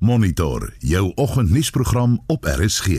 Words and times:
Monitor 0.00 0.72
jou 0.78 1.12
oggendnuusprogram 1.14 2.18
op 2.26 2.44
RSG. 2.44 2.86
In 2.86 2.92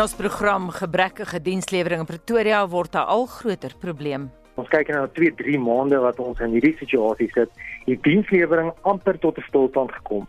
ons 0.00 0.14
program 0.14 0.68
gebrekkige 0.68 1.40
dienslewering 1.40 2.00
in 2.00 2.06
Pretoria 2.06 2.68
word 2.68 2.94
'n 2.94 2.98
al 2.98 3.26
groter 3.26 3.72
probleem. 3.80 4.30
Ons 4.54 4.68
kyk 4.68 4.88
nou 4.88 5.08
2, 5.12 5.34
3 5.34 5.58
maande 5.58 5.98
wat 5.98 6.18
ons 6.18 6.40
in 6.40 6.50
hierdie 6.50 6.76
situasie 6.76 7.30
sit. 7.32 7.50
Die 7.84 7.98
dienslewering 8.02 8.72
amper 8.82 9.18
tot 9.18 9.38
'n 9.38 9.44
stilstand 9.48 9.92
gekom. 9.92 10.26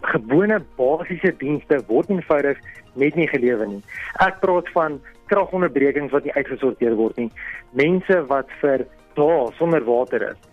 Gewone 0.00 0.64
basiese 0.76 1.34
dienste 1.38 1.84
word 1.86 2.10
eenvoudig 2.10 2.58
net 2.94 3.14
nie 3.14 3.28
gelewer 3.28 3.66
nie. 3.66 3.82
Ek 4.18 4.40
praat 4.40 4.68
van 4.68 5.00
kragonderbrekings 5.34 6.14
wat 6.14 6.26
nie 6.26 6.34
uitgesorteer 6.38 6.96
word 6.98 7.20
nie. 7.20 7.30
Mense 7.76 8.22
wat 8.30 8.50
vir 8.62 8.86
dae 9.18 9.46
sonder 9.58 9.84
water 9.86 10.30
is. 10.32 10.50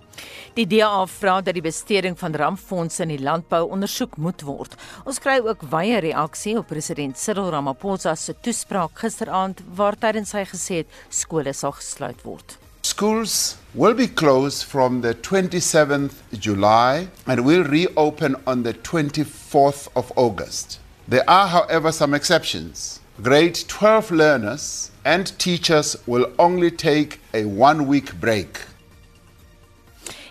Die 0.57 0.65
DA 0.67 1.05
vra 1.07 1.37
dat 1.39 1.55
die 1.55 1.63
besteding 1.63 2.17
van 2.19 2.35
rampfondse 2.35 3.05
in 3.05 3.13
die 3.13 3.21
landbou 3.23 3.61
ondersoek 3.71 4.17
moet 4.19 4.43
word. 4.43 4.75
Ons 5.07 5.21
kry 5.23 5.37
ook 5.39 5.63
wye 5.71 6.01
reaksie 6.03 6.57
op 6.59 6.67
president 6.67 7.17
Cyril 7.17 7.53
Ramaphosa 7.53 8.17
se 8.19 8.35
toespraak 8.43 8.99
gisteraand 8.99 9.63
waar 9.79 9.95
tydens 9.95 10.35
hy 10.35 10.43
gesê 10.51 10.81
het 10.83 10.99
skole 11.09 11.55
sal 11.55 11.77
gesluit 11.79 12.19
word. 12.27 12.57
Schools 12.83 13.57
will 13.73 13.95
be 13.95 14.07
closed 14.07 14.65
from 14.67 15.01
the 15.01 15.13
27th 15.13 16.19
July 16.33 17.07
and 17.25 17.45
will 17.45 17.63
reopen 17.63 18.35
on 18.45 18.63
the 18.63 18.73
24th 18.73 19.87
of 19.95 20.11
August. 20.17 20.81
There 21.07 21.23
are, 21.29 21.47
however, 21.47 21.91
some 21.91 22.13
exceptions. 22.13 23.00
Grade 23.21 23.67
12 23.67 24.09
learners 24.11 24.89
and 25.05 25.37
teachers 25.37 25.95
will 26.07 26.25
only 26.39 26.71
take 26.71 27.19
a 27.35 27.45
one 27.45 27.85
week 27.85 28.19
break. 28.19 28.65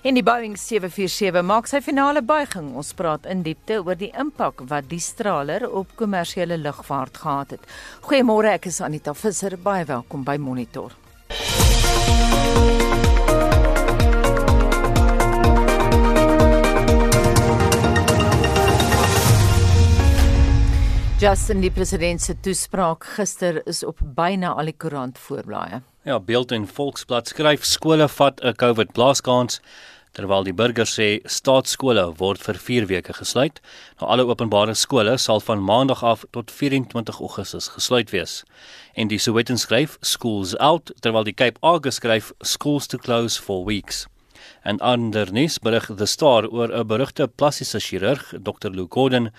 En 0.02 0.14
die 0.14 0.24
Boeing 0.24 0.56
747 0.58 1.44
maak 1.46 1.70
sy 1.70 1.78
finale 1.86 2.22
buiging. 2.22 2.72
Ons 2.74 2.90
praat 2.98 3.28
in 3.30 3.44
diepte 3.46 3.78
oor 3.84 3.94
die 4.00 4.10
impak 4.18 4.64
wat 4.72 4.88
die 4.90 4.98
straler 4.98 5.68
op 5.70 5.94
kommersiële 6.00 6.58
lugvaart 6.58 7.22
gehad 7.22 7.54
het. 7.54 7.70
Goeiemôre, 8.08 8.56
ek 8.58 8.66
is 8.72 8.82
Anita 8.82 9.14
Visser. 9.14 9.54
Baie 9.54 9.86
welkom 9.86 10.26
by 10.26 10.40
Monitor. 10.42 10.96
Justin 21.20 21.58
die 21.60 21.68
president 21.68 22.22
se 22.24 22.32
toespraak 22.40 23.04
gister 23.18 23.58
is 23.68 23.82
op 23.84 23.98
byna 24.16 24.54
al 24.56 24.70
die 24.70 24.72
koerant 24.72 25.18
voorblaaie. 25.20 25.82
Ja, 26.08 26.14
Beeld 26.16 26.52
en 26.56 26.62
Volksblad 26.64 27.28
skryf 27.28 27.66
skole 27.68 28.06
vat 28.08 28.40
'n 28.40 28.56
COVID 28.56 28.94
blaaskans 28.96 29.60
terwyl 30.16 30.44
die 30.44 30.54
burger 30.54 30.88
sê 30.88 31.20
staatskole 31.24 32.16
word 32.16 32.40
vir 32.40 32.54
4 32.54 32.86
weke 32.86 33.12
gesluit. 33.12 33.60
Nou 34.00 34.08
alle 34.10 34.24
openbare 34.24 34.74
skole 34.74 35.18
sal 35.18 35.40
van 35.40 35.60
maandag 35.62 36.02
af 36.02 36.24
tot 36.30 36.50
24 36.50 37.20
Augustus 37.20 37.68
gesluit 37.68 38.10
wees. 38.10 38.42
En 38.94 39.08
die 39.08 39.18
Sowetan 39.18 39.58
skryf 39.58 39.98
schools 40.00 40.56
out 40.58 40.90
terwyl 41.00 41.24
die 41.24 41.36
Cape 41.36 41.60
Argus 41.60 41.94
skryf 41.94 42.32
schools 42.40 42.86
to 42.86 42.96
close 42.98 43.42
for 43.42 43.66
weeks. 43.66 44.06
En 44.62 44.78
andernis 44.78 45.58
berig 45.58 45.86
The 45.96 46.06
Star 46.06 46.48
oor 46.48 46.68
'n 46.68 46.86
berugte 46.86 47.28
plastiese 47.28 47.80
chirurg, 47.80 48.34
Dr. 48.42 48.70
Lou 48.70 48.86
Gordon, 48.88 49.30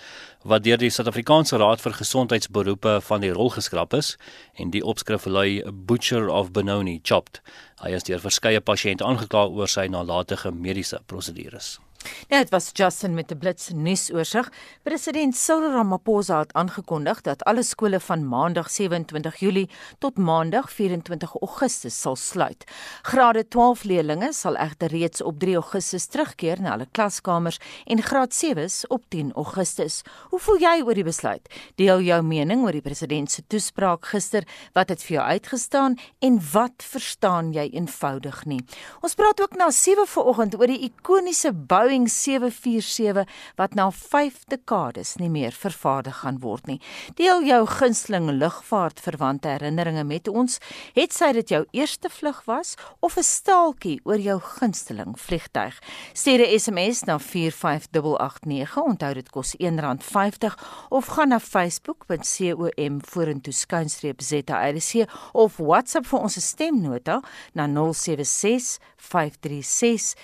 wat 0.44 0.64
deur 0.64 0.78
die 0.78 0.90
Suid-Afrikaanse 0.90 1.58
Raad 1.58 1.82
vir 1.82 1.94
Gesondheidsberoepe 1.94 3.02
van 3.02 3.22
die 3.22 3.32
rol 3.32 3.50
geskraap 3.50 3.94
is 3.94 4.18
en 4.54 4.70
die 4.70 4.84
opskrif 4.84 5.26
lui 5.26 5.62
Butcher 5.72 6.30
of 6.30 6.52
Benoni 6.52 7.00
Chopped. 7.04 7.42
Hy 7.84 7.90
is 7.90 8.04
deur 8.04 8.20
verskeie 8.20 8.62
pasiënte 8.62 9.06
aangekla 9.06 9.46
oor 9.48 9.68
sy 9.68 9.88
nalatige 9.88 10.52
mediese 10.52 11.00
prosedures. 11.06 11.80
Ja, 12.28 12.38
dit 12.38 12.50
was 12.50 12.70
Justin 12.74 13.14
met 13.14 13.32
'n 13.32 13.38
blits 13.38 13.70
nuusoorseig. 13.74 14.52
President 14.84 15.36
Cyril 15.36 15.72
Ramaphosa 15.72 16.40
het 16.40 16.54
aangekondig 16.54 17.22
dat 17.22 17.44
alle 17.44 17.64
skole 17.64 18.00
van 18.00 18.28
Maandag 18.28 18.72
27 18.72 19.36
Julie 19.36 19.70
tot 20.00 20.18
Maandag 20.18 20.72
24 20.72 21.36
Augustus 21.42 22.02
sal 22.02 22.16
sluit. 22.16 22.64
Grade 23.02 23.48
12 23.48 23.84
leerders 23.84 24.40
sal 24.40 24.56
egter 24.56 24.88
reeds 24.88 25.22
op 25.22 25.40
3 25.40 25.56
Augustus 25.56 26.06
terugkeer 26.06 26.62
na 26.62 26.72
hulle 26.72 26.88
klaskamers 26.92 27.60
en 27.86 28.02
graad 28.02 28.34
7s 28.34 28.88
op 28.88 29.04
10 29.08 29.32
Augustus. 29.34 30.02
Hoe 30.30 30.40
voel 30.40 30.58
jy 30.58 30.82
oor 30.86 30.94
die 30.94 31.04
besluit? 31.04 31.54
Deel 31.76 32.02
jou 32.02 32.22
mening 32.22 32.64
oor 32.64 32.72
die 32.72 32.82
president 32.82 33.32
se 33.32 33.44
toespraak 33.48 34.06
gister. 34.06 34.48
Wat 34.74 34.90
het 34.90 35.04
vir 35.04 35.16
jou 35.16 35.28
uitgestaan 35.28 35.98
en 36.20 36.42
wat 36.52 36.84
verstaan 36.84 37.54
jy 37.54 37.70
eenvoudig 37.74 38.46
nie? 38.46 38.64
Ons 39.02 39.16
praat 39.16 39.42
ook 39.42 39.56
na 39.56 39.70
7 39.72 40.08
vanoggend 40.08 40.60
oor 40.60 40.68
die 40.68 40.84
ikoniese 40.90 41.54
bou 41.54 41.91
Boeing 41.92 42.08
747 42.10 43.28
wat 43.56 43.74
na 43.76 43.90
5 43.92 44.46
dekades 44.48 45.18
nie 45.20 45.28
meer 45.30 45.52
vervaardig 45.52 46.22
gaan 46.22 46.38
word 46.40 46.70
nie. 46.70 46.78
Deel 47.20 47.44
jou 47.44 47.66
gunsteling 47.68 48.30
lugvaartverwante 48.40 49.50
herinneringe 49.52 50.06
met 50.08 50.30
ons. 50.32 50.62
Het 50.96 51.12
sy 51.12 51.34
dit 51.36 51.52
jou 51.52 51.66
eerste 51.76 52.08
vlug 52.08 52.40
was 52.48 52.78
of 53.02 53.18
'n 53.18 53.28
staaltjie 53.28 54.00
oor 54.06 54.20
jou 54.20 54.40
gunsteling 54.40 55.20
vliegtyg? 55.20 55.76
Stuur 56.14 56.40
'n 56.40 56.60
SMS 56.60 57.04
na 57.04 57.20
45889. 57.20 58.78
Onthou 58.78 59.14
dit 59.14 59.30
kos 59.30 59.56
R1.50 59.60 60.56
of 60.90 61.06
gaan 61.06 61.30
na 61.30 61.40
facebook.com 61.40 63.02
vorentoe 63.02 63.54
skynstreep 63.54 64.22
ZARC 64.22 65.10
of 65.34 65.58
WhatsApp 65.58 66.06
vir 66.08 66.20
ons 66.20 66.40
stemnota 66.48 67.22
na 67.54 67.68
076 67.68 68.80
536 68.98 70.16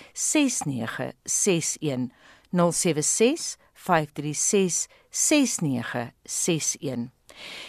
6961 1.61 2.25
076 2.51 3.57
536 3.73 4.87
6961 5.09 7.11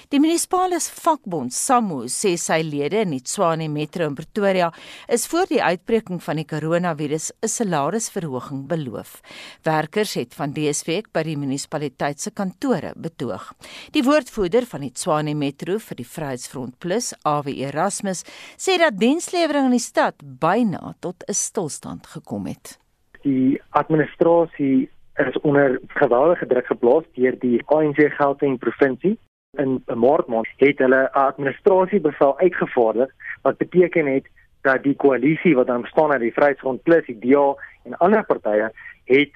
Die 0.09 0.21
munisipale 0.21 0.79
vakbond 0.81 1.53
SAMU 1.53 2.07
sê 2.09 2.31
sy 2.41 2.63
lede 2.65 3.03
in 3.05 3.11
die 3.13 3.21
Tshwane 3.21 3.67
Metro 3.69 4.07
in 4.09 4.15
Pretoria 4.17 4.71
is 5.13 5.27
voor 5.29 5.51
die 5.51 5.61
uitbreking 5.61 6.23
van 6.25 6.41
die 6.41 6.47
koronavirus 6.49 7.27
'n 7.43 7.51
salarisverhoging 7.53 8.63
beloof. 8.71 9.21
Werkers 9.69 10.15
het 10.15 10.35
van 10.35 10.55
dese 10.57 10.87
week 10.87 11.13
by 11.13 11.23
die 11.23 11.37
munisipaliteit 11.37 12.21
se 12.21 12.31
kantore 12.31 12.95
betoog. 12.97 13.53
Die 13.93 14.03
woordvoerder 14.03 14.67
van 14.67 14.81
die 14.81 14.93
Tshwane 14.93 15.35
Metro 15.35 15.79
vir 15.79 15.97
die 15.97 16.09
Vryheidsfront 16.09 16.79
Plus, 16.79 17.13
AW 17.23 17.49
Erasmus, 17.49 18.25
sê 18.57 18.79
dat 18.79 18.99
dienslewering 18.99 19.67
in 19.67 19.77
die 19.77 19.89
stad 19.91 20.15
byna 20.23 20.95
tot 21.01 21.25
'n 21.29 21.35
stilstand 21.35 22.07
gekom 22.07 22.47
het 22.47 22.79
die 23.29 23.61
administrasie 23.71 24.89
is 25.15 25.41
onder 25.41 25.81
geweldige 25.87 26.47
druk 26.47 26.67
geplaas 26.67 27.07
deur 27.19 27.39
die 27.43 27.63
ANC 27.67 27.99
Gauteng 28.19 28.59
provinsie. 28.59 29.19
In 29.63 29.83
'n 29.87 29.99
maart 29.99 30.27
maand 30.27 30.49
het 30.57 30.79
hulle 30.79 31.03
'n 31.03 31.13
administrasiebevel 31.13 32.39
uitgevaardig 32.39 33.11
wat 33.43 33.57
beteken 33.57 34.07
het 34.07 34.27
dat 34.63 34.83
die 34.83 34.97
koalisie 34.97 35.55
wat 35.55 35.67
dan 35.67 35.83
bestaan 35.83 36.13
uit 36.13 36.21
die 36.21 36.33
Vryheidsfront 36.33 36.83
Plus, 36.83 37.07
die 37.07 37.19
DA 37.19 37.55
en 37.85 37.97
ander 37.99 38.25
partye 38.25 38.71
het 39.05 39.33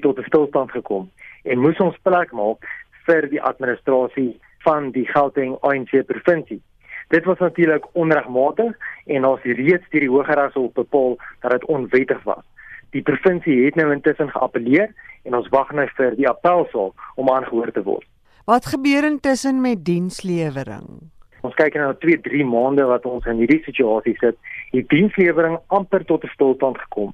tot 0.00 0.18
'n 0.18 0.28
stilstand 0.30 0.70
gekom 0.70 1.10
en 1.42 1.58
moes 1.58 1.78
ons 1.78 1.98
plek 2.02 2.32
maak 2.32 2.60
vir 3.06 3.28
die 3.28 3.42
administrasie 3.42 4.40
van 4.58 4.90
die 4.90 5.06
Gauteng 5.06 5.56
ANC 5.60 6.06
provinsie. 6.06 6.62
Dit 7.08 7.24
was 7.24 7.38
natuurlik 7.38 7.84
onregmatig 7.92 8.76
en 9.04 9.24
ons 9.24 9.42
het 9.42 9.56
reeds 9.56 9.88
deur 9.90 10.00
die 10.00 10.10
Hooggeregshof 10.10 10.72
bepaal 10.72 11.16
dat 11.40 11.50
dit 11.50 11.64
onwettig 11.64 12.22
was. 12.22 12.44
Die 12.96 13.04
provinsie 13.04 13.58
het 13.66 13.74
nou 13.76 13.90
intussen 13.92 14.30
geappeleer 14.32 14.94
en 15.28 15.34
ons 15.36 15.48
wag 15.52 15.72
nou 15.76 15.84
vir 15.98 16.14
die 16.16 16.28
appelsaak 16.30 17.18
om 17.20 17.28
aangehoor 17.28 17.72
te 17.76 17.82
word. 17.84 18.06
Wat 18.48 18.68
gebeur 18.72 19.04
intussen 19.04 19.60
met 19.60 19.82
dienslewering? 19.84 20.86
Ons 21.44 21.58
kyk 21.58 21.76
nou 21.76 21.90
2, 22.00 22.22
3 22.24 22.46
maande 22.48 22.86
wat 22.88 23.04
ons 23.10 23.26
in 23.28 23.42
hierdie 23.42 23.60
situasie 23.66 24.14
sit. 24.22 24.38
Die 24.72 24.84
dienslewering 24.94 25.58
amper 25.76 26.06
tot 26.08 26.24
'n 26.24 26.32
stilstand 26.32 26.78
gekom. 26.86 27.12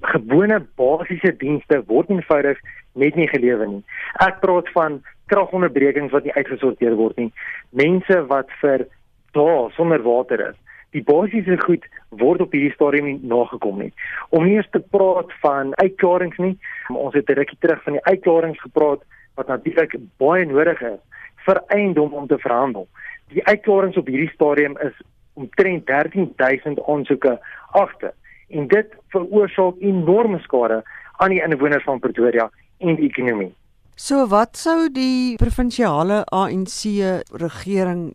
Gewone 0.00 0.60
basiese 0.80 1.36
dienste 1.36 1.82
word 1.86 2.08
eenvoudig 2.10 2.58
net 2.94 3.14
nie 3.14 3.28
gelewer 3.28 3.68
nie. 3.68 3.84
Ek 4.20 4.40
praat 4.40 4.68
van 4.72 5.02
kragonderbrekings 5.26 6.12
wat 6.12 6.24
nie 6.24 6.32
uitgesorteer 6.32 6.96
word 6.96 7.16
nie. 7.16 7.32
Mense 7.70 8.26
wat 8.26 8.48
vir 8.60 8.86
dae 9.32 9.70
sonder 9.76 10.02
water 10.02 10.40
is 10.48 10.56
die 10.96 11.02
basiese 11.04 11.58
goed 11.60 11.84
word 12.08 12.40
op 12.40 12.52
hierdie 12.52 12.72
stadium 12.74 13.08
nie 13.10 13.18
nagekom 13.22 13.78
nie. 13.82 13.92
Om 14.30 14.44
nie 14.44 14.56
eers 14.56 14.70
te 14.72 14.80
praat 14.80 15.32
van 15.42 15.74
uitklarings 15.76 16.38
nie, 16.38 16.56
ons 16.88 17.14
het 17.14 17.28
'n 17.28 17.38
rukkie 17.40 17.58
terug 17.60 17.82
van 17.82 17.92
die 17.92 18.04
uitklarings 18.04 18.60
gepraat 18.60 19.02
wat 19.34 19.46
natuurlik 19.46 19.96
baie 20.16 20.46
nodig 20.46 20.80
is 20.82 21.00
vir 21.46 21.62
eiendom 21.68 22.12
om 22.12 22.26
te 22.26 22.38
verhandel. 22.38 22.88
Die 23.28 23.44
uitklarings 23.44 23.96
op 23.96 24.06
hierdie 24.06 24.32
stadium 24.34 24.76
is 24.78 24.96
omtrent 25.34 25.86
13000 25.86 26.80
aansoeke 26.86 27.38
agter 27.70 28.12
en 28.48 28.68
dit 28.68 28.96
veroorsaak 29.08 29.74
enorme 29.80 30.38
skade 30.38 30.82
aan 31.18 31.30
die 31.30 31.42
inwoners 31.42 31.84
van 31.84 32.00
Pretoria 32.00 32.50
en 32.78 32.96
die 32.96 33.10
ekonomie. 33.10 33.52
So 33.98 34.28
wat 34.30 34.56
sou 34.56 34.86
die 34.94 35.34
provinsiale 35.40 36.22
ANC 36.30 36.84
regering 37.34 38.12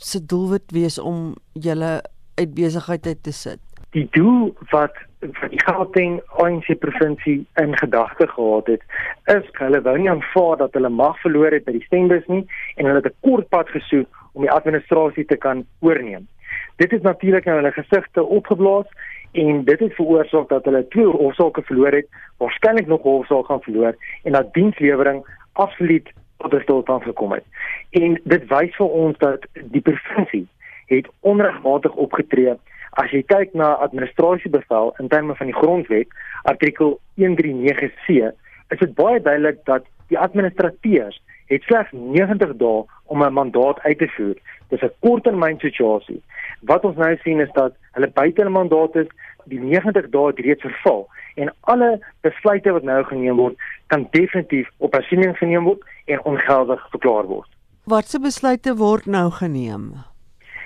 se 0.00 0.20
doelwit 0.26 0.72
wees 0.72 0.98
om 0.98 1.34
julle 1.52 2.00
uit 2.34 2.54
besigheid 2.54 3.06
uit 3.06 3.22
te 3.22 3.32
sit? 3.32 3.60
Die 3.90 4.08
doel 4.16 4.54
wat 4.70 4.96
wat 5.20 5.50
die 5.52 5.60
Gauteng 5.60 6.20
ANC 6.40 6.70
provinsie 6.80 7.42
in 7.60 7.76
gedagte 7.76 8.26
gehad 8.26 8.66
het, 8.72 8.82
is 9.28 9.48
hulle 9.58 9.82
wou 9.84 9.96
nie 9.98 10.08
aanvaar 10.08 10.56
dat 10.62 10.72
hulle 10.72 10.88
mag 10.88 11.18
verloor 11.20 11.52
het 11.52 11.66
by 11.66 11.74
die 11.76 11.84
stembus 11.84 12.24
nie 12.32 12.46
en 12.76 12.88
hulle 12.88 13.02
het 13.02 13.10
'n 13.12 13.20
kort 13.28 13.48
pad 13.48 13.68
gesoek 13.68 14.08
om 14.32 14.46
die 14.46 14.50
administrasie 14.50 15.24
te 15.24 15.36
kan 15.36 15.66
oorneem. 15.80 16.28
Dit 16.76 16.92
is 16.92 17.02
natuurlik 17.02 17.44
nou 17.44 17.56
hulle 17.56 17.72
gesigte 17.72 18.24
opgeblaas 18.24 18.88
en 19.32 19.64
dit 19.64 19.80
het 19.80 19.94
veroorsaak 19.94 20.48
dat 20.48 20.64
hulle 20.64 20.88
twee 20.88 21.06
hofsaake 21.06 21.62
verloor 21.62 21.92
het, 21.92 22.08
waarskynlik 22.38 22.86
nog 22.86 23.02
hofsaak 23.02 23.46
gaan 23.46 23.62
verloor 23.62 23.94
en 24.22 24.32
dat 24.32 24.54
dienslewering 24.54 25.24
absoluut 25.52 26.08
tot 26.40 26.54
'n 26.54 26.62
stilstand 26.62 27.02
gekom 27.02 27.32
het. 27.32 27.44
En 27.90 28.20
dit 28.24 28.46
wys 28.48 28.76
vir 28.76 28.88
ons 28.88 29.18
dat 29.18 29.46
die 29.52 29.80
provinsie 29.80 30.48
het 30.86 31.08
onregmatig 31.20 31.94
opgetree. 31.94 32.54
As 32.90 33.10
jy 33.10 33.22
kyk 33.22 33.54
na 33.54 33.72
administrasiebevel 33.86 34.94
in 34.98 35.08
terme 35.08 35.34
van 35.34 35.46
die 35.46 35.54
grondwet 35.54 36.08
artikel 36.42 37.00
139C, 37.14 38.32
is 38.68 38.78
dit 38.78 38.94
baie 38.94 39.20
duidelik 39.20 39.58
dat 39.64 39.84
die 40.08 40.18
administrateurs 40.18 41.22
het 41.46 41.62
slegs 41.62 41.92
90 41.92 42.56
dae 42.56 42.84
om 43.04 43.22
'n 43.22 43.32
mandaat 43.32 43.80
uit 43.80 43.98
te 43.98 44.08
voer. 44.08 44.36
Dis 44.68 44.82
'n 44.82 44.92
korttermyn 44.98 45.58
situasie. 45.58 46.22
Wat 46.60 46.84
ons 46.84 46.96
nou 46.96 47.16
sien 47.16 47.40
is 47.40 47.52
dat 47.52 47.72
hulle 47.92 48.08
buite 48.08 48.40
hulle 48.40 48.58
mandaat 48.58 48.96
is, 48.96 49.06
die 49.44 49.60
90 49.60 50.08
dae 50.08 50.26
het 50.26 50.38
reeds 50.38 50.62
verval 50.62 51.08
en 51.34 51.54
alle 51.60 52.00
besluite 52.20 52.72
wat 52.72 52.82
nou 52.82 53.04
geneem 53.04 53.36
word, 53.36 53.56
kan 53.86 54.08
definitief 54.10 54.68
op 54.76 54.92
hersiening 54.92 55.36
geneem 55.38 55.64
word 55.64 55.82
en 56.10 56.24
ongeldig 56.24 56.86
verklaar 56.90 57.26
word. 57.30 57.48
Watse 57.84 58.20
besluite 58.20 58.74
word 58.76 59.06
nou 59.06 59.30
geneem? 59.30 59.92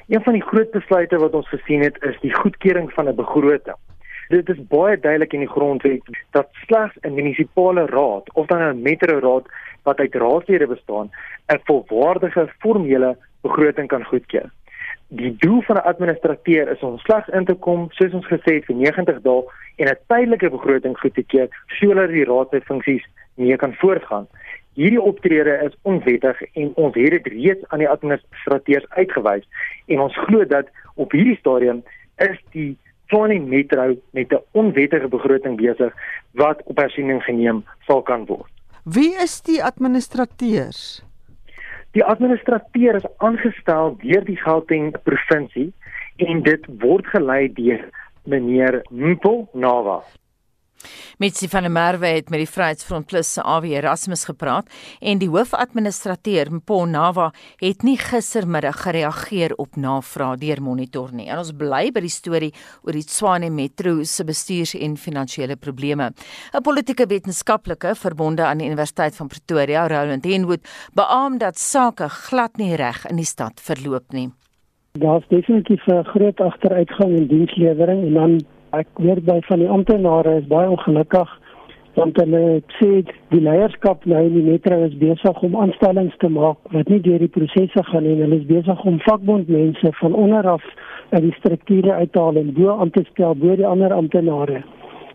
Een 0.08 0.22
van 0.22 0.36
die 0.36 0.44
groot 0.44 0.70
besluite 0.70 1.18
wat 1.22 1.34
ons 1.34 1.48
gesien 1.48 1.82
het, 1.84 1.96
is 2.02 2.16
die 2.20 2.34
goedkeuring 2.34 2.92
van 2.92 3.08
'n 3.08 3.16
begroting. 3.16 3.80
Dit 4.28 4.48
is 4.48 4.66
baie 4.68 4.96
duidelik 5.00 5.32
in 5.32 5.44
die 5.44 5.54
grondwet 5.56 6.02
dat 6.30 6.48
slegs 6.66 6.96
'n 7.00 7.14
munisipale 7.14 7.86
raad 7.86 8.32
of 8.32 8.46
dan 8.46 8.62
'n 8.62 8.82
metro 8.82 9.18
raad 9.18 9.46
wat 9.82 9.98
uit 9.98 10.14
raadslede 10.14 10.66
bestaan, 10.66 11.10
'n 11.52 11.60
volwaardige 11.64 12.48
formele 12.58 13.16
begroting 13.40 13.88
kan 13.88 14.04
goedkeur. 14.04 14.50
Die 15.08 15.36
doel 15.36 15.62
van 15.62 15.76
'n 15.76 15.88
administrateur 15.92 16.70
is 16.70 16.80
om 16.80 16.98
slegs 16.98 17.28
in 17.28 17.44
te 17.44 17.54
kom, 17.54 17.86
soos 17.90 18.12
ons 18.12 18.26
gesê 18.26 18.54
het, 18.54 18.64
vir 18.64 18.76
90 18.76 19.20
dae 19.20 19.42
en 19.76 19.88
'n 19.88 19.98
tydelike 20.06 20.50
begroting 20.50 20.98
goed 20.98 21.14
te 21.14 21.22
keur 21.22 21.48
sodat 21.66 22.08
die 22.08 22.24
raad 22.24 22.48
sy 22.50 22.60
funksies 22.60 23.04
nie 23.34 23.56
kan 23.56 23.74
voortgaan. 23.74 24.26
Hierdie 24.74 25.00
optrede 25.00 25.58
is 25.62 25.74
onwettig 25.82 26.40
en 26.52 26.72
ons 26.74 26.94
het 26.94 27.10
dit 27.10 27.26
reeds 27.26 27.68
aan 27.68 27.78
die 27.78 27.88
administrateurs 27.88 28.86
uitgewys 28.88 29.46
en 29.86 30.00
ons 30.00 30.16
glo 30.26 30.44
dat 30.44 30.70
op 30.94 31.14
hierdie 31.14 31.36
stadium 31.38 31.84
is 32.16 32.40
die 32.56 32.74
Tshwane 33.06 33.38
Metro 33.38 33.94
met 34.10 34.32
'n 34.32 34.42
onwettige 34.50 35.08
begroting 35.08 35.56
besig 35.56 35.94
wat 36.32 36.62
op 36.64 36.76
hersiening 36.76 37.22
geneem 37.22 37.64
sal 37.86 38.02
kan 38.02 38.26
word. 38.26 38.50
Wie 38.84 39.14
is 39.22 39.40
die 39.42 39.62
administrateurs? 39.64 41.04
Die 41.90 42.04
administrateur 42.04 42.94
is 42.94 43.06
aangestel 43.16 43.96
deur 44.02 44.24
die 44.24 44.36
Gauteng 44.36 44.94
provinsie 45.02 45.72
en 46.16 46.42
dit 46.42 46.66
word 46.78 47.06
gelei 47.06 47.52
deur 47.52 47.84
meneer 48.24 48.82
Mpo 48.90 49.48
Nava. 49.52 50.02
Mitsi 51.18 51.48
van 51.48 51.62
der 51.62 51.70
Merwe 51.70 52.06
het 52.06 52.30
met 52.30 52.38
die 52.38 52.48
Vryheidsfront 52.50 53.06
Plus 53.06 53.32
se 53.32 53.42
AW 53.42 53.64
Erasmus 53.64 54.24
gepraat 54.24 54.68
en 55.00 55.18
die 55.18 55.28
hoofadministrateur 55.28 56.52
Mpo 56.52 56.84
Nava 56.86 57.30
het 57.60 57.82
nie 57.82 57.96
gistermiddag 57.98 58.82
gereageer 58.82 59.54
op 59.56 59.76
navrae 59.76 60.36
deur 60.36 60.62
Monitor 60.62 61.12
nie. 61.12 61.28
En 61.28 61.38
ons 61.38 61.52
bly 61.56 61.90
by 61.94 62.00
die 62.04 62.12
storie 62.12 62.52
oor 62.82 62.92
die 62.92 63.04
Tshwane 63.04 63.50
Metro 63.50 64.02
se 64.04 64.24
bestuurs- 64.24 64.74
en 64.74 64.96
finansiële 64.96 65.56
probleme. 65.56 66.12
'n 66.54 66.62
Politieke 66.62 67.06
wetenskaplike 67.06 67.94
verbonde 67.94 68.44
aan 68.44 68.58
die 68.58 68.66
Universiteit 68.66 69.16
van 69.16 69.28
Pretoria, 69.28 69.86
Roland 69.88 70.24
Henwood, 70.24 70.68
beamoen 70.94 71.38
dat 71.38 71.58
sake 71.58 72.08
glad 72.08 72.56
nie 72.56 72.74
reg 72.76 73.06
in 73.06 73.16
die 73.16 73.24
stad 73.24 73.60
verloop 73.60 74.12
nie. 74.12 74.30
Daar's 74.98 75.26
definitief 75.28 75.86
'n 75.86 76.04
groot 76.04 76.40
agteruitgang 76.40 77.16
in 77.18 77.26
dienslewering 77.26 78.02
en 78.06 78.14
dan 78.14 78.40
ek 78.82 79.02
weet 79.06 79.24
by 79.26 79.40
van 79.48 79.62
die 79.62 79.70
amptenare 79.70 80.38
is 80.40 80.50
baie 80.50 80.68
ongelukkig 80.70 81.30
want 81.94 82.16
hulle 82.18 82.60
sê 82.78 82.90
die 83.30 83.42
leierskap 83.42 84.06
nou 84.10 84.22
in 84.26 84.34
die 84.34 84.44
metro 84.48 84.80
is 84.86 84.96
besig 84.98 85.42
om 85.46 85.54
aanstellings 85.62 86.16
te 86.22 86.30
maak 86.36 86.72
wat 86.74 86.90
nie 86.90 87.00
deur 87.04 87.22
die 87.22 87.30
prosesse 87.36 87.84
gaan 87.90 88.06
nie. 88.06 88.16
Hulle 88.18 88.40
is 88.40 88.48
besig 88.50 88.82
om 88.90 88.98
vakbondmense 89.06 89.92
van 90.00 90.16
onder 90.24 90.48
af 90.56 90.64
uit 91.12 91.22
die 91.28 91.34
strukture 91.38 91.94
uit 91.94 92.12
te 92.12 92.18
haal 92.18 92.40
en 92.40 92.50
bo 92.56 92.74
aan 92.74 92.90
te 92.90 93.04
stel 93.12 93.36
bo 93.38 93.54
die 93.56 93.66
ander 93.66 93.94
amptenare. 93.94 94.64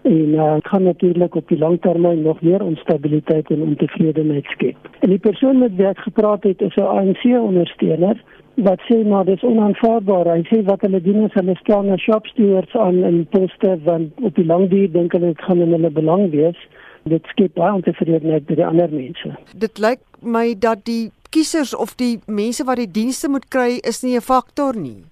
En 0.01 0.28
uh, 0.34 0.54
dit 0.54 0.68
gaan 0.68 0.84
natuurlik 0.84 1.36
op 1.36 1.48
die 1.48 1.57
langtermyn 1.57 2.22
nog 2.22 2.42
meer 2.42 2.63
onstabiliteit 2.63 3.50
en 3.50 3.62
ontevredenheid 3.62 4.46
skep. 4.46 4.78
En 5.00 5.10
die 5.10 5.19
persoon 5.19 5.57
met 5.60 5.75
wie 5.75 5.88
ek 5.88 6.00
gepraat 6.00 6.44
het 6.44 6.62
is 6.62 6.75
'n 6.75 6.81
ANC 6.81 7.24
ondersteuner 7.24 8.24
wat 8.56 8.80
sê 8.88 9.07
maar 9.07 9.25
dis 9.25 9.44
onaanvaarbaar. 9.44 10.28
Hy 10.34 10.44
sê 10.48 10.63
wat 10.63 10.81
hulle 10.81 11.01
doen 11.01 11.24
is 11.24 11.34
hulle 11.34 11.56
stel 11.56 11.84
na 11.84 11.98
shop 11.98 12.25
stewards 12.25 12.75
aan 12.75 13.04
in 13.04 13.28
poste 13.30 13.78
want 13.84 14.12
op 14.22 14.36
die 14.36 14.46
lang 14.46 14.69
duur 14.69 14.92
dink 14.92 15.12
hulle 15.12 15.31
dit 15.34 15.42
gaan 15.42 15.62
in 15.62 15.72
hulle 15.72 15.90
belang 15.90 16.30
wees. 16.31 16.68
Dit 17.04 17.25
skep 17.25 17.54
baie 17.54 17.74
ontevredenheid 17.74 18.46
by 18.46 18.56
die 18.60 18.66
ander 18.66 18.92
mense. 18.92 19.36
Dit 19.56 19.80
lyk 19.80 20.00
my 20.22 20.56
dat 20.60 20.84
die 20.90 21.12
kiesers 21.30 21.75
of 21.75 21.96
die 21.96 22.19
mense 22.25 22.66
wat 22.66 22.81
die 22.81 22.92
dienste 22.92 23.30
moet 23.30 23.48
kry 23.48 23.80
is 23.92 24.04
nie 24.04 24.16
'n 24.18 24.22
faktor 24.22 24.75
nie. 24.75 25.04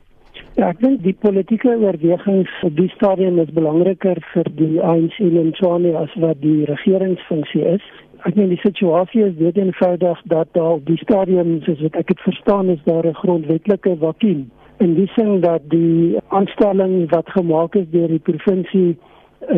Ja, 0.57 0.71
ek 0.73 0.79
dink 0.81 1.03
die 1.05 1.13
politieke 1.21 1.69
oorwegings 1.69 2.49
op 2.65 2.73
die 2.79 2.89
stadium 2.95 3.35
is 3.37 3.51
belangriker 3.53 4.17
vir 4.31 4.47
die 4.57 4.79
ANC 4.81 5.19
en 5.21 5.51
Tshwane 5.53 5.91
as 5.99 6.15
wat 6.23 6.39
die 6.41 6.63
regeringsfunksie 6.65 7.61
is. 7.75 7.83
Ek 8.25 8.33
meen 8.39 8.49
die 8.49 8.63
situasie 8.63 9.21
is 9.27 9.35
baie 9.37 9.53
eenvoudig 9.53 10.23
dat 10.33 10.49
daar 10.57 10.79
op 10.79 10.87
die 10.87 10.97
stadium 11.03 11.59
soos 11.67 11.83
wat 11.85 11.99
ek 12.01 12.09
dit 12.09 12.23
verstaan 12.25 12.71
is 12.73 12.81
daar 12.87 13.05
'n 13.05 13.19
grondwetlike 13.19 13.93
vakuum. 14.01 14.41
En 14.81 14.95
dis 14.97 15.13
sê 15.13 15.27
dat 15.45 15.69
die 15.69 16.17
aanstelling 16.39 17.05
wat 17.13 17.29
gemaak 17.37 17.75
is 17.75 17.85
deur 17.93 18.07
die 18.07 18.25
provinsie 18.31 18.97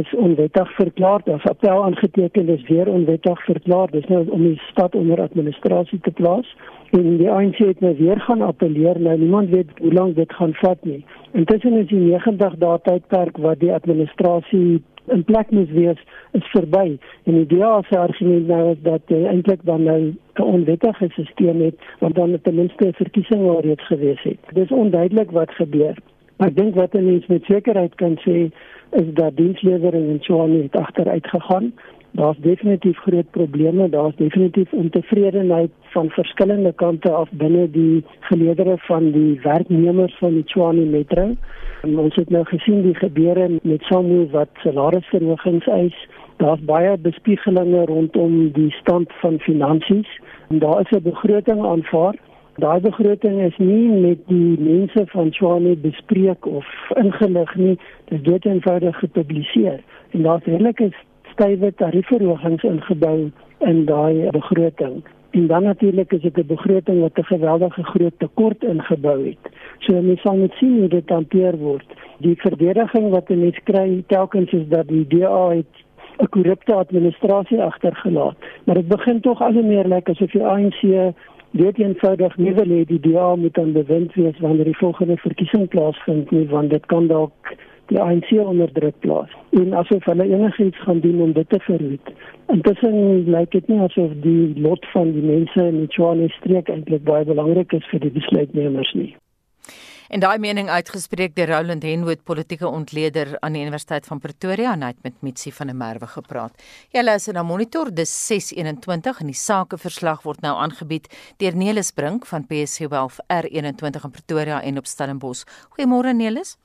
is 0.02 0.16
onwettig 0.16 0.76
verklaar 0.76 1.22
of 1.26 1.48
appel 1.48 1.84
aangeteken 1.84 2.50
is 2.50 2.68
weer 2.68 2.88
onwettig 2.88 3.44
verklaar 3.44 3.88
dis 3.92 4.08
nou 4.08 4.26
om 4.30 4.42
die 4.44 4.62
stad 4.72 4.96
onder 4.96 5.22
administrasie 5.22 6.00
te 6.00 6.12
plaas 6.12 6.56
en 6.92 7.18
die 7.18 7.32
ANC 7.32 7.58
het 7.58 7.80
nou 7.80 7.96
weer 7.98 8.20
gaan 8.20 8.42
appeleer 8.42 9.00
nou 9.00 9.18
niemand 9.18 9.50
weet 9.50 9.70
hoe 9.80 9.94
lank 9.94 10.16
dit 10.16 10.34
gaan 10.34 10.54
vat 10.54 10.84
nie 10.84 11.06
intussen 11.32 11.74
is 11.74 11.88
die 11.88 12.00
90 12.00 12.56
dae 12.58 12.80
tydperk 12.84 13.38
wat 13.38 13.60
die 13.60 13.74
administrasie 13.74 14.82
in 15.14 15.24
plek 15.24 15.52
moet 15.52 15.70
wees 15.70 16.02
is 16.38 16.50
verby 16.54 16.86
en 17.24 17.38
die 17.38 17.46
DA 17.50 17.82
se 17.88 17.98
argument 17.98 18.48
nou 18.48 18.62
is 18.72 18.82
dat 18.86 19.14
jy 19.14 19.24
eintlik 19.32 19.64
dan 19.70 19.84
nou 19.84 20.00
'n 20.40 20.42
onwettige 20.42 21.10
stelsel 21.12 21.64
het 21.66 21.76
want 22.00 22.16
dan 22.16 22.38
ten 22.42 22.56
minste 22.56 22.86
'n 22.86 22.94
verkiesing 22.94 23.48
alreeds 23.50 23.86
gewees 23.88 24.22
het. 24.22 24.40
Dit 24.54 24.64
is 24.64 24.72
onduidelik 24.72 25.32
wat 25.32 25.52
gebeur. 25.52 25.98
Maar 26.38 26.48
ek 26.48 26.56
dink 26.56 26.76
wat 26.76 26.94
mense 26.94 27.26
met 27.28 27.44
sekerheid 27.44 27.96
kan 27.96 28.18
sê 28.26 28.52
is 28.92 29.14
dat 29.14 29.38
dienslewering 29.38 30.08
in 30.10 30.20
Tshwane 30.20 30.62
het 30.62 30.76
agteruit 30.76 31.28
gegaan. 31.28 31.74
Daar's 32.12 32.38
definitief 32.38 32.98
groot 32.98 33.30
probleme, 33.32 33.90
daar's 33.90 34.16
definitief 34.16 34.74
ontevredenheid 34.74 35.72
van 35.82 36.10
verskillende 36.10 36.74
kante 36.74 37.12
af 37.12 37.30
binne 37.32 37.72
die 37.72 38.04
geleedere 38.20 38.78
van 38.78 39.12
die 39.12 39.40
werknemers 39.44 40.18
van 40.18 40.34
die 40.34 40.44
Tshwane 40.44 40.86
Metro. 40.86 41.36
En 41.82 42.00
ons 42.00 42.16
het 42.16 42.30
nou 42.30 42.44
gesien 42.46 42.82
die 42.82 42.96
gebeure 42.96 43.60
met 43.62 43.82
SAMU 43.82 44.28
wat 44.32 44.50
salarisverhogings 44.64 45.68
eis. 45.68 46.08
Daar's 46.38 46.64
baie 46.66 46.98
bespiegelinge 46.98 47.86
rondom 47.86 48.52
die 48.52 48.72
stand 48.72 49.14
van 49.22 49.40
finansies 49.40 50.20
en 50.50 50.60
daar 50.60 50.80
is 50.82 50.92
'n 50.92 51.04
begroting 51.04 51.66
aanvaar. 51.66 52.16
Daai 52.56 52.80
begroting 52.80 53.42
is 53.42 53.58
nie 53.58 53.88
met 53.88 54.18
die 54.28 54.60
mense 54.60 55.04
van 55.06 55.30
Tshwane 55.30 55.76
bespreek 55.76 56.46
of 56.46 56.66
ingelig 56.96 57.56
nie. 57.56 57.78
Dit 58.06 58.28
word 58.28 58.46
eenvoudig 58.46 59.00
gepubliseer 59.00 59.80
en 60.12 60.22
daar's 60.22 60.44
redelike 60.44 60.92
stywe 61.40 61.72
tariefverhogings 61.80 62.64
ingebou 62.68 63.32
in 63.64 63.86
daai 63.86 64.30
begroting. 64.36 65.04
En 65.32 65.48
dan 65.48 65.64
natuurlik 65.64 66.12
is 66.12 66.22
dit 66.22 66.38
'n 66.38 66.48
begroting 66.48 67.00
wat 67.00 67.18
'n 67.18 67.24
geweldige 67.24 67.84
groot 67.84 68.14
tekort 68.18 68.64
ingebou 68.64 69.26
het. 69.26 69.44
So 69.78 69.94
mense 69.94 70.22
sal 70.22 70.36
net 70.36 70.52
sien 70.52 70.80
hoe 70.80 70.88
dit 70.88 71.10
hanteer 71.10 71.58
word. 71.58 71.86
Die 72.18 72.36
verdediging 72.36 73.10
wat 73.10 73.30
mense 73.30 73.62
kry 73.64 74.04
telkens 74.08 74.52
is 74.52 74.68
dat 74.68 74.88
die 74.88 75.08
DA 75.08 75.50
het 75.50 75.74
'n 76.18 76.30
korrupte 76.30 76.74
administrasie 76.74 77.62
agtergelaat. 77.62 78.38
Maar 78.64 78.76
dit 78.76 78.88
begin 78.88 79.20
tog 79.20 79.42
al 79.42 79.54
hoe 79.54 79.64
meer 79.64 79.88
lyk 79.88 80.08
like 80.08 80.12
asof 80.12 80.32
die 80.32 80.46
ANC 80.46 81.14
dit 81.52 81.78
eenvoudig 81.78 82.38
nie 82.38 82.54
wil 82.54 82.68
hê 82.68 82.84
die 82.86 83.00
DA 83.00 83.36
moet 83.36 83.58
aan 83.58 83.72
bewind 83.72 84.14
wees 84.14 84.40
wanneer 84.40 84.64
die 84.64 84.78
volgende 84.78 85.18
verkiesing 85.18 85.68
plaasvind 85.68 86.32
nie, 86.32 86.48
want 86.48 86.70
dit 86.70 86.86
kan 86.86 87.08
dalk 87.08 87.56
die 87.90 88.00
ANC 88.02 88.32
onder 88.38 88.72
druk 88.74 88.98
plaas 89.06 89.32
en 89.60 89.74
asof 89.74 90.06
hulle 90.10 90.28
enigiets 90.30 90.84
gaan 90.86 91.00
doen 91.06 91.22
om 91.22 91.34
dit 91.34 91.50
te 91.50 91.60
verhoed. 91.66 92.12
Intussen 92.54 93.30
lyk 93.34 93.52
dit 93.56 93.68
nie 93.72 93.80
asof 93.86 94.14
die 94.26 94.54
lot 94.62 94.86
van 94.94 95.14
die 95.16 95.26
mense 95.26 95.66
in 95.72 95.82
die 95.84 95.90
Tshwane 95.94 96.30
streek 96.38 96.70
eintlik 96.70 97.04
baie 97.10 97.26
belangrik 97.26 97.74
is 97.78 97.90
vir 97.94 98.06
die 98.06 98.14
besluitnemers 98.14 98.94
nie. 98.98 99.12
En 100.10 100.24
daai 100.24 100.40
mening 100.42 100.72
uitgespreek 100.74 101.36
deur 101.38 101.52
Roland 101.52 101.84
Henwood, 101.86 102.24
politieke 102.26 102.66
ontleder 102.68 103.36
aan 103.46 103.54
die 103.54 103.62
Universiteit 103.62 104.08
van 104.10 104.20
Pretoria 104.20 104.72
en 104.74 104.82
hy 104.82 104.90
het 104.96 105.04
met 105.06 105.20
Mitsi 105.22 105.52
van 105.54 105.70
der 105.70 105.78
Merwe 105.78 106.10
gepraat. 106.10 106.64
Jy 106.90 107.04
luister 107.04 107.38
na 107.38 107.44
Monitor 107.46 107.92
dis 107.94 108.14
621 108.26 109.22
en 109.22 109.30
die 109.30 109.38
sakeverslag 109.38 110.24
word 110.26 110.42
nou 110.42 110.56
aangebied 110.58 111.12
deur 111.38 111.58
Nelis 111.58 111.94
Brink 111.94 112.26
van 112.26 112.48
PSC 112.50 112.90
Wealth 112.90 113.22
R21 113.30 114.02
in 114.02 114.16
Pretoria 114.18 114.64
en 114.66 114.82
op 114.82 114.90
Stellenbosch. 114.90 115.46
Goeiemôre 115.76 116.16
Nelis. 116.18 116.56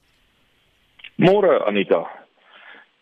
Môre 1.16 1.62
Anita. 1.66 2.00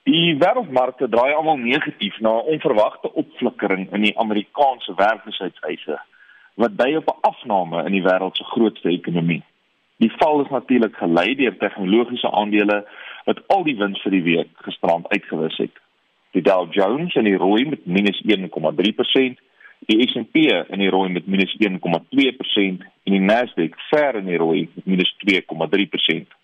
Die 0.05 0.35
wêreldmarkte 0.37 1.07
draai 1.09 1.33
almal 1.33 1.57
negatief 1.57 2.19
na 2.21 2.29
'n 2.29 2.49
onverwagte 2.53 3.09
opflikkering 3.13 3.89
in 3.93 4.03
die 4.03 4.19
Amerikaanse 4.19 4.93
werkloosheidseise 4.95 5.97
wat 6.55 6.77
dui 6.77 6.97
op 6.97 7.09
'n 7.09 7.21
afname 7.21 7.85
in 7.87 7.93
die 7.93 8.03
wêreld 8.03 8.37
se 8.37 8.45
grootste 8.45 8.89
ekonomie. 8.89 9.43
Die 9.97 10.13
val 10.19 10.41
is 10.41 10.51
natuurlik 10.51 10.97
gelei 10.97 11.35
deur 11.35 11.57
tegnologiese 11.57 12.31
aandele 12.31 12.85
wat 13.25 13.49
al 13.49 13.63
die 13.65 13.77
wins 13.77 14.03
vir 14.03 14.11
die 14.11 14.23
week 14.23 14.49
gisterand 14.55 15.09
uitgewis 15.09 15.57
het. 15.57 15.77
Die 16.33 16.43
Dow 16.43 16.73
Jones 16.73 17.15
in 17.15 17.25
die 17.25 17.37
rooi 17.37 17.65
met 17.65 17.81
-1,3%, 17.85 19.41
die 19.87 20.09
S&P 20.09 20.37
in 20.69 20.79
die 20.79 20.91
rooi 20.91 21.09
met 21.09 21.25
-1,2% 21.27 22.85
en 23.05 23.13
die 23.13 23.21
Nasdaq 23.21 23.75
ver 23.89 24.15
in 24.15 24.27
die 24.27 24.37
rooi 24.37 24.69
met 24.75 24.85
-2,3%. 24.85 26.42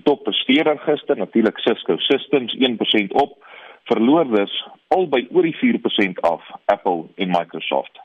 Die 0.00 0.08
toppresteerder 0.08 0.78
gister 0.78 1.16
natuurlik 1.16 1.58
Cisco 1.58 1.96
Systems 1.96 2.54
1% 2.56 3.12
op, 3.12 3.36
verloorders 3.84 4.54
albei 4.88 5.26
oor 5.30 5.42
die 5.42 5.56
4% 5.60 6.22
af, 6.24 6.40
Apple 6.64 7.04
en 7.16 7.28
Microsoft 7.28 8.00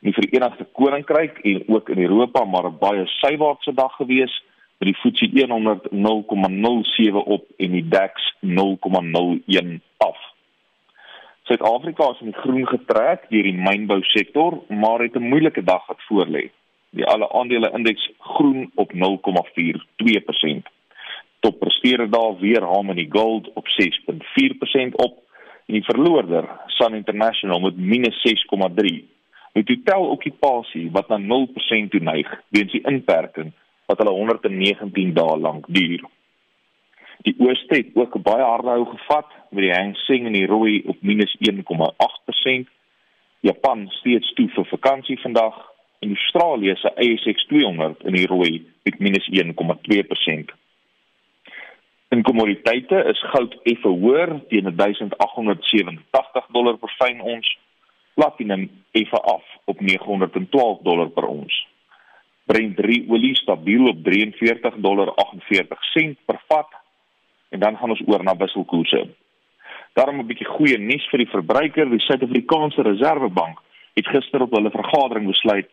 in 0.00 0.12
die 0.12 0.14
Verenigde 0.14 0.66
Koninkryk 0.72 1.38
en 1.38 1.62
ook 1.66 1.88
in 1.88 1.98
Europa 1.98 2.44
maar 2.44 2.66
'n 2.66 2.78
baie 2.78 3.06
sywaartse 3.06 3.74
dag 3.74 3.94
gewees 3.96 4.44
met 4.78 4.88
die 4.88 4.94
FTSE 4.94 5.46
100 5.48 5.90
0,07 5.90 7.24
op 7.24 7.44
en 7.56 7.70
die 7.70 7.88
DAX 7.88 8.34
0,01 8.40 9.80
af. 9.96 10.18
Suid-Afrika 11.42 12.10
is 12.10 12.20
in 12.20 12.34
groen 12.34 12.66
getrek 12.68 13.26
deur 13.28 13.42
die 13.42 13.58
mynbou 13.58 14.02
sektor, 14.02 14.62
maar 14.68 15.00
het 15.00 15.14
'n 15.14 15.28
moeilike 15.28 15.64
dag 15.64 15.86
wat 15.86 16.02
voorlê. 16.10 16.50
Die 16.90 17.06
alle 17.06 17.32
aandele 17.32 17.70
indeks 17.70 18.10
groen 18.18 18.70
op 18.74 18.92
0,42%. 18.92 20.77
Top 21.40 21.58
presteerder 21.58 22.10
daar 22.10 22.38
weer 22.38 22.62
Harmony 22.62 23.06
Gold 23.10 23.52
op 23.54 23.66
6.4% 23.68 24.92
op 24.92 25.22
en 25.66 25.74
die 25.74 25.84
verloorder 25.84 26.48
Sun 26.66 26.94
International 26.94 27.60
met 27.60 27.74
-6,3 27.74 29.16
met 29.52 29.66
totaal 29.66 30.10
okupasie 30.10 30.90
wat 30.90 31.08
na 31.08 31.18
0% 31.18 31.90
toe 31.90 32.00
neig 32.00 32.28
weens 32.48 32.72
die 32.72 32.84
inperking 32.86 33.52
wat 33.86 33.98
hulle 33.98 34.14
119 34.14 35.14
dae 35.14 35.38
lank 35.38 35.66
duur. 35.68 36.04
Die 37.26 37.34
ooste 37.38 37.74
het 37.74 37.94
ook 37.94 38.14
'n 38.16 38.22
baie 38.22 38.44
harde 38.44 38.68
hou 38.68 38.84
gevat 38.86 39.26
met 39.50 39.62
die 39.64 39.72
Hang 39.72 39.96
Seng 39.96 40.26
in 40.26 40.32
die 40.32 40.46
rooi 40.46 40.82
op 40.86 40.96
-1,8%. 41.00 42.68
Japan 43.40 43.88
steeds 43.88 44.32
toe 44.32 44.48
vir 44.48 44.64
vakansie 44.64 45.20
vandag 45.20 45.56
en 45.98 46.08
Australië 46.08 46.74
se 46.76 46.96
ASX 46.96 47.46
200 47.46 48.04
in 48.04 48.12
die 48.12 48.26
rooi 48.26 48.66
met 48.82 48.94
-1,2%. 48.98 50.52
In 52.08 52.22
kommoditeite 52.22 53.02
is 53.10 53.20
goud 53.32 53.54
effe 53.68 53.88
hoër 53.88 54.30
teen 54.48 54.70
1887 54.76 56.46
dollar 56.56 56.78
per 56.80 56.92
fyn 56.96 57.20
ons 57.20 57.48
platinum 58.16 58.62
effe 58.96 59.20
af 59.32 59.44
op 59.64 59.80
912 59.80 60.78
dollar 60.86 61.10
per 61.12 61.26
ons. 61.28 61.56
Brent 62.48 62.76
3 62.76 63.02
olie 63.12 63.34
stabiel 63.36 63.90
op 63.92 64.00
43 64.06 64.78
dollar 64.86 65.12
48 65.20 65.84
sent 65.92 66.18
per 66.24 66.40
vat 66.48 66.78
en 67.52 67.60
dan 67.60 67.76
gaan 67.76 67.92
ons 67.92 68.04
oor 68.06 68.24
na 68.24 68.36
wisselkoerse. 68.36 69.02
Daarom 69.92 70.20
'n 70.20 70.26
bietjie 70.26 70.48
goeie 70.56 70.78
nuus 70.78 71.08
vir 71.10 71.18
die 71.18 71.32
verbruiker, 71.36 71.90
die 71.90 72.06
Suid-Afrikaanse 72.06 72.82
Reserwebank 72.82 73.58
het 73.94 74.08
gister 74.08 74.42
op 74.42 74.52
hulle 74.56 74.70
vergadering 74.70 75.26
besluit 75.26 75.68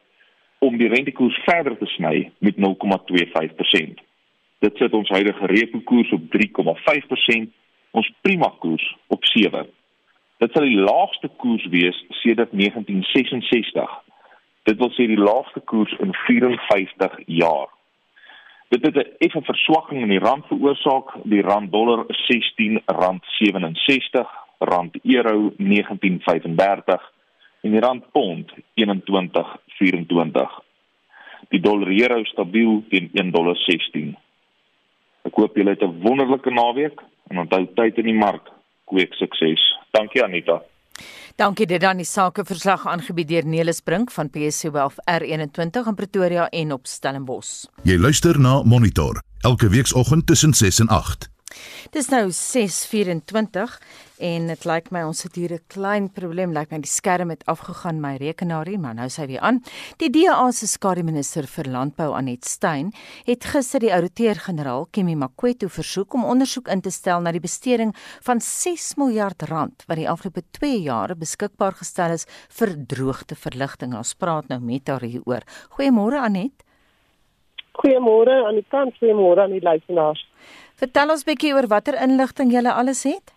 om 0.60 0.78
die 0.78 0.88
rentekoers 0.88 1.40
verder 1.46 1.78
te 1.78 1.86
sny 1.86 2.32
met 2.40 2.56
0,25%. 2.58 4.05
Dit 4.66 4.80
sit 4.82 4.96
ons 4.98 5.12
huidige 5.14 5.46
repo 5.46 5.78
koers 5.86 6.10
op 6.16 6.24
3,5%, 6.34 7.52
ons 7.92 8.14
prima 8.26 8.50
koers 8.60 8.98
op 9.14 9.22
7%. 9.30 9.70
Dit 10.42 10.52
sal 10.52 10.66
die 10.66 10.82
laagste 10.82 11.30
koers 11.38 11.66
wees 11.70 12.06
sedert 12.22 12.52
1966. 12.52 13.90
Dit 14.66 14.78
wil 14.82 14.92
sê 14.98 15.04
die 15.12 15.22
laagste 15.22 15.62
koers 15.70 15.94
in 16.02 16.14
54 16.26 17.20
jaar. 17.26 17.70
Dit 18.74 18.82
het 18.86 18.96
'n 18.96 19.12
effe 19.28 19.42
verswakking 19.42 20.02
in 20.02 20.10
die 20.10 20.26
rand 20.28 20.46
veroorsaak. 20.48 21.08
Die 21.24 21.42
rand 21.42 21.72
dollar 21.72 22.06
is 22.08 22.18
R16.67, 22.18 24.28
rand 24.60 24.96
euro 25.04 25.54
19.35 25.58 27.12
en 27.62 27.72
die 27.72 27.80
rand 27.80 28.12
pond 28.12 28.52
21.24. 28.74 30.64
Die 31.50 31.60
dollar 31.60 31.88
euro 31.88 32.24
stabiel 32.24 32.84
teen 32.90 33.10
1.16. 33.14 34.25
Ek 35.26 35.34
hoop 35.34 35.58
julle 35.58 35.74
het 35.74 35.82
'n 35.82 36.02
wonderlike 36.02 36.52
naweek 36.52 37.02
en 37.30 37.38
onthou 37.38 37.66
tyd 37.76 37.98
in 37.98 38.06
die 38.06 38.20
mark 38.26 38.50
kweek 38.86 39.14
sukses. 39.14 39.62
Dankie 39.92 40.24
Anita. 40.24 40.62
Dankie 41.36 41.66
dit 41.66 41.82
dan 41.82 41.98
die 41.98 42.06
sakeverslag 42.06 42.88
aangebied 42.88 43.28
deur 43.28 43.46
Nelis 43.46 43.82
Brink 43.82 44.12
van 44.12 44.30
PSC 44.30 44.72
Wealth 44.72 45.02
R21 45.12 45.88
in 45.88 45.96
Pretoria 45.96 46.50
en 46.50 46.72
op 46.72 46.88
Stellenbosch. 46.88 47.66
Jy 47.84 47.98
luister 47.98 48.40
na 48.40 48.62
Monitor 48.64 49.22
elke 49.42 49.70
weekoggend 49.70 50.28
tussen 50.28 50.54
6 50.54 50.80
en 50.80 50.88
8. 50.88 51.35
Dis 51.92 52.10
nou 52.10 52.30
6:24 52.32 53.80
en 54.20 54.48
dit 54.48 54.66
lyk 54.66 54.92
my 54.92 55.02
ons 55.04 55.24
het 55.24 55.36
hier 55.36 55.54
'n 55.54 55.64
klein 55.68 56.10
probleem, 56.10 56.54
lyk 56.54 56.72
my 56.72 56.80
die 56.80 56.92
skerm 56.92 57.30
het 57.30 57.46
afgegaan 57.46 58.02
my 58.02 58.16
rekenaarie, 58.18 58.78
maar 58.78 58.96
nou 58.96 59.10
sy 59.10 59.28
weer 59.28 59.40
aan. 59.40 59.62
Die 59.98 60.10
DA 60.10 60.52
se 60.52 60.68
skademinister 60.68 61.48
vir 61.48 61.66
landbou 61.66 62.14
Anet 62.14 62.46
Stein 62.46 62.94
het 63.26 63.44
gister 63.44 63.80
die 63.80 63.94
ouditeur-generaal 63.94 64.88
Kemi 64.92 65.16
Makweto 65.16 65.68
versoek 65.68 66.14
om 66.14 66.26
ondersoek 66.26 66.68
in 66.68 66.82
te 66.82 66.92
stel 66.92 67.22
na 67.22 67.32
die 67.32 67.40
besteding 67.40 67.96
van 68.22 68.40
6 68.40 68.96
miljard 68.98 69.42
rand 69.42 69.84
wat 69.88 69.98
die 69.98 70.10
afgelope 70.10 70.44
2 70.52 70.82
jaar 70.82 71.16
beskikbaar 71.16 71.74
gestel 71.74 72.12
is 72.12 72.26
vir 72.50 72.76
droogteverligting. 72.88 73.96
Ons 73.96 74.14
praat 74.14 74.48
nou 74.48 74.60
met 74.60 74.88
haar 74.88 75.02
hieroor. 75.02 75.44
Goeiemôre 75.70 76.20
Anet. 76.20 76.66
Goeiemôre 77.76 78.46
aan 78.48 78.56
die 78.56 78.66
kant, 78.72 78.96
goeiemôre 79.02 79.42
aan 79.44 79.52
die 79.52 79.64
luisteraars. 79.64 80.22
Vertel 80.76 81.12
ons 81.14 81.24
bietjie 81.24 81.54
oor 81.56 81.68
watter 81.72 81.96
inligting 82.04 82.52
jy 82.52 82.64
alles 82.68 83.04
het. 83.08 83.32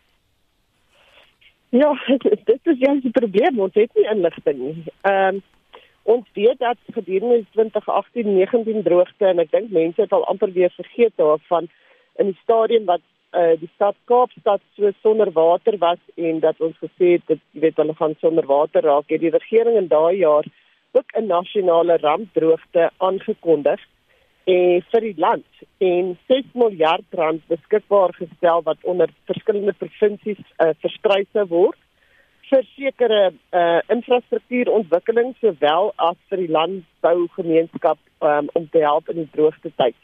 Ja, 1.70 1.92
dit 2.50 2.72
is 2.72 2.80
juist 2.80 3.04
die 3.04 3.14
probleem, 3.14 3.60
ons 3.60 3.74
het 3.74 3.94
nie 3.94 4.08
inligting 4.10 4.58
nie. 4.58 4.76
Ehm 5.02 5.38
um, 5.38 5.46
ons 6.08 6.24
weet 6.32 6.56
dat 6.58 6.78
gedurende 6.96 7.42
2018-19 7.52 8.78
droogte 8.86 9.26
en 9.28 9.42
ek 9.42 9.50
dink 9.52 9.74
mense 9.76 10.00
het 10.00 10.12
al 10.16 10.24
amper 10.32 10.48
weer 10.54 10.70
vergeet 10.72 11.12
daarvan 11.20 11.66
in 12.16 12.30
die 12.30 12.38
stadium 12.38 12.86
wat 12.88 13.02
uh, 13.36 13.52
die 13.60 13.68
stad 13.74 13.96
Kaapstad 14.08 14.62
so 14.76 14.88
sonder 15.02 15.28
water 15.36 15.76
was 15.82 16.00
en 16.16 16.40
dat 16.40 16.64
ons 16.64 16.80
gesê 16.80 17.10
het 17.18 17.26
dit 17.28 17.42
jy 17.52 17.60
weet 17.66 17.76
hulle 17.76 17.98
gaan 18.00 18.16
sonder 18.24 18.48
water 18.48 18.88
raak. 18.88 19.12
Het 19.12 19.20
die 19.20 19.34
regering 19.36 19.76
in 19.76 19.92
daai 19.92 20.16
jaar 20.22 20.48
ook 20.96 21.12
'n 21.12 21.28
nasionale 21.28 21.98
rampdroogte 22.00 22.90
aangekondig 22.96 23.84
en 24.48 24.84
vir 24.92 25.04
die 25.04 25.16
land 25.20 25.66
en 25.84 26.14
6 26.30 26.54
miljard 26.54 27.18
rand 27.20 27.42
beskikbaar 27.52 28.14
gestel 28.16 28.62
wat 28.64 28.84
onder 28.92 29.12
verskillende 29.30 29.74
provinsies 29.76 30.40
uh, 30.64 30.72
versprei 30.80 31.24
sou 31.32 31.44
word 31.52 31.78
vir 32.48 32.64
sekere 32.74 33.22
uh, 33.28 33.80
infrastruktuurontwikkeling 33.92 35.34
sowel 35.40 35.92
as 36.08 36.16
vir 36.30 36.44
die 36.44 36.52
landbougemeenskap 36.56 37.98
um, 38.24 38.48
om 38.56 38.68
te 38.72 38.80
help 38.84 39.10
in 39.12 39.20
die 39.22 39.32
droogte 39.34 39.72
tyd. 39.80 39.98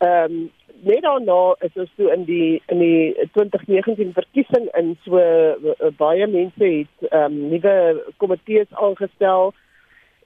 Ehm 0.00 0.40
um, 0.40 0.48
net 0.80 1.02
daarna 1.04 1.54
is 1.66 1.74
ons 1.76 1.90
so 1.98 2.08
in 2.08 2.22
die 2.24 2.62
in 2.72 2.78
die 2.80 3.26
2019 3.34 4.14
verkiesing 4.16 4.70
in 4.78 4.94
so 5.04 5.20
uh, 5.20 5.90
baie 5.98 6.26
mense 6.26 6.64
het 6.64 7.10
ehm 7.10 7.26
um, 7.26 7.50
nuwe 7.52 7.74
komitees 8.22 8.70
aangestel 8.86 9.52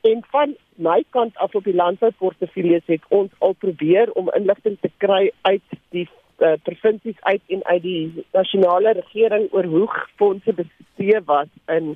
En 0.04 0.24
van 0.30 0.56
my 0.76 1.04
kant 1.10 1.36
af 1.36 1.54
op 1.54 1.64
die 1.64 1.74
landbouportefeuilles 1.74 2.82
het 2.86 3.04
ons 3.08 3.30
al 3.38 3.52
probeer 3.52 4.10
om 4.12 4.28
inligting 4.36 4.76
te 4.80 4.90
kry 4.96 5.30
uit 5.48 5.78
die 5.96 6.08
uh, 6.38 6.52
provinsies 6.62 7.20
uit 7.20 7.40
en 7.46 7.64
uit 7.64 7.82
die 7.82 8.24
nasionale 8.32 8.92
regering 8.98 9.46
oor 9.52 9.64
hoe 9.64 9.86
fondse 10.20 10.52
bestee 10.52 11.22
was 11.24 11.48
in 11.72 11.94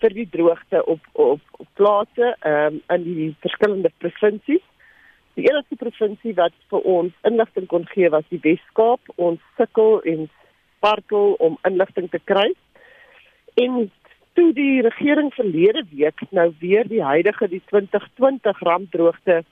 vir 0.00 0.16
die 0.16 0.28
droogte 0.32 0.80
op 0.84 1.04
op, 1.12 1.42
op 1.50 1.68
plase 1.74 2.32
um, 2.40 2.80
in 2.96 3.04
die 3.04 3.28
verskillende 3.44 3.92
provinsies. 3.98 4.64
Die 5.36 5.44
enigste 5.44 5.76
provinsie 5.76 6.32
wat 6.40 6.56
vir 6.72 6.88
ons 6.88 7.12
inligting 7.28 7.68
kon 7.68 7.84
gee 7.92 8.08
was 8.16 8.24
die 8.32 8.40
Wes-Kaap. 8.48 9.12
Ons 9.16 9.44
sukkel 9.60 10.00
en 10.08 10.24
spartel 10.78 11.36
om 11.48 11.60
inligting 11.68 12.08
te 12.10 12.20
kry. 12.24 12.48
En 13.60 13.90
toe 14.36 14.52
die 14.52 14.82
regering 14.84 15.30
verlede 15.34 15.82
week 15.90 16.20
nou 16.30 16.50
weer 16.60 16.88
die 16.88 17.02
huidige 17.02 17.48
die 17.48 17.62
2020 17.72 18.58
rampdroogte 18.68 19.42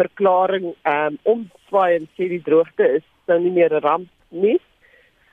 verklaring 0.00 0.72
ehm 0.82 1.16
um, 1.16 1.18
omswaai 1.32 1.96
en 1.98 2.08
sê 2.16 2.28
die 2.32 2.42
droogte 2.48 2.88
is 3.00 3.04
nou 3.30 3.38
nie 3.40 3.52
meer 3.58 3.72
'n 3.74 3.84
ramp 3.84 4.08
nie, 4.28 4.58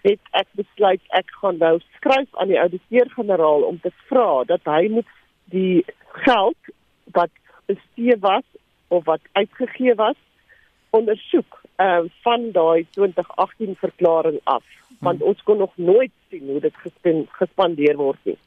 het 0.03 0.19
ek 0.31 0.47
besluit 0.59 1.01
ek 1.19 1.31
gaan 1.41 1.57
nou 1.57 1.79
skryf 1.95 2.29
aan 2.35 2.51
die 2.51 2.59
ouditeur-generaal 2.59 3.67
om 3.69 3.79
te 3.79 3.91
vra 4.09 4.43
dat 4.43 4.63
hy 4.65 4.87
moet 4.97 5.09
die 5.55 5.85
geld 6.25 6.71
wat 7.17 7.31
bestee 7.71 8.17
was 8.19 8.47
of 8.87 9.05
wat 9.05 9.21
uitgegee 9.31 9.95
was 9.95 10.19
ondersoek 10.89 11.61
uh, 11.79 12.03
van 12.25 12.51
daai 12.51 12.85
2018 12.89 13.75
verklaring 13.79 14.39
af 14.43 14.63
want 14.99 15.19
hmm. 15.19 15.27
ons 15.27 15.43
kon 15.43 15.57
nog 15.57 15.71
nooit 15.75 16.11
sien 16.29 16.47
hoe 16.47 16.59
dit 16.59 16.75
gespandeer 17.39 17.95
word 17.97 18.19
nie. 18.23 18.37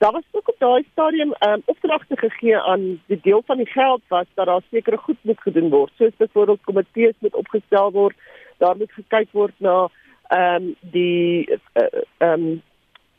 Daar 0.00 0.12
was 0.12 0.22
ook 0.30 0.48
op 0.48 0.58
daai 0.58 0.84
stadium 0.92 1.34
um, 1.46 1.62
opdragte 1.64 2.16
gegee 2.16 2.58
aan 2.58 3.02
die 3.06 3.20
deel 3.22 3.42
van 3.46 3.56
die 3.56 3.66
geld 3.66 4.02
was 4.08 4.26
dat 4.34 4.46
daar 4.46 4.62
sekere 4.70 4.96
goed 4.96 5.16
moet 5.20 5.40
gedoen 5.40 5.68
word 5.70 5.92
soos 5.96 6.16
byvoorbeeld 6.16 6.60
komitees 6.64 7.14
moet 7.18 7.34
opgestel 7.34 7.90
word 7.92 8.16
daar 8.58 8.76
moet 8.76 8.92
gekyk 8.92 9.28
word 9.32 9.52
na 9.56 9.88
ehm 10.28 10.54
um, 10.54 10.76
die 10.80 11.58
eh, 11.72 11.82
ehm 12.18 12.42
uh, 12.42 12.46
um, 12.46 12.62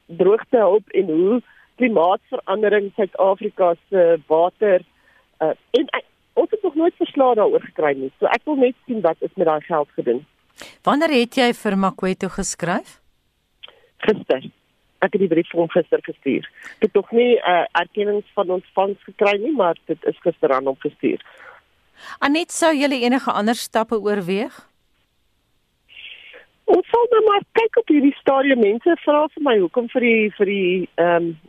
droogte 0.06 0.58
hulp 0.58 0.90
en 0.90 1.06
hoe 1.06 1.42
klimaatsverandering 1.76 2.92
Suid-Afrika 2.96 3.76
se 3.90 4.20
water 4.28 4.82
uh, 5.40 5.48
en 5.72 5.86
uh, 5.98 6.02
ons 6.34 6.50
het 6.50 6.62
nog 6.62 6.76
nooit 6.76 6.96
verslae 6.98 7.36
daaroor 7.36 7.62
gekry 7.62 7.94
nie. 7.98 8.12
So 8.20 8.26
ek 8.26 8.42
wil 8.46 8.56
net 8.56 8.76
sien 8.86 9.02
wat 9.02 9.18
is 9.20 9.36
met 9.36 9.48
daai 9.48 9.62
geld 9.68 9.90
gedoen. 10.00 10.26
Wanneer 10.84 11.14
het 11.20 11.38
jy 11.38 11.52
vir 11.54 11.78
Makweto 11.78 12.32
geskryf? 12.40 12.98
Gister. 14.08 14.50
Ek 15.02 15.16
het 15.16 15.22
die 15.24 15.30
brief 15.32 15.50
vir 15.50 15.64
hom 15.64 15.72
gister 15.74 16.02
gestuur. 16.06 16.48
Ek 16.78 16.88
het 16.88 16.98
nog 16.98 17.12
nie 17.12 17.36
'n 17.36 17.54
uh, 17.54 17.66
erkenning 17.82 18.24
van 18.34 18.50
ontvangs 18.50 19.04
gekry 19.04 19.38
nie, 19.42 19.56
maar 19.56 19.76
dit 19.86 20.06
is 20.06 20.20
gister 20.22 20.54
aan 20.54 20.66
hom 20.66 20.78
gestuur. 20.80 21.22
Anet, 22.20 22.52
sou 22.52 22.74
jy 22.74 22.90
enige 22.90 23.32
ander 23.32 23.56
stappe 23.56 24.00
oorweeg? 24.00 24.70
Ons 26.66 26.88
sal 26.90 27.08
nou 27.12 27.24
maar 27.26 27.44
kyk 27.52 27.78
op 27.78 27.88
hierdie 27.88 28.16
stadium. 28.20 28.60
Mense 28.60 28.96
vra 29.04 29.28
vir 29.34 29.44
my 29.44 29.58
hoekom 29.60 29.90
vir 29.90 30.02
die 30.02 30.32
vir 30.38 30.46
die 30.46 30.90
ehm 30.96 31.16
um, 31.16 31.40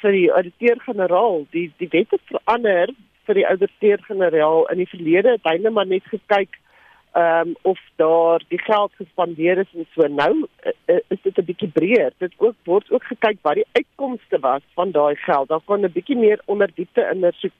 vir 0.00 0.12
die 0.12 0.32
ouditeur-generaal, 0.32 1.46
die 1.50 1.72
die 1.78 1.88
wette 1.90 2.18
verander 2.30 2.92
vir 3.26 3.38
die 3.40 3.46
ouditeur-generaal 3.46 4.66
in 4.72 4.82
die 4.82 4.90
verlede 4.90 5.36
het 5.36 5.46
hy 5.48 5.56
net 5.58 5.74
maar 5.74 5.88
net 5.90 6.06
gekyk 6.10 6.58
ehm 7.12 7.48
um, 7.48 7.54
of 7.62 7.80
daar 7.96 8.42
die 8.48 8.60
geld 8.60 8.92
gespandeer 8.94 9.58
is 9.58 9.72
en 9.74 9.86
so 9.94 10.06
nou 10.06 10.46
uh, 10.86 10.98
is 11.08 11.22
dit 11.22 11.38
'n 11.38 11.44
bietjie 11.44 11.68
breër. 11.68 12.12
Dit 12.18 12.32
ook 12.36 12.54
word 12.64 12.90
ook 12.90 13.04
gekyk 13.04 13.38
wat 13.42 13.54
die 13.54 13.66
uitkomste 13.72 14.38
was 14.38 14.62
van 14.74 14.90
daai 14.90 15.16
geld. 15.16 15.48
Daar 15.48 15.64
kan 15.64 15.80
'n 15.80 15.92
bietjie 15.92 16.16
meer 16.16 16.40
onderdiepte 16.44 17.08
ondersoek 17.12 17.52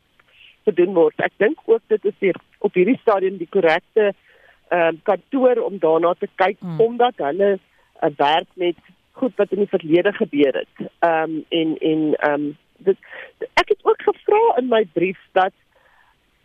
gedoen 0.64 0.95
word. 0.95 1.14
Ek 1.16 1.33
dink 1.37 1.59
ook 1.64 1.83
dit 1.87 2.04
is 2.04 2.19
hier 2.19 2.37
op 2.59 2.75
hierdie 2.75 2.99
stadium 3.00 3.37
die 3.37 3.49
korrekte 3.50 4.12
ehm 4.69 4.87
um, 4.87 5.00
kantoor 5.02 5.57
om 5.57 5.78
daarna 5.78 6.14
te 6.14 6.28
kyk 6.35 6.57
hmm. 6.59 6.80
omdat 6.80 7.14
hulle 7.16 7.50
'n 7.52 7.61
uh, 8.07 8.11
werk 8.16 8.49
met 8.54 8.76
goed 9.12 9.33
wat 9.37 9.50
in 9.50 9.59
die 9.59 9.75
verlede 9.76 10.12
gebeur 10.12 10.54
het. 10.54 10.90
Ehm 10.99 11.23
um, 11.23 11.45
en 11.49 11.78
en 11.78 12.14
ehm 12.14 12.33
um, 12.33 12.57
dit 12.76 12.97
ek 13.54 13.69
het 13.69 13.83
ook 13.83 14.02
gevra 14.02 14.57
in 14.57 14.69
my 14.69 14.85
brief 14.92 15.19
dat 15.33 15.52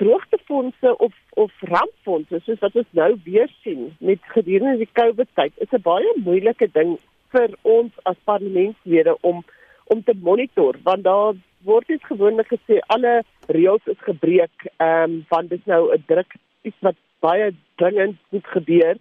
droogtefondse 0.01 0.97
of 0.97 1.13
of 1.29 1.51
rampfondse 1.61 2.39
soos 2.45 2.59
wat 2.59 2.75
ons 2.75 2.91
nou 2.99 3.11
weer 3.23 3.51
sien 3.63 3.89
met 3.99 4.31
gedurende 4.35 4.77
die 4.83 4.91
COVID 4.99 5.29
tyd 5.39 5.53
is 5.65 5.71
'n 5.71 5.81
baie 5.81 6.11
moeilike 6.27 6.67
ding 6.77 6.97
vir 7.33 7.49
ons 7.61 7.91
as 8.03 8.25
parlementslede 8.31 9.17
om 9.21 9.43
om 9.93 10.03
te 10.03 10.13
monitor 10.27 10.75
want 10.83 11.03
daar 11.03 11.33
word 11.63 11.87
dit 11.87 12.03
gewoonlik 12.03 12.47
gesê 12.53 12.79
alle 12.87 13.23
reëls 13.47 13.85
is 13.95 14.01
gebreek 14.09 14.67
ehm 14.77 15.03
um, 15.03 15.25
want 15.29 15.49
dit 15.49 15.59
is 15.59 15.65
nou 15.65 15.93
'n 15.93 16.03
druk 16.07 16.35
iets 16.61 16.81
wat 16.81 16.95
baie 17.19 17.51
dringend 17.75 18.17
moet 18.29 18.47
gebeur 18.57 18.97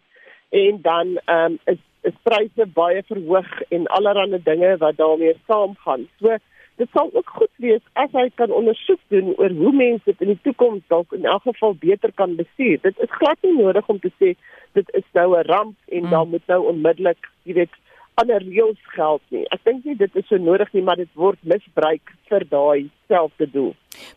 en 0.50 0.82
dan 0.82 1.18
ehm 1.24 1.52
um, 1.52 1.58
is 1.64 1.82
is 2.08 2.16
pryse 2.22 2.66
baie 2.66 3.02
verhoog 3.08 3.52
en 3.68 3.86
allerlei 3.86 4.40
dinge 4.44 4.76
wat 4.76 4.96
daarmee 4.96 5.36
saamgaan. 5.48 6.08
So 6.20 6.36
dit 6.76 6.88
sal 6.92 7.10
ook 7.12 7.28
goed 7.28 7.50
wees 7.62 7.82
as 7.92 8.10
hy 8.12 8.28
kan 8.34 8.50
ondersoek 8.50 9.00
doen 9.14 9.32
oor 9.36 9.50
hoe 9.50 9.72
mense 9.72 10.04
dit 10.04 10.20
in 10.20 10.32
die 10.32 10.42
toekoms 10.42 10.82
dalk 10.92 11.12
in 11.12 11.24
elk 11.24 11.42
geval 11.46 11.76
beter 11.78 12.12
kan 12.14 12.36
bestuur. 12.36 12.80
Dit 12.82 12.98
is 12.98 13.16
glad 13.20 13.38
nie 13.46 13.54
nodig 13.56 13.88
om 13.88 14.00
te 14.02 14.10
sê 14.18 14.34
dit 14.78 14.90
is 14.98 15.06
nou 15.12 15.28
'n 15.38 15.46
ramp 15.46 15.76
en 15.88 16.02
mm. 16.02 16.10
dan 16.10 16.28
moet 16.28 16.46
nou 16.46 16.60
onmiddellik, 16.72 17.30
jy 17.42 17.54
weet, 17.54 17.74
ander 18.20 18.42
reëls 18.42 18.80
geld 18.94 19.22
nie. 19.34 19.44
Ek 19.54 19.64
dink 19.66 19.84
nie 19.84 19.96
dit 19.98 20.16
is 20.16 20.26
so 20.30 20.38
nodig 20.38 20.70
nie, 20.74 20.82
maar 20.86 21.00
dit 21.00 21.10
word 21.18 21.40
misbruik 21.42 22.12
vir 22.30 22.46
daai 22.50 22.90
selfde 23.10 23.48
doel. 23.50 23.72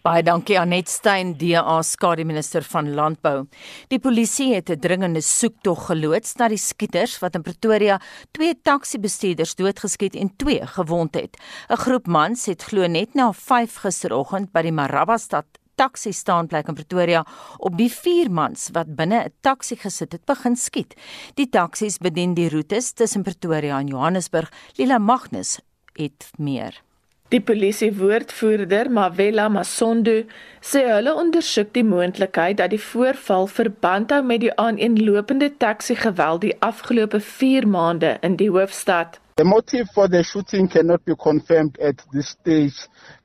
Baie 0.06 0.24
dankie 0.26 0.58
Anet 0.58 0.90
Stein, 0.90 1.36
DA 1.38 1.78
skademinister 1.86 2.66
van 2.66 2.94
landbou. 2.98 3.46
Die 3.92 4.00
polisie 4.00 4.54
het 4.56 4.70
'n 4.70 4.80
dringende 4.80 5.22
soektog 5.22 5.88
geloods 5.90 6.36
na 6.38 6.48
die 6.48 6.58
skieters 6.58 7.20
wat 7.20 7.36
in 7.36 7.44
Pretoria 7.44 8.00
twee 8.32 8.54
taksi-bestuurders 8.54 9.56
doodgeskiet 9.56 10.16
en 10.16 10.30
twee 10.38 10.66
gewond 10.66 11.14
het. 11.16 11.38
'n 11.70 11.78
Groep 11.78 12.08
mans 12.08 12.46
het 12.46 12.64
glo 12.64 12.88
net 12.88 13.14
na 13.16 13.32
5 13.32 13.76
gisteroggend 13.76 14.52
by 14.52 14.62
die 14.62 14.72
Marabastad 14.72 15.46
taxi 15.78 16.12
staanplek 16.12 16.68
in 16.72 16.78
Pretoria 16.78 17.22
op 17.58 17.78
die 17.78 17.90
vier 17.94 18.32
mans 18.34 18.70
wat 18.74 18.96
binne 18.98 19.20
'n 19.26 19.34
taxi 19.42 19.76
gesit 19.76 20.12
het 20.12 20.26
begin 20.26 20.56
skiet. 20.56 20.96
Die 21.36 21.50
taksies 21.50 21.98
bedien 21.98 22.34
die 22.34 22.50
roetes 22.50 22.92
tussen 22.94 23.24
Pretoria 23.24 23.80
en 23.80 23.88
Johannesburg. 23.88 24.52
Lila 24.78 24.98
Magnus 24.98 25.60
het 25.94 26.30
meer. 26.38 26.82
Die 27.28 27.42
polisie 27.42 27.90
woordvoerder 27.92 28.88
Mavela 28.92 29.50
Masondo 29.52 30.22
sê 30.64 30.84
hulle 30.88 31.12
ondersoek 31.12 31.74
die 31.76 31.84
moontlikheid 31.84 32.56
dat 32.62 32.72
die 32.72 32.80
voorval 32.80 33.50
verband 33.52 34.14
hou 34.16 34.22
met 34.24 34.46
die 34.46 34.54
aaneenlopende 34.56 35.50
taxi 35.60 35.96
geweld 35.96 36.46
die 36.46 36.56
afgelope 36.64 37.20
4 37.20 37.68
maande 37.68 38.18
in 38.22 38.40
die 38.40 38.48
hoofstad. 38.50 39.20
The 39.38 39.46
motive 39.46 39.88
for 39.94 40.08
the 40.08 40.24
shooting 40.24 40.68
cannot 40.68 41.06
be 41.06 41.14
confirmed 41.16 41.78
at 41.78 42.02
this 42.12 42.30
stage, 42.30 42.74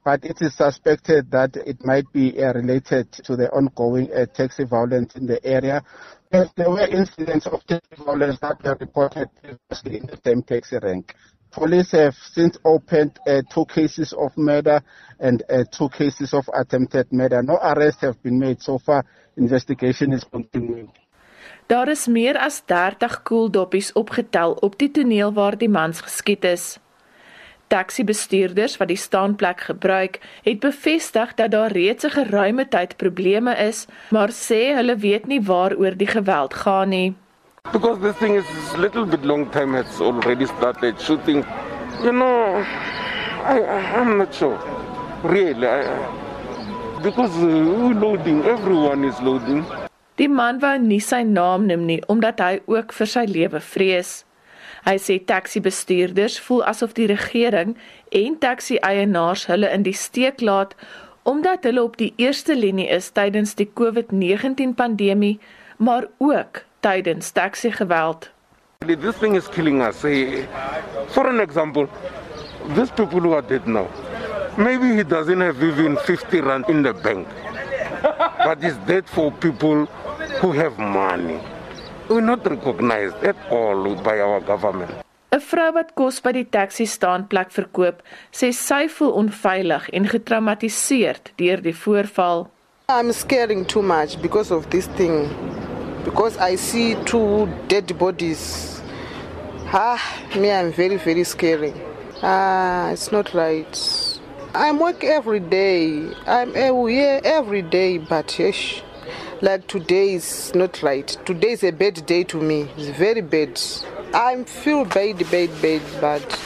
but 0.05 0.23
it 0.27 0.43
is 0.43 0.55
suspected 0.55 1.31
that 1.31 1.57
it 1.57 1.83
might 1.87 2.05
be 2.13 2.39
uh, 2.39 2.53
related 2.53 3.11
to 3.13 3.35
the 3.35 3.51
ongoing 3.51 4.13
uh, 4.13 4.27
taxi 4.27 4.65
violence 4.65 5.17
in 5.17 5.25
the 5.27 5.43
area. 5.43 5.83
There 6.31 6.69
were 6.69 6.87
incidents 6.87 7.47
of 7.47 7.65
taxi 7.67 8.05
violence 8.05 8.39
that 8.41 8.63
were 8.63 8.77
reported 8.79 9.31
previously 9.41 9.97
in 10.01 10.07
the 10.07 10.21
same 10.23 10.43
taxi 10.43 10.77
rank. 10.83 11.15
Police 11.51 11.93
have 11.93 12.15
since 12.15 12.59
opened 12.63 13.19
uh, 13.27 13.41
two 13.51 13.65
cases 13.65 14.13
of 14.13 14.37
murder 14.37 14.83
and 15.19 15.43
uh, 15.49 15.65
two 15.73 15.89
cases 15.89 16.35
of 16.35 16.45
attempted 16.53 17.11
murder. 17.11 17.43
No 17.43 17.57
arrests 17.57 18.03
have 18.03 18.23
been 18.23 18.39
made 18.39 18.61
so 18.61 18.77
far. 18.77 19.07
Investigation 19.39 20.13
is 20.13 20.25
continuing. 20.25 20.93
Daar 21.67 21.89
is 21.89 22.07
meer 22.07 22.39
as 22.39 22.63
30 22.67 23.23
koeldoppies 23.23 23.93
opgetel 23.93 24.53
op 24.53 24.79
die 24.79 24.91
toneel 24.91 25.33
waar 25.33 25.59
die 25.59 25.69
mans 25.69 26.01
geskiet 26.01 26.45
is. 26.45 26.79
Taxi-bestuurders 27.73 28.77
wat 28.77 28.89
die 28.89 28.97
staanplek 29.01 29.61
gebruik, 29.61 30.19
het 30.45 30.61
bevestig 30.61 31.35
dat 31.35 31.51
daar 31.51 31.73
reeds 31.73 32.05
'n 32.05 32.11
geruime 32.11 32.69
tyd 32.69 32.97
probleme 32.97 33.57
is, 33.57 33.87
maar 34.11 34.29
sê 34.29 34.75
hulle 34.77 34.97
weet 34.97 35.27
nie 35.27 35.41
waaroor 35.41 35.97
die 35.97 36.07
geweld 36.07 36.55
gaan 36.55 36.89
nie. 36.89 37.15
Because 37.73 38.01
this 38.01 38.17
thing 38.17 38.35
is 38.35 38.77
little 38.77 39.07
bit 39.07 39.25
long 39.25 39.51
time 39.51 39.83
has 39.83 40.01
already 40.01 40.47
started 40.47 41.01
shooting. 41.01 41.45
You 42.03 42.13
know, 42.13 42.65
I, 43.45 43.61
I'm 43.97 44.19
not 44.19 44.35
sure. 44.35 44.59
Really, 45.23 45.67
I, 45.67 45.83
because 47.03 47.35
uh, 47.37 48.01
loading, 48.01 48.45
everyone 48.45 49.05
is 49.05 49.21
loading. 49.21 49.65
Die 50.23 50.29
man 50.31 50.61
wou 50.63 50.77
nie 50.79 51.01
sy 51.03 51.25
naam 51.27 51.65
noem 51.67 51.81
nie 51.89 52.03
omdat 52.13 52.39
hy 52.39 52.61
ook 52.71 52.93
vir 52.95 53.09
sy 53.11 53.23
lewe 53.27 53.59
vrees. 53.59 54.11
Hy 54.87 54.95
sê 55.03 55.17
taxi-bestuurders 55.27 56.37
voel 56.45 56.61
asof 56.71 56.93
die 56.95 57.09
regering 57.11 57.73
en 58.21 58.37
taxi-eienaars 58.45 59.49
hulle 59.51 59.71
in 59.75 59.83
die 59.83 59.97
steek 59.99 60.45
laat 60.47 60.77
omdat 61.27 61.67
hulle 61.67 61.83
op 61.83 61.99
die 61.99 62.13
eerste 62.23 62.55
linie 62.55 62.87
is 62.95 63.09
tydens 63.17 63.57
die 63.59 63.67
COVID-19 63.81 64.77
pandemie, 64.79 65.41
maar 65.79 66.07
ook 66.19 66.63
tydens 66.87 67.31
taxi-geweld. 67.35 68.29
This 68.87 69.19
thing 69.19 69.35
is 69.35 69.49
killing 69.49 69.83
us. 69.83 70.03
For 71.15 71.27
an 71.27 71.41
example, 71.41 71.89
these 72.77 72.95
people 72.95 73.21
who 73.21 73.35
are 73.35 73.43
dead 73.43 73.67
now, 73.67 73.89
maybe 74.57 74.95
he 74.95 75.03
doesn't 75.03 75.41
have 75.41 75.63
even 75.63 75.97
50 75.97 76.41
rand 76.41 76.69
in 76.69 76.83
the 76.83 76.95
bank. 76.95 77.27
But 78.45 78.63
he's 78.63 78.79
dead 78.87 79.09
for 79.09 79.31
people 79.31 79.87
who 80.43 80.51
have 80.51 80.77
money. 80.77 81.39
We're 82.09 82.21
not 82.21 82.45
recognized 82.45 83.15
at 83.23 83.37
all 83.49 83.95
by 83.95 84.19
our 84.19 84.41
government. 84.41 84.91
'n 85.33 85.41
Vrou 85.51 85.71
wat 85.77 85.95
kos 85.95 86.19
by 86.25 86.33
die 86.37 86.49
taxi 86.57 86.87
staanplek 86.95 87.55
verkoop, 87.57 88.03
sê 88.39 88.49
sy 88.53 88.89
voel 88.95 89.13
onveilig 89.21 89.87
en 89.97 90.11
getraumatiseerd 90.15 91.31
deur 91.39 91.63
die 91.69 91.77
voorval. 91.83 92.51
I'm 92.89 93.13
scaring 93.13 93.65
too 93.65 93.83
much 93.83 94.21
because 94.21 94.51
of 94.51 94.69
this 94.75 94.87
thing. 94.99 95.31
Because 96.05 96.37
I 96.51 96.57
see 96.57 96.97
two 97.05 97.49
dead 97.69 97.97
bodies. 97.97 98.43
Ah, 99.73 100.03
me 100.35 100.51
I'm 100.51 100.73
very 100.73 100.99
very 101.09 101.25
scary. 101.25 101.73
Ah, 102.23 102.91
it's 102.91 103.11
not 103.13 103.33
right. 103.33 103.75
I'm 104.55 104.79
work 104.79 105.05
every 105.05 105.41
day. 105.41 106.11
I'm 106.27 106.53
here 106.89 107.21
every 107.25 107.63
day 107.63 107.99
but 107.99 108.39
yes. 108.39 108.83
Like 109.43 109.67
today 109.67 110.15
is 110.15 110.55
not 110.55 110.83
right. 110.83 111.07
Today 111.27 111.51
is 111.51 111.65
a 111.65 111.73
bad 111.73 112.07
day 112.07 112.25
to 112.25 112.41
me. 112.41 112.69
It's 112.77 112.97
very 112.97 113.21
bad. 113.21 113.61
I 114.15 114.43
feel 114.45 114.85
bad, 114.85 115.19
bad, 115.31 115.51
bad, 115.61 115.83
but 116.01 116.41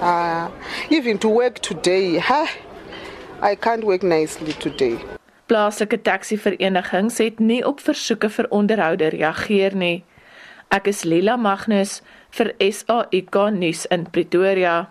uh, 0.00 0.50
even 0.90 1.18
to 1.18 1.28
work 1.28 1.58
today, 1.60 2.18
huh, 2.18 2.46
I 3.40 3.54
can't 3.54 3.84
work 3.84 4.02
nicely 4.02 4.52
today. 4.52 4.98
Plaaslike 5.48 6.02
taxi-verenigings 6.02 7.18
het 7.18 7.38
nie 7.38 7.66
op 7.66 7.80
versoeke 7.80 8.30
vir 8.30 8.46
onderhoude 8.50 9.10
reageer 9.12 9.74
nie. 9.76 10.04
Ek 10.72 10.86
is 10.88 11.02
Lila 11.04 11.36
Magnus 11.36 12.00
vir 12.32 12.54
SAIK 12.60 13.36
nuus 13.56 13.84
in 13.90 14.06
Pretoria. 14.10 14.88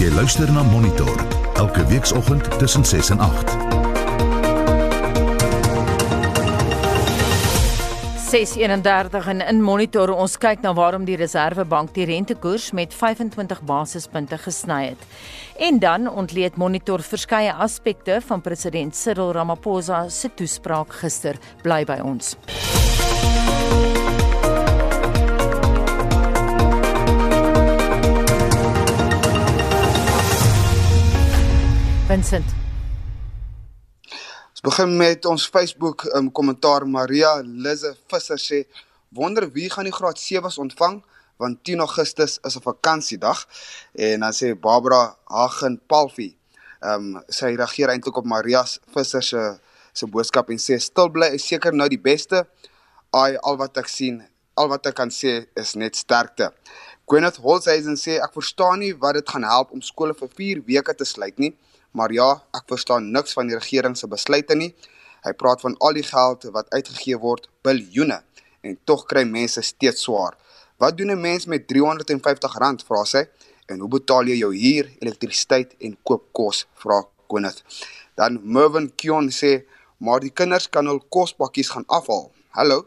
Jy 0.00 0.08
luister 0.16 0.48
na 0.52 0.62
Monitor 0.62 1.20
elke 1.60 1.86
weekoggend 1.86 2.58
tussen 2.58 2.84
6 2.84 3.10
en 3.10 3.18
8. 3.20 3.81
6:31 8.32 9.26
en 9.28 9.40
in 9.40 9.58
monitor 9.60 10.08
ons 10.16 10.38
kyk 10.40 10.62
na 10.64 10.70
waarom 10.72 11.02
die 11.04 11.18
Reserwebank 11.20 11.90
die 11.92 12.06
rentekoers 12.08 12.70
met 12.72 12.94
25 12.96 13.60
basispunte 13.68 14.38
gesny 14.40 14.86
het. 14.86 15.02
En 15.60 15.78
dan 15.78 16.08
ontleed 16.08 16.56
monitor 16.56 17.04
verskeie 17.04 17.52
aspekte 17.52 18.20
van 18.24 18.40
president 18.40 18.96
Cyril 18.96 19.32
Ramaphosa 19.36 20.08
se 20.08 20.30
toespraak 20.34 20.96
gister. 21.02 21.36
Bly 21.62 21.84
by 21.84 22.00
ons. 22.00 22.36
Vincent 32.08 32.61
begin 34.62 34.96
met 34.96 35.24
ons 35.26 35.48
Facebook 35.50 36.04
um, 36.14 36.28
kommentaar 36.30 36.84
Maria 36.86 37.40
Lise 37.42 37.96
Visser 38.06 38.38
sê 38.38 38.60
wonder 39.10 39.48
wie 39.50 39.66
gaan 39.70 39.88
die 39.88 39.94
graad 39.94 40.20
7s 40.22 40.60
ontvang 40.62 41.00
want 41.42 41.64
10 41.66 41.82
Augustus 41.82 42.36
is 42.46 42.56
'n 42.56 42.62
vakansiedag 42.62 43.40
en 43.92 44.20
dan 44.20 44.32
sê 44.32 44.54
Barbara 44.54 45.16
Hagen 45.26 45.80
Palfi 45.86 46.36
ehm 46.78 47.16
um, 47.16 47.22
sy 47.28 47.56
reageer 47.58 47.90
eintlik 47.90 48.16
op 48.16 48.24
Maria 48.24 48.62
Visser 48.94 49.22
se 49.22 49.42
se 49.92 50.06
boodskap 50.06 50.50
en 50.50 50.62
sê 50.62 50.78
stil 50.78 51.10
bly 51.10 51.34
is 51.34 51.46
seker 51.46 51.74
nou 51.74 51.88
die 51.88 52.04
beste. 52.10 52.46
Ai 53.10 53.36
al 53.42 53.56
wat 53.56 53.76
ek 53.76 53.88
sien 53.88 54.22
al 54.54 54.68
wat 54.68 54.86
ek 54.86 54.94
kan 54.94 55.10
sê 55.10 55.46
is 55.56 55.74
net 55.74 55.96
sterkte. 55.96 56.52
Gwyneth 57.10 57.42
Holzheisen 57.42 57.96
sê 57.96 58.22
ek 58.22 58.32
verstaan 58.32 58.78
nie 58.78 58.94
wat 58.94 59.14
dit 59.14 59.28
gaan 59.28 59.42
help 59.42 59.72
om 59.72 59.82
skole 59.82 60.14
vir 60.14 60.28
4 60.28 60.62
weke 60.66 60.94
te 60.94 61.04
sluit 61.04 61.38
nie 61.38 61.56
Maar 61.92 62.12
ja, 62.12 62.28
ek 62.56 62.68
verstaan 62.72 63.10
niks 63.12 63.34
van 63.36 63.50
die 63.50 63.58
regering 63.58 63.96
se 63.96 64.08
besluite 64.08 64.56
nie. 64.56 64.72
Hy 65.22 65.32
praat 65.38 65.60
van 65.60 65.76
al 65.84 65.98
die 65.98 66.06
geld 66.06 66.48
wat 66.54 66.70
uitgegee 66.72 67.18
word, 67.20 67.48
biljoene, 67.62 68.22
en 68.64 68.78
tog 68.88 69.04
kry 69.10 69.24
mense 69.28 69.62
steeds 69.62 70.06
swaar. 70.06 70.38
Wat 70.80 70.96
doen 70.96 71.12
'n 71.12 71.20
mens 71.20 71.46
met 71.46 71.68
R350? 71.72 72.84
vra 72.86 73.04
sy. 73.04 73.24
En 73.66 73.78
hoe 73.78 73.88
betaal 73.88 74.26
jy 74.26 74.36
jou 74.36 74.54
huur, 74.56 74.90
elektrisiteit 74.98 75.74
en 75.78 75.96
koop 76.02 76.32
kos? 76.32 76.66
vra 76.74 77.04
Gwyneth. 77.28 77.62
Dan 78.16 78.40
Mervin 78.42 78.90
Kion 78.96 79.30
sê, 79.30 79.64
maar 79.98 80.20
die 80.20 80.30
kinders 80.30 80.68
kan 80.68 80.86
hul 80.86 81.00
kospakkies 81.08 81.70
gaan 81.70 81.84
afhaal. 81.86 82.32
Hallo. 82.50 82.86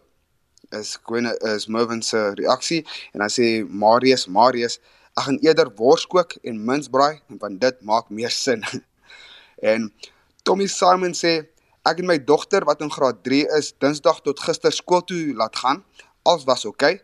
Is 0.71 0.97
Gwyneth 1.03 1.43
is 1.43 1.67
Mervin 1.67 2.01
se 2.01 2.33
reaksie 2.35 2.85
en 3.13 3.19
dan 3.19 3.29
sê 3.29 3.63
Marius, 3.69 4.27
Marius, 4.27 4.79
ek 5.15 5.23
gaan 5.23 5.39
eerder 5.41 5.69
wors 5.77 6.05
kook 6.05 6.35
en 6.43 6.65
minsbraai 6.65 7.21
want 7.27 7.61
dit 7.61 7.81
maak 7.81 8.09
meer 8.09 8.29
sin. 8.29 8.63
En 9.61 9.89
Tommy 10.43 10.67
Simon 10.67 11.13
sê 11.13 11.37
ek 11.85 12.01
en 12.01 12.09
my 12.09 12.17
dogter 12.19 12.65
wat 12.65 12.81
in 12.81 12.91
graad 12.91 13.23
3 13.23 13.45
is, 13.57 13.73
Dinsdag 13.79 14.21
tot 14.25 14.39
gister 14.41 14.73
skool 14.73 15.03
toe 15.05 15.33
laat 15.37 15.55
gaan. 15.61 15.83
Alles 16.25 16.45
was 16.49 16.65
oukei. 16.65 16.95
Okay. 16.95 17.03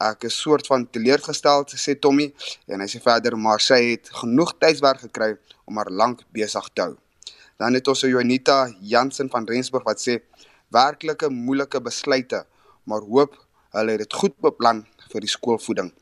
Ek 0.00 0.24
is 0.24 0.36
soort 0.40 0.64
van 0.64 0.86
teleurgestel, 0.88 1.66
sê 1.76 1.92
Tommy, 2.00 2.30
en 2.72 2.80
hy 2.80 2.86
sê 2.88 3.02
verder 3.04 3.34
maar 3.36 3.60
sy 3.60 3.76
het 3.90 4.08
genoeg 4.22 4.54
tydswerk 4.56 5.02
gekry 5.04 5.34
om 5.68 5.76
haar 5.76 5.90
lank 5.92 6.22
besig 6.32 6.70
te 6.72 6.86
hou. 6.86 6.94
Dan 7.60 7.76
het 7.76 7.88
ons 7.92 8.06
Jonita 8.08 8.70
Jansen 8.80 9.28
van 9.28 9.44
Rensburg 9.44 9.84
wat 9.84 10.00
sê 10.00 10.22
werklike 10.72 11.28
moeilike 11.28 11.82
besluite, 11.84 12.46
maar 12.88 13.04
hoop 13.04 13.36
hulle 13.76 13.98
het 13.98 14.06
dit 14.06 14.18
goed 14.22 14.38
beplan 14.40 14.86
vir 15.12 15.26
die 15.26 15.28
skoolvoeding. 15.28 15.92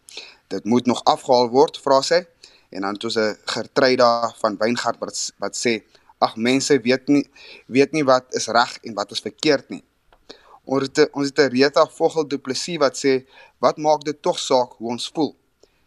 Dit 0.47 0.65
moet 0.65 0.87
nog 0.87 1.03
afgehaal 1.03 1.51
word, 1.51 1.83
vra 1.83 1.99
sy 2.07 2.23
en 2.69 2.81
dan 2.81 2.97
toe 2.97 3.11
'n 3.11 3.37
Gertruida 3.45 4.35
van 4.41 4.57
Weingart 4.57 4.99
wat 4.99 5.33
wat 5.39 5.55
sê 5.57 5.83
ag 6.19 6.37
mense 6.37 6.81
weet 6.81 7.09
nie 7.09 7.27
weet 7.67 7.93
nie 7.93 8.05
wat 8.05 8.35
is 8.35 8.47
reg 8.47 8.79
en 8.83 8.95
wat 8.95 9.11
is 9.11 9.21
verkeerd 9.21 9.69
nie. 9.69 9.85
Ons 10.65 10.83
het 10.83 11.11
ons 11.13 11.27
het 11.27 11.39
'n 11.39 11.51
Rita 11.55 11.87
Vogel 11.87 12.29
Du 12.29 12.39
Plessis 12.39 12.79
wat 12.79 12.97
sê 13.05 13.27
wat 13.59 13.77
maak 13.77 14.05
dit 14.05 14.23
tog 14.23 14.39
saak 14.39 14.71
hoe 14.79 14.91
ons 14.91 15.11
voel. 15.15 15.37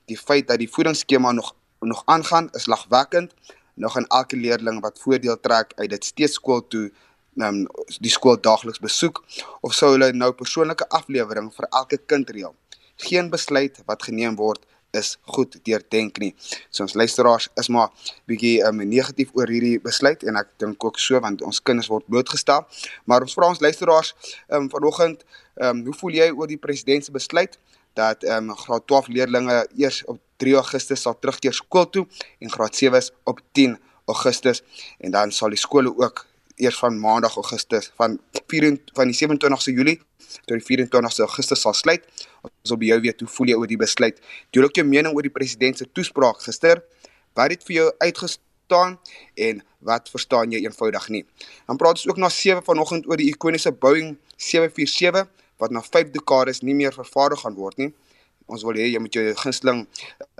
Die 0.05 0.17
feit 0.17 0.47
dat 0.47 0.57
die 0.57 0.69
voedingsskema 0.69 1.31
nog 1.31 1.55
nog 1.79 2.03
aangaan 2.05 2.49
is 2.51 2.65
lagwekkend. 2.65 3.33
Nog 3.73 3.97
'n 3.97 4.05
elke 4.07 4.35
leerling 4.35 4.81
wat 4.81 4.99
voordeel 4.99 5.39
trek 5.39 5.73
uit 5.75 5.89
dit 5.89 6.05
steeds 6.05 6.33
skool 6.33 6.67
toe 6.67 6.91
um, 7.35 7.67
die 7.99 8.11
skool 8.11 8.41
daagliks 8.41 8.79
besoek 8.79 9.23
of 9.61 9.73
sou 9.73 9.91
hulle 9.91 10.11
nou 10.13 10.31
persoonlike 10.31 10.89
aflewering 10.89 11.53
vir 11.53 11.67
elke 11.69 11.97
kind 11.97 12.29
reël. 12.29 12.55
Geen 12.95 13.29
besluit 13.29 13.81
wat 13.85 14.03
geneem 14.03 14.35
word 14.35 14.65
is 14.97 15.17
goed 15.35 15.57
deurdenk 15.65 16.17
nie. 16.21 16.31
So 16.69 16.83
ons 16.83 16.95
luisteraars 16.99 17.49
is 17.59 17.69
maar 17.71 17.91
bietjie 18.29 18.59
um, 18.67 18.81
negatief 18.87 19.31
oor 19.37 19.49
hierdie 19.51 19.79
besluit 19.83 20.23
en 20.27 20.39
ek 20.41 20.51
dink 20.61 20.83
ook 20.83 20.99
so 20.99 21.19
want 21.23 21.43
ons 21.47 21.61
kinders 21.63 21.89
word 21.91 22.07
blootgestel. 22.11 22.65
Maar 23.05 23.27
ons 23.27 23.35
vra 23.37 23.51
ons 23.53 23.61
luisteraars 23.63 24.13
um, 24.49 24.69
vanoggend, 24.71 25.23
um, 25.61 25.85
hoe 25.87 25.97
voel 26.01 26.17
jy 26.19 26.31
oor 26.31 26.49
die 26.51 26.59
president 26.61 27.07
se 27.07 27.15
besluit 27.15 27.57
dat 27.99 28.23
um, 28.23 28.51
graad 28.55 28.87
12 28.87 29.11
leerdlinge 29.15 29.61
eers 29.79 30.03
op 30.07 30.19
3 30.43 30.57
Augustus 30.59 31.03
sal 31.03 31.17
terugkeer 31.19 31.55
skool 31.55 31.89
toe 31.91 32.05
en 32.39 32.51
graad 32.51 32.77
7s 32.77 33.11
op 33.27 33.41
10 33.57 33.77
Augustus 34.11 34.63
en 34.99 35.11
dan 35.11 35.31
sal 35.35 35.51
die 35.53 35.59
skole 35.59 35.91
ook 35.91 36.25
eers 36.61 36.77
van 36.79 36.99
maandag 36.99 37.35
Augustus 37.41 37.91
van 37.99 38.19
4 38.51 38.77
van 38.97 39.11
die 39.11 39.17
27ste 39.17 39.73
Julie 39.73 39.97
tot 40.45 40.53
die 40.57 40.65
24ste 40.67 41.25
Augustus 41.25 41.63
sal 41.65 41.75
sluit. 41.75 42.05
Ons 42.45 42.73
wil 42.73 42.79
by 42.83 42.91
jou 42.91 42.99
weet 43.07 43.23
hoe 43.23 43.29
voel 43.35 43.51
jy 43.51 43.57
oor 43.59 43.71
die 43.71 43.79
besluit? 43.81 44.21
Deel 44.53 44.67
ook 44.67 44.79
jou 44.79 44.85
mening 44.87 45.15
oor 45.15 45.25
die 45.25 45.33
president 45.33 45.81
se 45.81 45.87
toespraak 45.91 46.41
gister. 46.45 46.83
Wat 47.37 47.53
het 47.53 47.65
vir 47.67 47.77
jou 47.77 47.87
uitgestaan 48.03 48.97
en 49.47 49.63
wat 49.87 50.11
verstaan 50.13 50.53
jy 50.53 50.63
eenvoudig 50.63 51.09
nie? 51.13 51.23
Dan 51.67 51.79
praat 51.81 51.99
ons 51.99 52.07
ook 52.11 52.21
na 52.21 52.29
7 52.29 52.63
vanoggend 52.67 53.09
oor 53.09 53.19
die 53.19 53.31
ikoniese 53.31 53.73
Boeing 53.73 54.15
747 54.37 55.27
wat 55.61 55.73
na 55.73 55.83
5 55.85 56.13
dekades 56.15 56.63
nie 56.65 56.75
meer 56.77 56.93
vervaardig 56.95 57.43
gaan 57.43 57.57
word 57.57 57.81
nie. 57.81 57.91
Ons 58.51 58.65
wil 58.67 58.79
hê 58.79 58.89
jy 58.91 58.99
moet 58.99 59.15
jou 59.15 59.23
gunsteling 59.43 59.85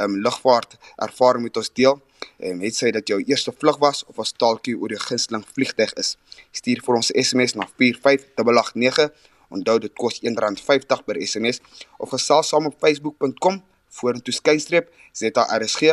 um, 0.01 0.17
lugvaart 0.25 0.77
ervaring 0.99 1.45
met 1.45 1.57
ons 1.57 1.71
deel. 1.77 1.99
En 2.39 2.57
net 2.57 2.75
sê 2.75 2.91
dat 2.91 3.07
jou 3.07 3.23
eerste 3.23 3.51
vlug 3.51 3.77
was 3.77 4.05
of 4.05 4.17
'n 4.17 4.23
staaltjie 4.33 4.77
oor 4.77 4.89
die 4.89 4.99
gunsteling 4.99 5.45
vliegtyg 5.53 5.93
is. 5.93 6.17
Stuur 6.51 6.81
vir 6.85 6.95
ons 6.95 7.11
SMS 7.13 7.53
na 7.55 7.67
45889 7.77 9.11
Onthou 9.51 9.79
dit 9.83 9.91
kos 9.99 10.21
R1.50 10.23 11.03
per 11.05 11.19
SMS 11.19 11.59
of 11.99 12.13
gesels 12.15 12.51
saam 12.51 12.69
op 12.69 12.77
facebook.com 12.79 13.59
vorentoe 13.99 14.33
skynstreep 14.33 14.91
ZRSG 15.19 15.91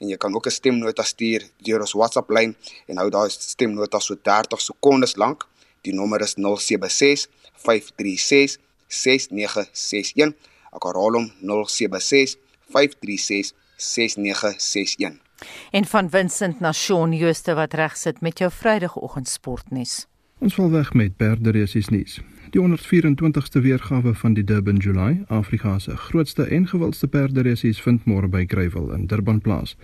en 0.00 0.10
jy 0.10 0.16
kan 0.20 0.34
ook 0.34 0.46
'n 0.48 0.58
stemnota 0.60 1.04
stuur 1.04 1.44
deur 1.66 1.84
ons 1.84 1.96
WhatsApp 2.00 2.30
lyn 2.30 2.56
en 2.88 3.00
hou 3.00 3.10
daai 3.10 3.28
stemnota 3.30 4.00
so 4.00 4.14
30 4.14 4.60
sekondes 4.60 5.16
lank. 5.16 5.46
Die 5.84 5.92
nommer 5.92 6.20
is 6.20 6.34
076 6.36 7.28
536 7.66 8.58
6961. 8.88 10.34
Ek 10.72 10.82
herhaal 10.88 11.14
hom 11.18 11.28
076 11.40 12.36
536 12.72 13.52
6961. 13.76 15.23
En 15.70 15.84
van 15.84 16.10
Vincent 16.10 16.60
na 16.60 16.72
Shaun 16.72 17.12
Jooste 17.12 17.54
wat 17.54 17.74
reg 17.74 17.96
sit 17.96 18.20
met 18.20 18.38
jou 18.38 18.50
Vrydagoggend 18.50 19.28
sportnuus. 19.28 20.06
Ons 20.38 20.54
val 20.54 20.70
weg 20.70 20.92
met 20.92 21.16
perderesies 21.16 21.88
nuus. 21.88 22.20
Die 22.50 22.60
124ste 22.60 23.60
weergawe 23.60 24.14
van 24.14 24.34
die 24.34 24.44
Durban 24.44 24.76
July, 24.76 25.24
Afrika 25.26 25.78
se 25.78 25.96
grootste 25.96 26.44
en 26.44 26.66
gewildste 26.68 27.08
perderesies 27.08 27.80
vind 27.82 28.04
môre 28.04 28.28
by 28.28 28.44
Greyville 28.46 28.94
in 28.94 29.06
Durban 29.06 29.40
plaas. 29.40 29.76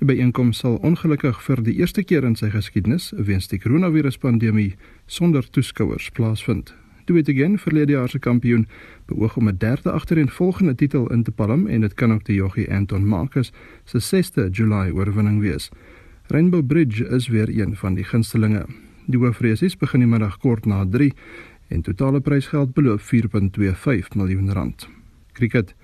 Die 0.00 0.08
byeenkoms 0.08 0.58
sal 0.64 0.78
ongelukkig 0.82 1.40
vir 1.44 1.62
die 1.64 1.74
eerste 1.80 2.02
keer 2.02 2.24
in 2.24 2.36
sy 2.36 2.50
geskiedenis 2.52 3.10
weens 3.16 3.48
die 3.52 3.60
koronaviruspandemie 3.60 4.74
sonder 5.06 5.44
toeskouers 5.44 6.10
plaasvind. 6.16 6.74
Die 7.10 7.16
Witegen 7.16 7.58
verlede 7.58 7.92
jaar 7.92 8.08
se 8.08 8.18
kampioen 8.22 8.68
beoog 9.10 9.36
om 9.36 9.48
'n 9.48 9.56
derde 9.58 9.90
agtereenvolgende 9.90 10.74
titel 10.74 11.10
in 11.12 11.22
te 11.22 11.30
palm 11.30 11.66
en 11.66 11.80
dit 11.80 11.94
kan 11.94 12.12
ook 12.12 12.24
die 12.24 12.36
joggie 12.36 12.72
Anton 12.72 13.06
Marcus 13.06 13.52
se 13.84 13.98
6ste 14.00 14.48
July 14.50 14.90
oorwinning 14.90 15.40
wees. 15.40 15.70
Rainbow 16.26 16.66
Bridge 16.66 17.08
is 17.08 17.28
weer 17.28 17.48
een 17.48 17.76
van 17.76 17.94
die 17.94 18.04
gunstelinge. 18.04 18.66
Die 19.06 19.18
hoofreisies 19.18 19.76
begin 19.76 20.00
die 20.00 20.08
middag 20.08 20.38
kort 20.38 20.66
na 20.66 20.86
3 20.90 21.12
en 21.68 21.82
totale 21.82 22.20
prysgeld 22.20 22.74
beloop 22.74 23.00
4.25 23.00 24.14
miljoen 24.14 24.52
rand. 24.52 24.88
Kriket. 25.32 25.74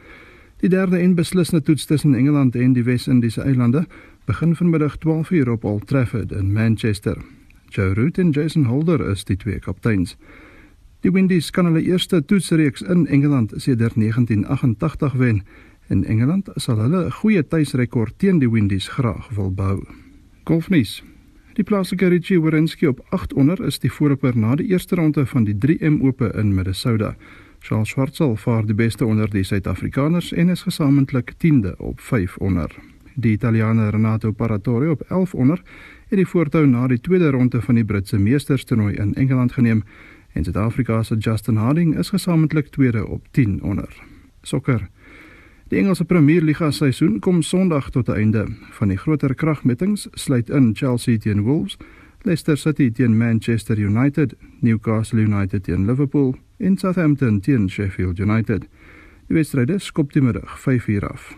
Die 0.56 0.68
derde 0.68 0.98
en 0.98 1.14
beslissende 1.14 1.64
toets 1.64 1.84
tussen 1.84 2.14
Engeland 2.14 2.54
en 2.54 2.72
die 2.72 2.84
Wes-Indiese 2.84 3.42
eilande 3.42 3.86
begin 4.24 4.56
vanmiddag 4.56 4.96
12:00 4.98 5.50
op 5.50 5.64
Old 5.64 5.86
Trafford 5.86 6.32
in 6.32 6.52
Manchester. 6.52 7.16
Joe 7.68 7.94
Root 7.94 8.18
en 8.18 8.30
Jason 8.30 8.64
Holder 8.64 9.10
is 9.10 9.24
die 9.24 9.36
twee 9.36 9.58
kapteins. 9.58 10.16
Die 11.00 11.12
Windies 11.12 11.50
kan 11.50 11.68
hulle 11.68 11.82
eerste 11.85 12.22
toetsreeks 12.24 12.82
in 12.82 13.06
Engeland 13.06 13.52
sedert 13.56 13.94
1988 13.94 15.12
wen 15.12 15.42
en 15.88 16.04
Engeland 16.04 16.48
sal 16.54 16.78
hulle 16.78 17.04
'n 17.04 17.12
goeie 17.12 17.42
tuisrekord 17.46 18.18
teen 18.18 18.38
die 18.38 18.50
Windies 18.50 18.88
graag 18.88 19.28
wil 19.28 19.50
bou. 19.50 19.87
Golfnuus. 20.44 21.02
Die 21.54 21.64
plaaslike 21.64 22.09
Richie 22.09 22.40
Werenski 22.40 22.87
op 22.87 23.00
8 23.11 23.32
onder 23.35 23.64
is 23.64 23.78
die 23.78 23.92
voorloper 23.92 24.37
na 24.37 24.56
die 24.56 24.66
eerste 24.66 24.94
ronde 24.94 25.26
van 25.26 25.44
die 25.44 25.54
3M 25.54 26.02
Ope 26.02 26.32
in 26.35 26.54
Minnesota. 26.54 27.16
Charles 27.59 27.88
Schwartzel 27.88 28.37
vaar 28.37 28.66
die 28.66 28.74
beste 28.74 29.06
onder 29.06 29.30
die 29.30 29.44
Suid-Afrikaners 29.44 30.32
en 30.32 30.48
is 30.48 30.62
gesamentlik 30.62 31.32
10de 31.32 31.76
op 31.76 32.00
5 32.00 32.37
onder. 32.37 32.70
Die 33.14 33.32
Italiaaner 33.32 33.90
Renato 33.90 34.32
Paratore 34.32 34.90
op 34.90 35.00
11 35.09 35.35
onder 35.35 35.62
het 36.09 36.18
die 36.18 36.26
voortou 36.26 36.66
na 36.66 36.87
die 36.87 37.00
tweede 37.00 37.30
ronde 37.30 37.62
van 37.62 37.74
die 37.74 37.85
Britse 37.85 38.18
Meesterstoernooi 38.18 38.94
in 38.94 39.14
Engeland 39.14 39.52
geneem 39.52 39.82
en 40.37 40.44
Suid-Afrika 40.44 41.03
se 41.03 41.16
Justin 41.16 41.57
Harding 41.57 41.99
is 41.99 42.11
gesamentlik 42.12 42.68
tweede 42.68 43.07
op 43.07 43.27
10 43.31 43.62
onder. 43.62 44.03
Sokker. 44.42 44.88
Die 45.68 45.79
Engelse 45.79 46.05
Premier 46.05 46.42
Liga 46.42 46.70
seisoen 46.70 47.18
kom 47.18 47.42
Sondag 47.42 47.90
tot 47.90 48.09
'n 48.09 48.12
einde. 48.12 48.46
Van 48.70 48.88
die 48.88 48.96
groter 48.96 49.35
kragmetings 49.35 50.09
sluit 50.12 50.49
in 50.49 50.75
Chelsea 50.75 51.18
teen 51.18 51.40
Wolves, 51.42 51.77
Leicester 52.22 52.57
City 52.57 52.90
teen 52.90 53.16
Manchester 53.16 53.79
United, 53.79 54.35
Newcastle 54.61 55.20
United 55.20 55.62
teen 55.62 55.87
Liverpool 55.87 56.35
en 56.57 56.77
Southampton 56.77 57.40
teen 57.40 57.70
Sheffield 57.70 58.18
United. 58.18 58.68
Die 59.27 59.37
wedstryde 59.37 59.79
skop 59.79 60.12
die 60.12 60.22
middag 60.22 60.61
5uur 60.61 61.09
af. 61.09 61.37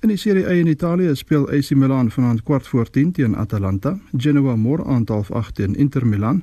In 0.00 0.08
die 0.08 0.16
Serie 0.16 0.46
A 0.46 0.50
in 0.50 0.66
Italië 0.66 1.14
speel 1.14 1.48
AC 1.50 1.70
Milan 1.70 2.10
vanaand 2.10 2.42
kwart 2.42 2.68
voor 2.68 2.90
10 2.90 3.12
teen 3.12 3.36
Atalanta, 3.36 3.98
Genoa 4.16 4.56
môre 4.56 4.84
aand 4.84 5.08
half 5.08 5.30
8 5.30 5.54
teen 5.54 5.74
Inter 5.74 6.06
Milan, 6.06 6.42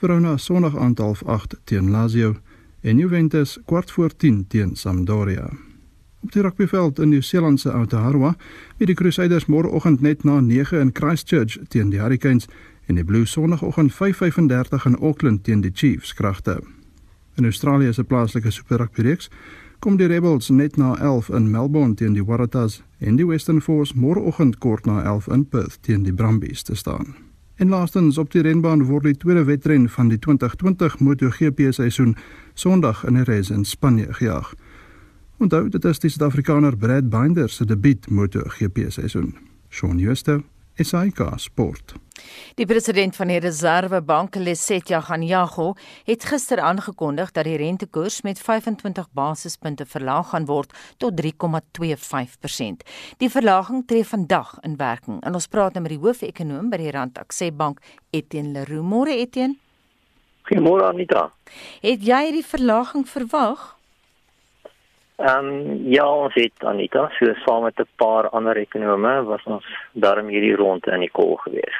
Verona 0.00 0.36
Sondag 0.36 0.76
aand 0.76 0.98
half 0.98 1.20
8 1.28 1.56
teen 1.64 1.90
Lazio 1.90 2.36
en 2.80 2.98
Juventus 2.98 3.58
kwart 3.64 3.90
voor 3.90 4.16
10 4.16 4.46
teen 4.48 4.76
Sampdoria. 4.76 5.50
Op 6.20 6.32
die 6.32 6.42
rugbyveld 6.42 6.98
in 6.98 7.08
Nieu-Seeland 7.08 7.60
se 7.60 7.72
Aotearoa, 7.72 8.36
het 8.78 8.86
die 8.86 8.96
Crusaders 8.96 9.46
môreoggend 9.46 10.00
net 10.00 10.24
na 10.24 10.40
9 10.40 10.80
in 10.80 10.90
Christchurch 10.92 11.58
teen 11.68 11.92
die 11.92 12.00
Hurricanes 12.00 12.48
en 12.86 12.94
die 12.94 13.04
Blues 13.04 13.30
sonoggend 13.30 13.92
5:35 13.92 14.86
in 14.86 14.96
Auckland 14.98 15.44
teen 15.44 15.60
die 15.60 15.72
Chiefs 15.74 16.14
kragte. 16.14 16.62
In 17.36 17.44
Australië 17.44 17.92
se 17.92 18.04
plaaslike 18.04 18.50
Super 18.50 18.76
Rugby 18.76 19.02
reeks 19.02 19.30
kom 19.78 19.96
die 19.96 20.06
Rebels 20.06 20.48
net 20.48 20.76
na 20.76 20.96
11 20.96 21.28
in 21.28 21.50
Melbourne 21.50 21.94
teen 21.94 22.12
die 22.12 22.24
Waratahs 22.24 22.82
en 22.98 23.16
die 23.16 23.26
Western 23.26 23.60
Force 23.60 23.94
môreoggend 23.94 24.58
kort 24.58 24.86
na 24.86 25.02
11 25.02 25.28
in 25.28 25.48
Perth 25.48 25.82
teen 25.82 26.02
die 26.02 26.14
Brumbies 26.14 26.62
te 26.62 26.74
staan. 26.74 27.29
En 27.60 27.68
laastens 27.68 28.18
op 28.18 28.30
die 28.32 28.40
renbaan 28.42 28.86
word 28.88 29.04
die 29.04 29.16
tweede 29.20 29.42
wedren 29.44 29.82
van 29.92 30.08
die 30.08 30.18
2020 30.18 30.94
MotoGP 30.98 31.66
seisoen 31.76 32.14
Sondag 32.54 33.02
in 33.04 33.18
Jerez 33.20 33.50
in 33.50 33.64
Spanje 33.68 34.06
gejaag. 34.16 34.54
Onthou 35.36 35.68
dit 35.68 35.84
is 35.84 36.00
die 36.00 36.10
Suid-Afrikaner 36.10 36.76
Brad 36.76 37.10
Binder 37.12 37.48
se 37.52 37.66
debuut 37.68 38.08
MotoGP 38.08 38.86
seisoen. 38.88 39.34
Shaun 39.68 40.00
Schuster, 40.00 40.40
SAK 40.76 41.20
Sport. 41.36 41.94
Die 42.54 42.66
president 42.66 43.16
van 43.16 43.28
die 43.28 43.38
Reservebank, 43.38 44.34
Lesetja 44.34 45.00
Ganyago, 45.00 45.74
het 46.04 46.24
gister 46.24 46.60
aangekondig 46.60 47.32
dat 47.32 47.44
die 47.44 47.56
rentekoers 47.56 48.22
met 48.22 48.40
25 48.40 49.08
basispunte 49.12 49.86
verlaag 49.86 50.30
gaan 50.34 50.46
word 50.46 50.72
tot 50.98 51.20
3,25%. 51.20 52.84
Die 53.18 53.30
verlaging 53.30 53.86
tree 53.86 54.04
vandag 54.04 54.58
in 54.60 54.76
werking. 54.76 55.22
En 55.22 55.34
ons 55.34 55.46
praat 55.46 55.72
nou 55.72 55.82
met 55.82 55.96
die 55.96 56.02
hoofekonoom 56.02 56.70
by 56.70 56.76
die 56.76 56.90
Rand 56.90 57.18
Akse 57.18 57.52
Bank, 57.52 57.80
Etienne 58.10 58.52
Leroux. 58.52 58.86
Môre 58.86 59.16
Etienne. 59.16 59.56
Goeiemôre 60.50 60.88
Anita. 60.88 61.28
Het 61.82 62.02
jy 62.02 62.24
die 62.34 62.46
verlaging 62.46 63.06
verwag? 63.08 63.76
Ehm 65.20 65.46
um, 65.46 65.88
ja, 65.92 66.06
ons 66.08 66.34
het 66.34 66.64
Anita, 66.64 67.10
so 67.18 67.34
saam 67.44 67.62
met 67.62 67.78
'n 67.78 67.88
paar 67.96 68.28
ander 68.28 68.56
ekonome 68.56 69.22
was 69.24 69.44
ons 69.44 69.66
daarom 69.92 70.28
hierdie 70.28 70.56
ronde 70.56 70.90
in 70.90 71.00
die 71.00 71.10
kol 71.10 71.36
gewees. 71.36 71.76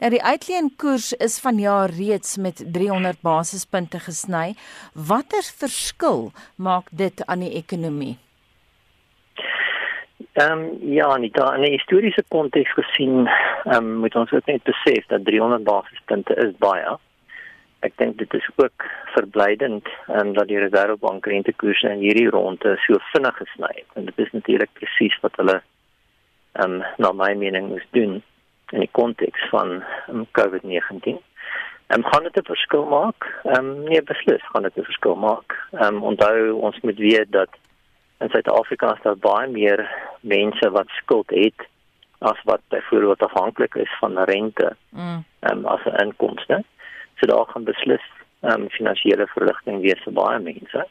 Nou 0.00 0.10
die 0.10 0.22
uitleenkoers 0.22 1.12
is 1.12 1.40
vanjaar 1.40 1.90
reeds 1.90 2.36
met 2.36 2.62
300 2.72 3.20
basispunte 3.20 4.00
gesny. 4.00 4.54
Watter 4.92 5.44
verskil 5.58 6.30
maak 6.56 6.88
dit 6.90 7.26
aan 7.26 7.44
die 7.46 7.54
ekonomie? 7.62 8.16
Ehm 10.32 10.52
um, 10.52 10.92
ja, 10.92 11.06
Anita, 11.06 11.54
in 11.54 11.62
'n 11.62 11.76
historiese 11.78 12.24
konteks 12.28 12.72
gesien, 12.72 13.26
ehm 13.26 13.74
um, 13.74 13.94
moet 14.04 14.14
ons 14.14 14.32
ook 14.32 14.46
net 14.46 14.62
besef 14.62 15.06
dat 15.06 15.24
300 15.24 15.64
basispunte 15.64 16.34
is 16.34 16.54
baie 16.58 16.98
ek 17.86 17.94
dink 18.00 18.16
dit 18.18 18.32
is 18.34 18.46
ook 18.58 18.86
verblydend 19.14 19.86
um, 20.10 20.32
dat 20.34 20.48
die 20.50 20.58
Reservebank 20.58 21.26
rentekoerse 21.30 21.90
in 21.94 22.02
hierdie 22.02 22.30
ronde 22.34 22.74
so 22.84 22.98
vinnig 23.12 23.36
gesny 23.38 23.70
het 23.76 24.00
en 24.00 24.08
dit 24.10 24.24
is 24.24 24.32
natuurlik 24.34 24.72
presies 24.78 25.18
wat 25.22 25.38
hulle 25.42 25.60
ehm 26.58 26.80
um, 26.80 26.82
na 26.98 27.12
my 27.14 27.30
mening 27.38 27.68
moes 27.70 27.86
doen 27.94 28.18
in 28.72 28.80
die 28.80 28.92
konteks 28.92 29.48
van 29.48 29.82
um, 30.08 30.26
COVID-19. 30.32 31.18
Ehm 31.88 32.00
um, 32.00 32.04
gaan 32.04 32.22
dit 32.22 32.36
'n 32.36 32.44
verskil 32.44 32.84
maak? 32.84 33.40
Ehm 33.42 33.54
um, 33.54 33.82
nee, 33.82 34.02
beslis 34.02 34.44
gaan 34.52 34.62
dit 34.62 34.76
'n 34.76 34.82
verskil 34.90 35.14
maak. 35.14 35.68
Ehm 35.72 35.94
um, 35.94 36.02
onthou 36.02 36.52
ons 36.52 36.80
moet 36.80 36.98
weet 36.98 37.32
dat 37.32 37.48
in 38.18 38.28
Suid-Afrika 38.28 38.92
is 38.94 39.02
daar 39.02 39.16
baie 39.16 39.48
meer 39.48 39.90
mense 40.20 40.70
wat 40.70 40.88
skuld 40.88 41.30
het 41.30 41.68
as 42.18 42.40
wat 42.44 42.60
byvoorbeeld 42.68 43.22
afhanklik 43.22 43.74
is 43.74 43.96
van 44.00 44.18
rente. 44.18 44.76
Mm. 44.90 45.24
Ehm 45.40 45.58
um, 45.58 45.66
as 45.66 45.84
'n 45.84 46.02
inkomste. 46.04 46.64
So 47.16 47.26
daar 47.26 47.46
gaan 47.46 47.64
beslis 47.64 48.04
ehm 48.40 48.62
um, 48.62 48.68
finansiële 48.70 49.26
verligting 49.26 49.80
wees 49.80 50.02
vir 50.02 50.12
baie 50.12 50.38
mense. 50.38 50.86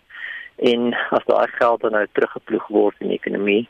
En 0.56 0.94
as 1.10 1.26
daai 1.26 1.48
geld 1.48 1.82
dan 1.82 1.92
nou 1.92 2.08
teruggeploeg 2.12 2.68
word 2.68 2.96
in 3.00 3.08
die 3.08 3.20
ekonomie, 3.22 3.70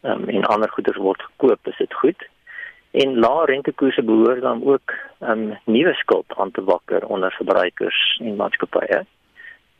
ehm 0.00 0.22
um, 0.22 0.28
en 0.28 0.44
ander 0.44 0.70
goederes 0.70 1.02
word 1.02 1.22
gekoop, 1.22 1.66
is 1.66 1.76
dit 1.76 1.94
goed. 1.94 2.28
En 3.02 3.18
lae 3.18 3.44
rentekoerse 3.46 4.02
behoort 4.02 4.40
dan 4.40 4.64
ook 4.64 4.94
ehm 5.18 5.30
um, 5.30 5.58
nuwe 5.64 5.94
skuld 5.94 6.32
aan 6.36 6.50
te 6.50 6.64
wakker 6.64 7.06
onder 7.06 7.32
verbruikers 7.32 8.20
en 8.22 8.36
maatskappye. 8.36 9.04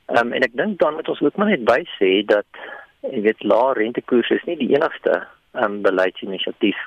Um, 0.07 0.33
en 0.33 0.43
ek 0.47 0.55
dink 0.61 0.79
dan 0.79 0.95
moet 0.95 1.09
ons 1.09 1.21
ook 1.21 1.37
maar 1.37 1.51
net 1.51 1.65
by 1.65 1.81
sê 1.97 2.11
dat 2.35 2.61
jy 3.01 3.21
weet 3.27 3.43
lae 3.43 3.73
rentekoerse 3.79 4.39
is 4.39 4.47
nie 4.47 4.57
die 4.61 4.71
enigste 4.77 5.17
um, 5.53 5.81
beleidsinisiatief 5.83 6.79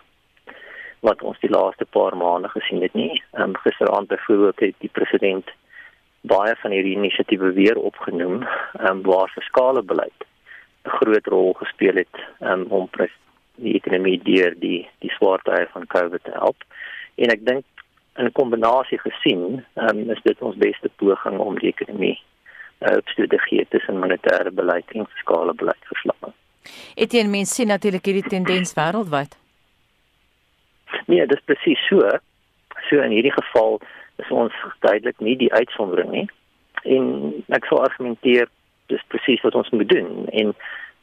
wat 1.08 1.22
ons 1.22 1.40
die 1.44 1.52
laaste 1.52 1.86
paar 1.98 2.16
maande 2.18 2.50
gesien 2.54 2.82
het 2.82 2.94
nie. 2.94 3.24
Um, 3.34 3.58
gisteraand 3.66 4.08
byvoorbeeld 4.08 4.60
het 4.60 4.76
die 4.80 4.94
president 5.00 5.52
baie 6.22 6.56
van 6.64 6.72
hierdie 6.72 6.96
inisiatiewe 6.96 7.52
weer 7.60 7.78
opgenoem, 7.92 8.44
ehm 8.80 8.88
um, 8.92 9.02
waar 9.12 9.36
fiskale 9.36 9.84
beleid 9.84 10.28
'n 10.86 10.96
groot 11.00 11.28
rol 11.36 11.54
gespeel 11.54 11.96
het 11.96 12.16
um, 12.40 12.66
om 12.70 12.88
die 13.62 13.76
ekonomie 13.80 14.18
deur 14.26 14.56
die 14.60 14.82
die 15.04 15.14
swaarte 15.18 15.68
van 15.74 15.88
COVID 15.88 16.24
te 16.24 16.34
help. 16.36 16.66
En 17.22 17.34
ek 17.34 17.46
dink 17.46 17.66
in 18.20 18.32
kombinasie 18.36 19.00
gesien, 19.00 19.62
um, 19.76 20.02
is 20.12 20.20
dit 20.24 20.42
ons 20.42 20.58
beste 20.60 20.90
poging 21.02 21.40
om 21.40 21.58
die 21.60 21.72
ekonomie 21.72 22.18
uh, 22.80 22.98
te 23.16 23.40
gee 23.48 23.66
tussen 23.70 24.00
monetêre 24.02 24.52
beleid 24.52 24.92
en 24.96 25.08
fiskale 25.16 25.54
beleid 25.54 25.92
verslag. 25.94 26.34
Etienne 26.96 27.32
mens 27.32 27.54
sien 27.56 27.72
natuurlik 27.72 28.06
hierdie 28.06 28.30
tendens 28.30 28.76
wêreldwyd. 28.78 29.38
Nee, 31.08 31.26
dit 31.26 31.38
is 31.38 31.48
presies 31.48 31.82
so. 31.88 32.04
So 32.90 33.02
in 33.02 33.16
hierdie 33.16 33.34
geval 33.34 33.80
is 34.22 34.30
ons 34.30 34.56
duidelik 34.86 35.20
nie 35.24 35.38
die 35.40 35.52
uitsondering 35.54 36.12
nie. 36.12 36.28
En 36.84 37.08
ek 37.56 37.66
sou 37.70 37.80
argumenteer 37.82 38.50
dis 38.92 39.04
presies 39.14 39.42
wat 39.46 39.56
ons 39.56 39.70
moet 39.72 39.90
doen 39.90 40.28
en 40.44 40.54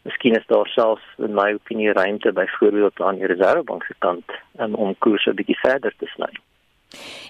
miskien 0.09 0.37
is 0.39 0.47
daar 0.51 0.69
selfs 0.75 1.07
in 1.19 1.35
my 1.37 1.53
opinie 1.57 1.93
ruimte 1.93 2.33
byvoorbeeld 2.33 3.01
aan 3.01 3.21
die 3.21 3.31
Reservebank 3.31 3.85
se 3.85 3.95
kant 4.05 4.37
um, 4.59 4.75
om 4.75 4.95
koerse 5.05 5.35
bietjie 5.35 5.59
verder 5.63 5.95
te 5.99 6.09
sny. 6.15 6.31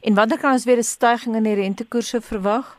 En 0.06 0.14
wanneer 0.14 0.38
kan 0.38 0.52
ons 0.52 0.64
weer 0.64 0.78
'n 0.78 0.92
stygings 0.96 1.36
in 1.36 1.48
die 1.50 1.58
rentekoerse 1.62 2.20
verwag? 2.20 2.76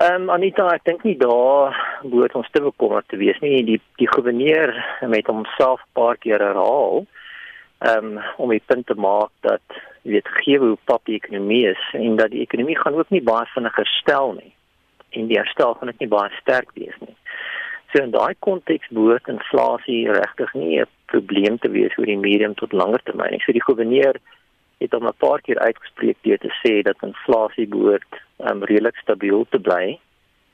Ehm 0.00 0.22
um, 0.22 0.30
Anita, 0.30 0.68
ek 0.72 0.84
dink 0.84 1.02
nie 1.04 1.16
daar 1.16 1.76
moet 2.02 2.34
ons 2.34 2.50
te 2.50 2.60
bekommerd 2.60 3.08
te 3.08 3.16
wees 3.16 3.38
nie. 3.40 3.64
Die 3.64 3.80
die 4.00 4.08
goewerneur 4.08 4.72
het 5.00 5.26
homself 5.26 5.80
'n 5.80 5.92
paar 5.92 6.16
keer 6.16 6.40
herhaal 6.40 7.04
um, 7.90 8.18
om 8.36 8.48
die 8.48 8.62
punt 8.66 8.86
te 8.86 8.94
maak 8.94 9.30
dat 9.40 9.62
jy 10.02 10.12
weet 10.12 10.28
gegee 10.28 10.58
hoe 10.58 10.76
pap 10.84 11.04
die 11.04 11.18
ekonomie 11.20 11.66
is 11.66 11.82
en 11.92 12.16
dat 12.16 12.30
die 12.30 12.40
ekonomie 12.40 12.78
gaan 12.78 12.94
ook 12.94 13.10
nie 13.10 13.22
baie 13.22 13.46
vinnig 13.54 13.76
herstel 13.76 14.32
nie 14.32 14.52
en 15.10 15.26
die 15.26 15.36
herstel 15.36 15.74
gaan 15.74 15.88
ook 15.88 15.98
nie 15.98 16.08
baie 16.08 16.30
sterk 16.40 16.70
wees 16.74 16.96
nie. 17.00 17.16
So 17.92 18.02
in 18.02 18.12
daai 18.14 18.34
konteks 18.38 18.88
behoort 18.94 19.28
inflasie 19.28 20.02
regtig 20.12 20.52
nie 20.54 20.80
'n 20.80 20.86
probleem 21.06 21.58
te 21.58 21.70
wees 21.70 21.96
oor 21.98 22.06
die 22.06 22.16
medium 22.16 22.54
tot 22.54 22.72
langer 22.72 23.02
termyn 23.04 23.30
nie. 23.30 23.42
So 23.44 23.52
die 23.52 23.66
goewerneur 23.66 24.16
het 24.80 24.92
hom 24.92 25.06
'n 25.06 25.22
paar 25.24 25.40
keer 25.40 25.58
uitgespreek 25.58 26.16
deur 26.22 26.38
te 26.38 26.52
sê 26.62 26.82
dat 26.82 27.02
inflasie 27.02 27.66
behoort 27.66 28.12
um, 28.38 28.62
redelik 28.62 28.96
stabiel 28.96 29.46
te 29.50 29.58
bly 29.58 29.98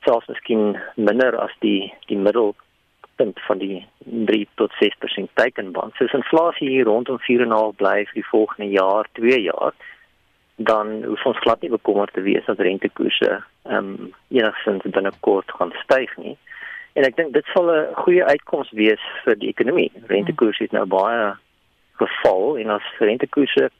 selfs 0.04 0.28
miskien 0.28 0.80
minder 0.94 1.36
as 1.36 1.52
die 1.60 1.92
die 2.06 2.18
middel 2.18 2.54
punt 3.16 3.40
van 3.40 3.58
die 3.58 3.86
3 4.04 4.46
tot 4.54 4.72
6% 4.80 5.28
teikenband. 5.34 5.94
So 5.96 6.04
inflasie 6.04 6.68
hier 6.68 6.84
rondom 6.84 7.18
4.5 7.18 7.76
bly 7.76 8.04
vir 8.04 8.14
die 8.14 8.30
volgende 8.30 8.70
jaar, 8.70 9.06
2 9.12 9.42
jaar. 9.42 9.74
dan 10.56 11.04
hoef 11.04 11.24
ons 11.24 11.38
glad 11.38 11.60
nie 11.60 11.70
bekommerd 11.70 12.12
te 12.12 12.20
wees 12.24 12.44
dat 12.44 12.60
rentekoerse 12.64 13.42
ehm 13.62 13.76
um, 13.76 14.12
enigstens 14.28 14.82
binnekort 14.82 15.50
gaan 15.52 15.72
styg 15.82 16.16
nie. 16.16 16.36
En 16.96 17.04
ek 17.04 17.16
dink 17.16 17.34
dit 17.36 17.44
sal 17.52 17.68
'n 17.70 17.94
goeie 17.94 18.24
uitkoms 18.24 18.70
wees 18.72 19.02
vir 19.24 19.36
die 19.36 19.52
ekonomie. 19.52 19.92
Rentekoerse 20.08 20.62
het 20.62 20.72
nou 20.72 20.86
baie 20.86 21.36
geval 22.00 22.58
en 22.58 22.70
as 22.70 22.86
rentekoerse 22.98 23.70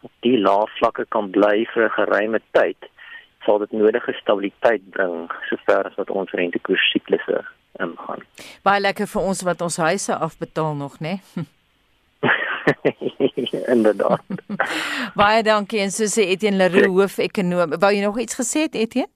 op 0.00 0.12
die 0.20 0.38
lae 0.38 0.66
vlakke 0.78 1.06
kan 1.08 1.30
bly 1.30 1.66
vir 1.72 1.84
'n 1.84 1.96
geruime 1.98 2.40
tyd, 2.52 2.76
sal 3.44 3.58
dit 3.58 3.72
nodige 3.72 4.12
stabiliteit 4.12 4.90
bring 4.90 5.32
sover 5.48 5.86
as 5.86 5.94
wat 5.94 6.10
ons 6.10 6.30
rentekoers 6.30 6.90
siklusse 6.92 7.44
ingaan. 7.80 8.20
Baie 8.62 8.80
lekker 8.80 9.06
vir 9.06 9.22
ons 9.22 9.42
wat 9.42 9.60
ons 9.60 9.76
huise 9.76 10.14
afbetaal 10.14 10.74
nog, 10.74 11.00
né? 11.00 11.20
Inderdaad. 13.74 14.22
Baie 15.20 15.42
dankie 15.42 15.80
en 15.80 15.90
so 15.90 16.04
sê 16.04 16.28
Etienne 16.32 16.58
Leroux 16.58 16.92
hoofekonoom. 16.98 17.78
Wou 17.80 17.92
jy 17.92 18.02
nog 18.04 18.20
iets 18.20 18.40
gesê 18.40 18.68
het 18.68 18.74
Etienne? 18.74 19.15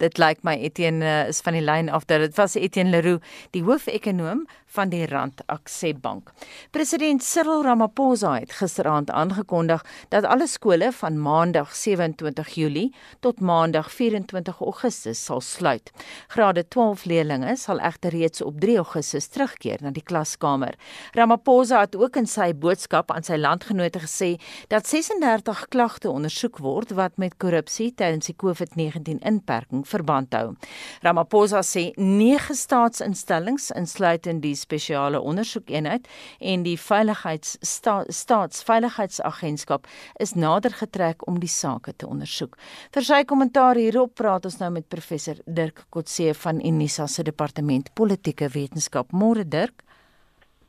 Dit 0.00 0.18
lyk 0.18 0.40
my 0.46 0.56
Etienne 0.56 1.04
uh, 1.04 1.28
is 1.28 1.42
van 1.44 1.56
die 1.56 1.64
lyn 1.64 1.90
af 1.92 2.06
dat 2.08 2.24
dit 2.24 2.36
was 2.38 2.56
Etienne 2.56 2.90
Leroux, 2.94 3.20
die 3.54 3.62
hoofekonoom 3.66 4.46
van 4.70 4.90
die 4.92 5.06
Rand 5.06 5.42
Aksepbank. 5.50 6.30
President 6.70 7.22
Cyril 7.22 7.62
Ramaphosa 7.66 8.36
het 8.38 8.52
gisteraand 8.52 9.10
aangekondig 9.10 9.82
dat 10.08 10.24
alle 10.24 10.46
skole 10.46 10.92
van 10.92 11.18
Maandag 11.22 11.74
27 11.76 12.48
Julie 12.54 12.94
tot 13.20 13.40
Maandag 13.40 13.90
24 13.92 14.60
Augustus 14.60 15.24
sal 15.24 15.40
sluit. 15.40 15.90
Grade 16.28 16.68
12 16.68 17.04
leerders 17.04 17.62
sal 17.66 17.80
egter 17.80 18.14
reeds 18.14 18.42
op 18.42 18.60
3 18.60 18.76
Augustus 18.76 19.26
terugkeer 19.28 19.82
na 19.82 19.90
die 19.90 20.04
klaskamer. 20.06 20.74
Ramaphosa 21.12 21.80
het 21.80 21.96
ook 21.96 22.16
in 22.16 22.26
sy 22.30 22.52
boodskap 22.54 23.10
aan 23.10 23.26
sy 23.26 23.36
landgenote 23.40 24.00
gesê 24.06 24.30
dat 24.68 24.86
36 24.86 25.66
klagte 25.68 26.10
ondersoek 26.10 26.58
word 26.62 26.94
wat 26.98 27.18
met 27.18 27.36
korrupsie 27.42 27.90
tydens 27.94 28.30
die 28.30 28.36
COVID-19 28.38 29.20
inperking 29.26 29.82
verband 29.88 30.34
hou. 30.34 30.54
Ramaphosa 31.02 31.64
sê 31.66 31.90
9 31.98 32.54
staatsinstellings 32.56 33.70
insluitend 33.76 34.42
die 34.46 34.54
spesiale 34.60 35.20
ondersoekeenheid 35.20 36.08
en 36.52 36.64
die 36.66 36.76
veiligheids 36.78 37.56
sta, 37.66 38.04
staatsveiligheidsagentskap 38.08 39.88
is 40.20 40.36
nader 40.36 40.74
getrek 40.76 41.26
om 41.28 41.40
die 41.40 41.50
saak 41.50 41.90
te 41.96 42.06
ondersoek. 42.06 42.56
Vir 42.94 43.06
sy 43.06 43.22
kommentaar 43.24 43.80
hierop 43.80 44.14
praat 44.20 44.44
ons 44.48 44.60
nou 44.60 44.70
met 44.76 44.88
professor 44.88 45.40
Dirk 45.46 45.86
Kotse 45.90 46.34
van 46.44 46.60
Unisa 46.60 47.06
se 47.06 47.24
departement 47.26 47.92
politieke 47.94 48.50
wetenskap. 48.52 49.12
Môre 49.12 49.44
Dirk. 49.44 49.84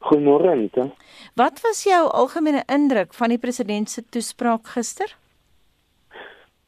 Goeiemôre 0.01 0.49
Anita. 0.49 0.87
Wat 1.37 1.61
was 1.61 1.83
jou 1.85 2.01
algemene 2.09 2.63
indruk 2.73 3.13
van 3.13 3.29
die 3.29 3.39
president 3.41 3.89
se 3.89 4.01
toespraak 4.09 4.73
gister? 4.73 5.13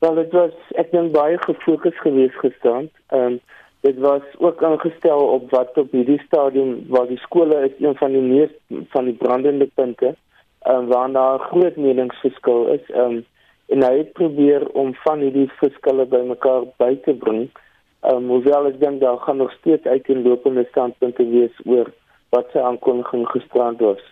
Wel, 0.03 0.15
dit 0.15 0.33
was 0.35 0.53
ek 0.81 0.91
dink 0.91 1.13
baie 1.15 1.39
gefokus 1.47 1.97
geweest 2.05 2.37
gestaan. 2.43 2.91
Ehm 3.15 3.35
um, 3.37 3.41
dit 3.83 3.97
was 3.99 4.21
ook 4.37 4.63
aangestel 4.63 5.19
op 5.37 5.49
wat 5.51 5.77
op 5.77 5.91
hierdie 5.91 6.21
stadium 6.25 6.85
waar 6.87 7.07
die 7.07 7.19
skole 7.19 7.57
is 7.67 7.73
een 7.83 7.97
van 7.99 8.15
die 8.15 8.21
mees 8.23 8.53
van 8.95 9.09
die 9.09 9.17
brandende 9.23 9.67
punte 9.79 10.13
um, 10.67 10.87
waar 10.87 11.11
daar 11.11 11.39
groot 11.39 11.75
meningsverskil 11.75 12.67
is 12.77 12.93
um, 12.95 13.17
en 13.75 13.83
hy 13.83 13.91
het 13.97 14.13
probeer 14.19 14.67
om 14.83 14.93
van 15.03 15.25
hierdie 15.25 15.49
verskille 15.59 16.05
bymekaar 16.15 16.69
by 16.79 16.93
te 17.07 17.15
bring 17.25 17.43
um, 18.13 18.31
hoewel 18.31 18.71
ek 18.71 18.79
dink 18.85 19.03
daar 19.03 19.19
gaan 19.25 19.43
nog 19.43 19.51
steeds 19.59 19.83
uiteenlopende 19.95 20.63
standpunte 20.71 21.27
wees 21.35 21.59
oor 21.65 21.91
wat 22.35 22.55
sy 22.55 22.63
aankondiging 22.63 23.27
gisterand 23.35 23.83
was 23.83 24.03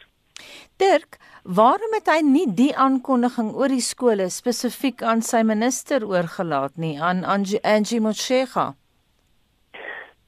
Dirk, 0.82 1.20
waarom 1.44 1.92
het 1.94 2.08
hy 2.10 2.20
nie 2.26 2.48
die 2.58 2.72
aankondiging 2.76 3.54
oor 3.56 3.72
die 3.72 3.84
skole 3.86 4.28
spesifiek 4.34 5.04
aan 5.06 5.22
sy 5.22 5.44
minister 5.46 6.04
oorgelaat 6.10 6.76
nie, 6.82 6.96
aan 7.00 7.22
Angie, 7.24 7.62
Angie 7.62 8.02
Motshega? 8.02 8.72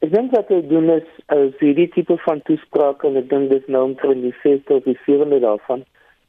Ek 0.04 0.12
dink 0.12 0.34
wat 0.36 0.50
hy 0.52 0.60
doen 0.68 0.90
is 0.92 1.08
as 1.32 1.54
hierdie 1.62 1.88
tipe 1.94 2.18
van 2.26 2.42
toesprake 2.44 3.08
en 3.08 3.16
ek 3.22 3.30
dink 3.32 3.54
dis 3.54 3.68
nou 3.72 3.86
omtrent 3.88 4.20
die 4.26 4.34
6de 4.42 4.80
of 4.82 4.88
die 4.90 4.98
7de 5.06 5.40
daarvan. 5.40 5.86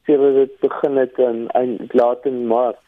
Het 0.07 0.21
dit 0.35 0.53
begin 0.61 0.99
het 1.01 1.17
in 1.19 1.47
in 1.59 1.73
laat 1.97 2.23
in 2.29 2.45
Maart. 2.47 2.79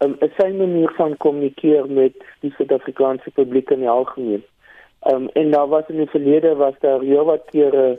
Um, 0.00 0.16
'n 0.22 0.30
sy 0.38 0.48
manier 0.56 0.92
van 0.96 1.16
kommunikeer 1.16 1.84
met 1.86 2.14
die 2.40 2.52
Suid-Afrikaanse 2.56 3.30
publiek 3.36 3.70
in 3.70 3.84
die 3.84 3.88
algemeen. 3.88 4.44
Um, 5.12 5.28
en 5.34 5.50
daar 5.50 5.68
was 5.68 5.88
in 5.88 6.00
die 6.00 6.08
verlede 6.14 6.54
was 6.56 6.78
daar 6.80 7.00
heel 7.00 7.24
wat 7.24 7.44
kere 7.50 7.98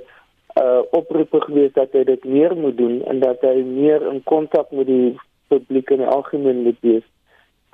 uh 0.61 0.81
oproepe 0.91 1.41
gewees 1.41 1.73
dat 1.73 1.93
hy 1.93 2.03
dit 2.03 2.25
meer 2.25 2.55
moet 2.55 2.77
doen 2.77 3.03
en 3.05 3.19
dat 3.19 3.41
hy 3.41 3.61
meer 3.61 4.01
in 4.09 4.23
kontak 4.23 4.71
met 4.71 4.87
die 4.87 5.17
publiek 5.47 5.89
in 5.89 6.01
die 6.01 6.09
algemeen 6.17 6.63
moet 6.63 6.81
wees. 6.81 7.05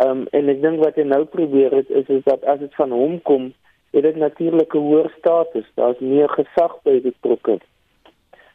Um 0.03 0.27
en 0.31 0.49
ek 0.49 0.61
dink 0.61 0.83
wat 0.83 0.95
hy 0.95 1.07
nou 1.07 1.23
probeer 1.25 1.75
het 1.79 1.89
is 1.89 2.07
is 2.07 2.23
dat 2.23 2.43
as 2.43 2.59
dit 2.59 2.75
van 2.75 2.91
hom 2.91 3.21
kom 3.21 3.53
het 3.91 4.03
dit 4.03 4.15
natuurlik 4.15 4.73
'n 4.73 4.77
hoër 4.77 5.13
status. 5.17 5.65
Daar's 5.73 5.99
meer 5.99 6.29
gesag 6.29 6.81
by 6.83 7.01
die 7.01 7.15
betrokke 7.21 7.59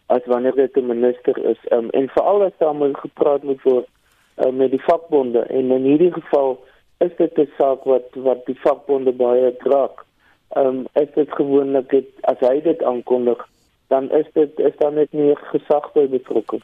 as 0.06 0.24
wanneer 0.24 0.54
dit 0.54 0.76
'n 0.76 0.86
minister 0.86 1.44
is. 1.44 1.58
Um, 1.70 1.90
en 1.90 2.08
veral 2.08 2.42
as 2.42 2.56
daar 2.58 2.74
moet 2.74 2.96
gepraat 2.96 3.42
moet 3.42 3.62
word 3.62 3.88
um, 4.36 4.56
met 4.56 4.70
die 4.70 4.82
vakbonde 4.82 5.38
en 5.38 5.70
in 5.70 5.82
hierdie 5.82 6.12
geval 6.12 6.64
is 6.98 7.16
dit 7.16 7.38
'n 7.38 7.50
saak 7.58 7.84
wat 7.84 8.08
wat 8.14 8.46
die 8.46 8.60
vakbonde 8.60 9.12
baie 9.12 9.56
draak. 9.56 10.04
Ehm 10.48 10.66
um, 10.66 10.86
is 10.92 11.12
dit 11.14 11.32
gewoonlik 11.32 11.90
dit 11.90 12.08
as 12.20 12.38
hy 12.38 12.60
dit 12.60 12.82
aankondig, 12.82 13.48
dan 13.88 14.10
is 14.10 14.26
dit 14.32 14.58
is 14.58 14.76
dan 14.76 14.94
net 14.94 15.12
nie 15.12 15.34
gesag 15.36 15.92
by 15.92 16.06
betrokke. 16.08 16.58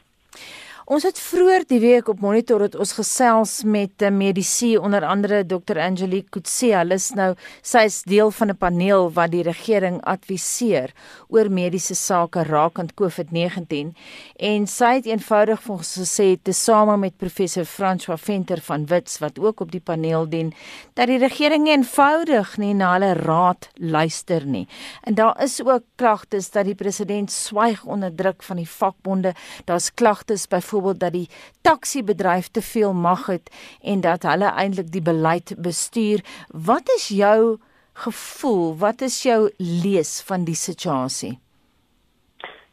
Ons 0.91 1.05
het 1.07 1.19
vroeër 1.23 1.63
die 1.69 1.77
week 1.79 2.09
op 2.11 2.19
monitor 2.19 2.65
het 2.65 2.73
ons 2.75 2.91
gesels 2.97 3.61
met 3.63 4.03
'n 4.03 4.17
medisy 4.17 4.75
onder 4.75 5.05
andere 5.05 5.45
Dr 5.45 5.79
Angelique 5.79 6.29
Kutse. 6.29 6.75
Hulle 6.75 6.93
is 6.93 7.11
nou 7.15 7.35
sy 7.61 7.85
is 7.85 8.03
deel 8.03 8.31
van 8.31 8.49
'n 8.49 8.57
paneel 8.57 9.11
wat 9.13 9.31
die 9.31 9.43
regering 9.43 10.01
adviseer 10.03 10.91
oor 11.29 11.49
mediese 11.49 11.95
sake 11.95 12.43
rakend 12.43 12.91
COVID-19 12.93 13.95
en 14.35 14.67
sy 14.67 14.93
het 14.93 15.05
eenvoudig 15.05 15.61
vir 15.61 15.75
ons 15.75 15.97
gesê 15.97 16.37
tesame 16.43 16.97
met 16.97 17.17
professor 17.17 17.65
François 17.65 18.19
Venter 18.19 18.61
van 18.61 18.85
Wits 18.85 19.19
wat 19.19 19.39
ook 19.39 19.59
op 19.61 19.71
die 19.71 19.83
paneel 19.83 20.29
dien 20.29 20.53
dat 20.93 21.07
die 21.07 21.17
regering 21.17 21.67
eenvoudig 21.67 22.57
nie 22.57 22.73
na 22.73 22.93
hulle 22.93 23.13
raad 23.13 23.69
luister 23.75 24.45
nie. 24.45 24.67
En 25.03 25.15
daar 25.15 25.43
is 25.43 25.63
ook 25.63 25.83
klagtes 25.95 26.51
dat 26.51 26.65
die 26.65 26.75
president 26.75 27.31
swyg 27.31 27.85
onder 27.85 28.15
druk 28.15 28.43
van 28.43 28.55
die 28.55 28.69
vakbonde. 28.69 29.33
Daar's 29.65 29.93
klagtes 29.93 30.47
byvoorbeeld 30.47 30.80
byvoorbeeld 30.81 30.99
dat 30.99 31.13
die 31.13 31.29
taxi 31.61 32.03
bedryf 32.03 32.47
te 32.47 32.61
veel 32.61 32.93
mag 32.93 33.25
het 33.25 33.51
en 33.83 34.01
dat 34.01 34.23
hulle 34.23 34.49
eintlik 34.49 34.91
die 34.91 35.01
beleid 35.01 35.55
bestuur. 35.57 36.21
Wat 36.49 36.89
is 36.97 37.07
jou 37.07 37.57
gevoel? 37.93 38.75
Wat 38.77 39.01
is 39.01 39.23
jou 39.23 39.49
lees 39.57 40.21
van 40.27 40.45
die 40.45 40.55
situasie? 40.55 41.37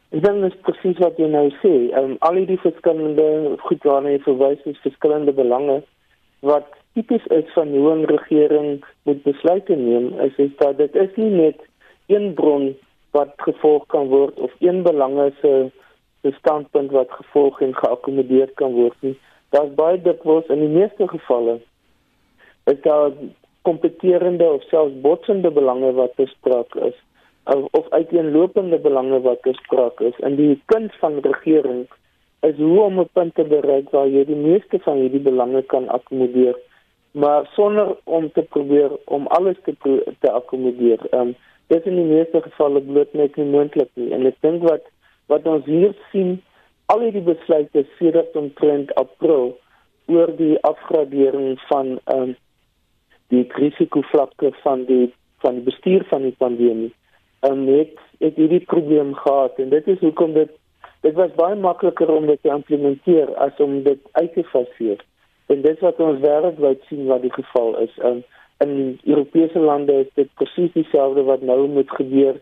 Ek 0.09 0.23
dink 0.25 0.41
dit 0.41 0.53
is 0.53 0.61
presies 0.65 0.97
wat 1.03 1.17
jy 1.21 1.29
nou 1.29 1.47
sê. 1.61 1.73
Um, 1.93 2.15
al 2.25 2.41
die 2.49 2.57
verskillende 2.57 3.57
goed 3.61 3.83
waarna 3.85 4.15
jy 4.15 4.21
verwys 4.25 4.63
is 4.65 4.85
verskillende 4.85 5.35
belange 5.37 5.81
wat 6.41 6.71
tipies 6.97 7.25
is 7.35 7.45
van 7.53 7.69
hoe 7.69 7.95
'n 7.95 8.05
regering 8.09 8.85
moet 9.05 9.23
besluite 9.23 9.75
neem. 9.75 10.13
Is 10.19 10.35
dit 10.35 10.57
dat 10.57 10.77
dit 10.77 10.95
is 10.95 11.13
nie 11.15 11.29
net 11.29 11.61
een 12.07 12.33
bron 12.33 12.73
wat 13.11 13.33
gevolg 13.37 13.85
kan 13.87 14.07
word 14.07 14.39
of 14.39 14.51
een 14.59 14.81
belange 14.83 15.31
se 15.41 15.71
'n 16.23 16.35
standpunt 16.37 16.91
wat 16.91 17.11
gevolg 17.11 17.61
en 17.61 17.75
geakkommodeer 17.75 18.49
kan 18.61 18.73
word 18.73 18.95
nie. 18.99 19.17
Daar's 19.49 19.73
baie 19.73 20.01
dikwels 20.01 20.47
in 20.47 20.59
die 20.59 20.75
meeste 20.79 21.07
gevalle 21.07 21.59
is 22.65 22.81
daar 22.81 23.11
kompeterende 23.61 24.51
of 24.51 24.63
selfs 24.63 25.01
botsende 25.01 25.51
belange 25.51 25.91
wat 25.93 26.15
bespreek 26.15 26.75
is 26.75 26.97
of, 27.43 27.65
of 27.71 27.89
uiteenlopende 27.89 28.77
belange 28.77 29.21
wat 29.21 29.41
bespreek 29.41 29.99
is. 29.99 30.19
En 30.19 30.35
die 30.35 30.61
kuns 30.65 30.93
van 30.99 31.19
regering 31.19 31.87
is 32.39 32.55
hoe 32.55 32.81
om 32.81 32.99
'n 32.99 33.09
punt 33.13 33.35
te 33.35 33.43
bereik 33.43 33.89
waar 33.89 34.07
jy 34.07 34.25
die 34.25 34.43
meeste 34.49 34.79
van 34.79 34.97
hierdie 34.97 35.25
belange 35.31 35.61
kan 35.61 35.89
akkommodeer 35.89 36.55
maar 37.11 37.49
sonder 37.53 37.95
om 38.03 38.31
te 38.31 38.41
probeer 38.41 38.91
om 39.05 39.27
alles 39.27 39.55
te 39.63 39.75
te 40.19 40.31
akkommodeer. 40.31 40.99
Ehm 41.09 41.21
um, 41.21 41.35
dit 41.67 41.85
is 41.85 41.91
in 41.91 41.95
die 41.95 42.15
meeste 42.15 42.41
gevalle 42.41 42.81
bloot 42.81 43.13
net 43.13 43.35
nie 43.35 43.45
moontlik 43.45 43.89
nie. 43.93 44.11
En 44.13 44.25
ek 44.25 44.37
dink 44.41 44.63
wat 44.65 44.85
wat 45.29 45.47
ons 45.47 45.65
hier 45.69 45.93
sien 46.11 46.37
al 46.89 47.03
hierdie 47.05 47.25
besluite 47.25 47.85
sedert 47.97 48.35
omtrent 48.39 48.93
April 48.97 49.51
oor 50.09 50.31
die 50.37 50.55
afgradering 50.65 51.59
van 51.71 51.97
ehm 51.97 52.29
um, 52.29 52.37
die 53.29 53.43
risikovlakke 53.53 54.49
van 54.63 54.87
die 54.87 55.11
van 55.43 55.59
die 55.59 55.65
bestuur 55.67 56.05
van 56.09 56.23
die 56.25 56.35
pandemie. 56.37 56.93
Ehm 57.45 57.67
um, 57.67 57.67
het 57.75 57.93
het 58.23 58.39
hierdie 58.41 58.65
probleem 58.71 59.13
gehad 59.15 59.61
en 59.61 59.69
dit 59.69 59.87
is 59.87 60.01
hoekom 60.05 60.33
dit 60.33 60.55
dit 61.05 61.15
was 61.15 61.37
baie 61.37 61.55
makliker 61.55 62.09
om 62.11 62.25
dit 62.27 62.41
te 62.41 62.49
implementeer 62.49 63.29
as 63.45 63.61
om 63.65 63.83
dit 63.83 64.01
uit 64.11 64.33
te 64.33 64.43
faseer. 64.43 65.05
En 65.53 65.61
dit 65.61 65.85
wat 65.85 66.01
ons 66.03 66.19
wêreldwyd 66.25 66.81
sien 66.89 67.05
wat 67.07 67.21
die 67.21 67.33
geval 67.33 67.77
is. 67.85 67.93
Um, 68.03 68.23
in 68.59 68.99
Europese 69.05 69.59
lande 69.59 69.93
is 70.03 70.09
dit 70.15 70.33
presies 70.41 70.73
dieselfde 70.73 71.23
wat 71.23 71.41
nou 71.41 71.67
moet 71.67 71.91
gebeur 72.01 72.41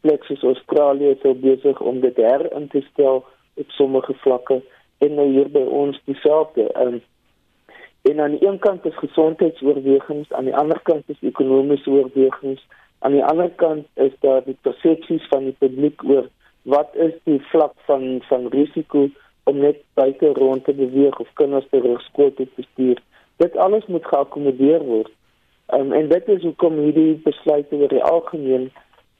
plek 0.00 0.24
soos 0.24 0.42
Australië 0.42 1.14
is 1.16 1.24
al 1.24 1.38
besig 1.40 1.80
om 1.80 2.00
dit 2.00 2.16
herin 2.16 2.68
te 2.68 2.84
stel 2.92 3.24
op 3.54 3.70
sommige 3.78 4.14
vlakke 4.14 4.62
en 4.98 5.14
nou 5.14 5.28
hier 5.28 5.48
by 5.52 5.64
ons 5.82 6.00
dieselfde. 6.04 6.70
Um, 6.80 7.02
En 8.06 8.20
aan 8.20 8.30
die 8.30 8.48
een 8.48 8.58
kant 8.58 8.84
is 8.84 8.96
gesondheidsoorwegings, 8.96 10.32
aan 10.32 10.44
die 10.44 10.56
ander 10.56 10.80
kant 10.82 11.02
is 11.06 11.16
ekonomiese 11.20 11.90
oorwegings, 11.90 12.66
aan 12.98 13.12
die 13.12 13.24
ander 13.24 13.50
kant 13.50 13.86
is 13.94 14.12
daar 14.20 14.44
die 14.44 14.56
persepsies 14.60 15.26
van 15.28 15.48
die 15.48 15.56
publiek 15.58 16.04
oor 16.04 16.28
wat 16.62 16.94
is 16.94 17.16
die 17.24 17.40
vlak 17.50 17.72
van 17.88 18.22
van 18.28 18.46
risiko 18.54 19.08
om 19.50 19.58
net 19.58 19.82
buite 19.98 20.30
rond 20.38 20.64
te 20.64 20.74
beweeg 20.74 21.18
of 21.18 21.32
kinders 21.34 21.66
te 21.70 21.96
skool 22.04 22.30
toe 22.34 22.46
te 22.54 22.62
stuur. 22.62 23.02
Dit 23.42 23.56
alles 23.56 23.86
moet 23.86 24.06
geakkommodeer 24.06 24.86
word. 24.86 25.10
Um, 25.74 25.92
en 25.92 26.08
dit 26.08 26.28
is 26.28 26.42
hoekom 26.42 26.78
hierdie 26.78 27.20
besluit 27.26 27.72
oor 27.72 27.90
die 27.90 28.02
algemeen 28.02 28.70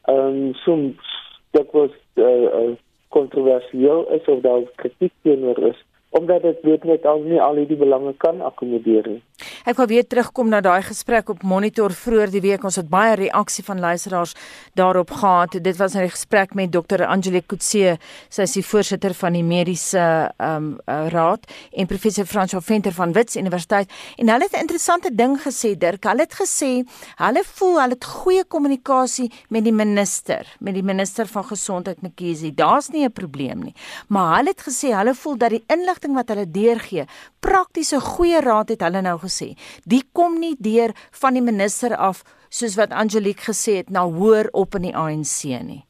ehm 0.07 0.19
um, 0.19 0.55
soms 0.55 1.15
dit 1.51 1.71
was 1.73 1.91
uh, 2.15 2.43
uh, 2.43 2.75
kontroversieel 3.09 4.07
is 4.13 4.25
of 4.25 4.41
daar 4.41 4.63
kritiek 4.75 5.13
teenoor 5.23 5.59
is 5.59 5.85
omdat 6.11 6.43
dit 6.43 6.59
weet 6.63 6.85
net 6.85 7.07
al 7.07 7.21
nie 7.21 7.41
al 7.43 7.55
die 7.55 7.77
belange 7.77 8.15
kan 8.17 8.41
akkommodeer 8.41 9.09
nie. 9.09 9.23
Ek 9.69 9.77
wil 9.77 9.87
weer 9.91 10.07
terugkom 10.07 10.49
na 10.49 10.63
daai 10.65 10.83
gesprek 10.87 11.29
op 11.29 11.43
Monitor 11.43 11.93
vroeër 11.93 12.31
die 12.33 12.41
week. 12.41 12.65
Ons 12.65 12.79
het 12.81 12.89
baie 12.89 13.17
reaksie 13.19 13.65
van 13.65 13.81
luisteraars 13.81 14.35
daarop 14.79 15.11
gehad. 15.11 15.59
Dit 15.63 15.77
was 15.77 15.95
'n 15.95 16.09
gesprek 16.09 16.55
met 16.55 16.73
Dr. 16.73 17.05
Angelique 17.05 17.47
Kutse, 17.47 17.99
sy 18.29 18.43
is 18.43 18.53
die 18.53 18.65
voorsitter 18.65 19.15
van 19.15 19.33
die 19.33 19.43
mediese 19.43 20.33
ehm 20.37 20.57
um, 20.57 20.79
raad 20.87 21.45
en 21.73 21.87
professor 21.87 22.25
François 22.25 22.65
Venter 22.65 22.93
van 22.93 23.13
Wits 23.13 23.37
Universiteit 23.37 23.91
en 24.17 24.29
hulle 24.29 24.45
het 24.45 24.53
'n 24.53 24.61
interessante 24.61 25.15
ding 25.15 25.39
gesê 25.41 25.77
Dirk. 25.77 26.05
Hulle 26.05 26.23
het 26.23 26.35
gesê 26.35 26.85
hulle 27.17 27.43
voel 27.45 27.81
hulle 27.81 27.95
het 27.95 28.05
goeie 28.05 28.45
kommunikasie 28.45 29.33
met 29.49 29.65
die 29.65 29.73
minister, 29.73 30.57
met 30.61 30.75
die 30.75 30.83
minister 30.83 31.27
van 31.27 31.45
gesondheid 31.45 32.03
Mkhize. 32.03 32.55
Daar's 32.55 32.89
nie 32.89 33.05
'n 33.05 33.13
probleem 33.13 33.59
nie. 33.59 33.75
Maar 34.09 34.37
hulle 34.37 34.49
het 34.49 34.63
gesê 34.63 34.95
hulle 34.95 35.15
voel 35.15 35.37
dat 35.37 35.51
die 35.51 35.65
inligting 35.67 36.15
wat 36.15 36.29
hulle 36.29 36.51
deurgee, 36.51 37.05
praktiese 37.41 38.01
goeie 38.01 38.41
raad 38.41 38.69
het 38.69 38.81
hulle 38.81 39.01
nou 39.01 39.19
gesê. 39.27 39.55
Die 39.85 40.03
kom 40.13 40.41
nie 40.41 40.55
deur 40.59 40.95
van 41.21 41.37
die 41.37 41.45
minister 41.45 41.97
af 41.97 42.23
soos 42.49 42.79
wat 42.79 42.95
Angelique 42.95 43.51
gesê 43.51 43.83
het 43.83 43.91
na 43.91 44.07
hoor 44.07 44.49
op 44.53 44.79
in 44.79 44.89
die 44.89 44.97
ANC 44.97 45.45
nie. 45.67 45.83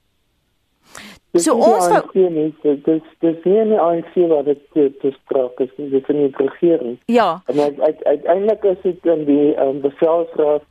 So 1.37 1.53
ons 1.61 1.89
dis 2.13 2.79
dis 2.85 3.03
dis 3.21 3.43
nie 3.45 3.65
nie 3.71 3.81
ANC 3.81 4.15
wat 4.31 4.47
dit 4.49 4.63
te 5.03 5.11
sprake 5.19 5.67
is, 5.67 5.73
dis 5.77 6.09
nie 6.09 6.31
die 6.31 6.39
regering. 6.39 6.97
Ja. 7.13 7.43
En 7.53 7.61
uiteindelik 7.61 8.65
is 8.65 8.79
dit 8.83 9.11
in 9.13 9.27
die 9.29 9.51
um, 9.61 9.83
bevelsraad 9.85 10.65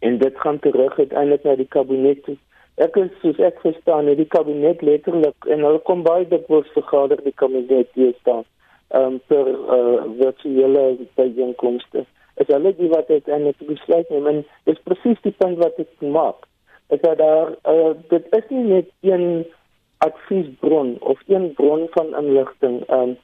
en 0.00 0.18
dit 0.18 0.40
gaan 0.44 0.58
terug 0.58 0.98
uiteindelik 0.98 1.44
na 1.46 1.54
die 1.60 1.68
kabinet 1.70 2.24
toe. 2.26 2.36
Ek 2.82 2.96
is 2.98 3.12
soos 3.22 3.38
ek 3.38 3.60
verstaan, 3.62 4.10
die 4.18 4.26
kabinet 4.26 4.82
letterlik 4.82 5.46
en 5.46 5.62
hulle 5.62 5.78
kom 5.86 6.02
baie 6.02 6.26
dikwels 6.26 6.70
vergader 6.74 7.22
die 7.22 7.36
kabinet 7.38 7.94
hier 7.94 8.16
staan 8.20 8.42
um, 8.98 9.20
per 9.26 9.48
uh, 9.48 10.02
virtuele 10.18 10.84
byeenkomste. 11.14 12.04
Is 12.40 12.48
hulle 12.48 12.74
die 12.76 12.88
wat 12.92 13.10
uiteindelik 13.10 13.60
besluit 13.66 14.08
neem 14.10 14.26
en 14.26 14.40
dis 14.68 14.80
presies 14.88 15.20
die 15.26 15.34
punt 15.38 15.60
wat 15.62 15.80
ek 15.82 15.92
maak. 16.00 16.48
Is 16.94 17.00
dat 17.04 17.18
daar 17.20 17.54
uh, 17.68 17.92
dit 18.12 18.26
is 18.38 18.48
nie 18.48 18.64
net 18.68 18.88
een 19.00 19.44
adviesbron 20.04 20.96
of 21.00 21.20
een 21.26 21.52
bron 21.58 21.86
van 21.96 22.16
inligting 22.18 22.82
um, 22.90 23.16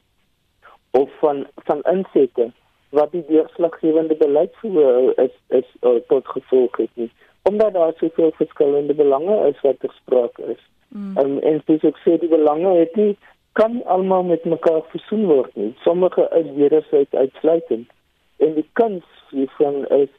of 0.91 1.09
van 1.19 1.45
van 1.67 1.81
insette 1.91 2.51
wat 2.89 3.11
die 3.11 3.25
deurslaggewende 3.27 4.15
beleid 4.15 4.55
voor 4.61 5.13
is 5.15 5.35
is 5.47 5.67
uh, 5.81 5.99
tot 6.07 6.27
gevolg 6.27 6.77
het 6.77 6.93
nie 6.93 7.11
omdat 7.49 7.73
daar 7.73 7.93
soveel 7.97 8.31
verskillende 8.35 8.93
belange 8.93 9.47
is 9.47 9.61
wat 9.61 9.75
gespreek 9.79 10.37
is. 10.37 10.61
Mm. 10.87 11.17
Um, 11.17 11.37
en 11.39 11.61
soos 11.65 11.85
ek 11.91 11.99
sê 12.03 12.17
die 12.21 12.29
belange 12.31 12.71
het 12.79 12.95
nie 12.97 13.13
kan 13.59 13.73
nie 13.75 13.85
almal 13.91 14.23
met 14.23 14.45
mekaar 14.47 14.85
versoen 14.93 15.25
word 15.27 15.55
nie. 15.59 15.73
Sommige 15.83 16.29
is 16.39 16.47
wederzijds 16.55 17.13
uitsluitend. 17.13 17.89
En 18.37 18.53
die 18.55 18.67
kans 18.79 19.03
hiervan 19.29 19.83
is 19.99 20.11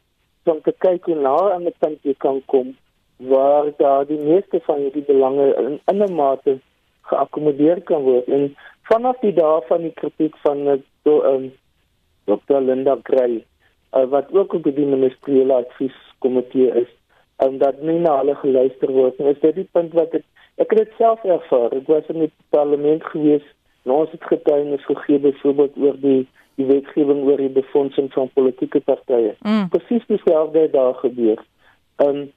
om 0.44 0.60
te 0.66 0.74
kyk 0.84 1.04
hoe 1.08 1.14
na 1.14 1.36
aan 1.54 1.64
die 1.68 1.76
punt 1.78 2.04
jy 2.04 2.14
kan 2.18 2.40
kom 2.52 2.74
waar 3.30 3.68
daar 3.78 4.06
die 4.08 4.18
meeste 4.18 4.60
van 4.66 4.88
die 4.92 5.04
belange 5.06 5.46
in, 5.62 5.80
'n 5.92 6.14
mate 6.14 6.58
geakkommodeer 7.08 7.80
kan 7.90 8.02
word. 8.02 8.28
En 8.28 8.56
vanaf 8.90 9.20
die 9.20 9.32
dae 9.32 9.60
van 9.68 9.82
die 9.88 9.94
kritiek 10.00 10.36
van 10.44 10.82
so 11.04 11.20
'n 11.20 11.34
um, 11.34 11.52
Dr. 12.24 12.60
Linda 12.60 12.98
Gray 13.02 13.44
uh, 13.96 14.04
wat 14.04 14.32
ook 14.32 14.52
op 14.54 14.62
die 14.62 14.86
ministeriële 14.86 15.54
advieskomitee 15.54 16.70
is, 16.82 16.90
en 17.36 17.58
dat 17.58 17.80
nie 17.82 17.98
na 17.98 18.18
hulle 18.18 18.34
geluister 18.34 18.92
word 18.92 19.18
nie. 19.18 19.32
Is 19.32 19.40
dit 19.40 19.54
die 19.54 19.68
punt 19.72 19.92
wat 19.96 20.14
ek 20.14 20.24
Ek 20.60 20.74
het 20.74 20.82
dit 20.84 20.92
self 20.98 21.24
ervaar. 21.24 21.72
Ek 21.72 21.86
was 21.88 22.08
in 22.12 22.26
die 22.26 22.32
parlement 22.52 23.04
gewees 23.12 23.44
en 23.86 23.94
ons 23.96 24.10
het 24.12 24.24
getuienis 24.28 24.84
gegee 24.84 25.18
byvoorbeeld 25.18 25.78
oor 25.80 25.96
die 26.02 26.20
die 26.60 26.66
wetgewing 26.68 27.22
oor 27.24 27.40
die 27.40 27.52
befondsing 27.54 28.10
van 28.12 28.28
politieke 28.36 28.82
partye. 28.84 29.32
Mm. 29.40 29.70
Presies 29.72 30.04
dieselfde 30.10 30.66
het 30.66 30.74
daar 30.74 30.94
gebeur. 30.94 31.40
Um 32.04 32.28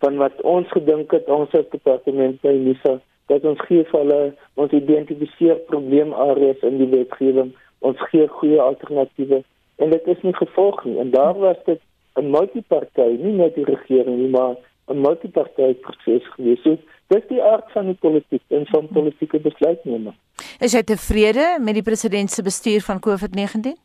van 0.00 0.16
wat 0.20 0.40
ons 0.42 0.68
gedink 0.72 1.12
het 1.12 1.28
ons 1.32 1.52
as 1.56 1.68
departement 1.72 2.40
by 2.44 2.54
NISA 2.56 2.98
dat 3.32 3.44
ons 3.48 3.60
gee 3.68 3.84
vir 3.90 4.00
hulle 4.00 4.20
ons 4.60 4.72
identifiseer 4.76 5.60
probleemareas 5.68 6.64
in 6.68 6.80
die 6.80 6.88
wetgewing. 6.92 7.52
Ons 7.84 8.00
gee 8.10 8.28
goeie 8.40 8.60
alternatiewe 8.60 9.42
en 9.84 9.92
dit 9.92 10.08
is 10.12 10.20
nie 10.22 10.34
gevolg 10.36 10.84
nie. 10.84 10.98
En 11.00 11.12
daar 11.12 11.36
was 11.38 11.60
dit 11.68 11.80
'n 12.20 12.30
multiparty, 12.30 13.08
nie 13.20 13.36
net 13.36 13.54
die 13.54 13.64
regering 13.64 14.16
nie, 14.18 14.30
maar 14.30 14.56
'n 14.88 15.00
multiparty 15.00 15.74
proses 15.74 16.26
gewees. 16.34 16.62
So, 16.62 16.76
dis 17.08 17.26
die 17.28 17.42
aard 17.42 17.70
van 17.72 17.86
die 17.86 17.98
politiek 18.00 18.42
en 18.48 18.66
van 18.66 18.88
politieke 18.92 19.40
besluitneming. 19.40 20.14
Is 20.60 20.72
jy 20.72 20.82
tevrede 20.82 21.58
met 21.60 21.74
die 21.74 21.82
president 21.82 22.30
se 22.30 22.42
bestuur 22.42 22.80
van 22.80 23.00
COVID-19? 23.00 23.76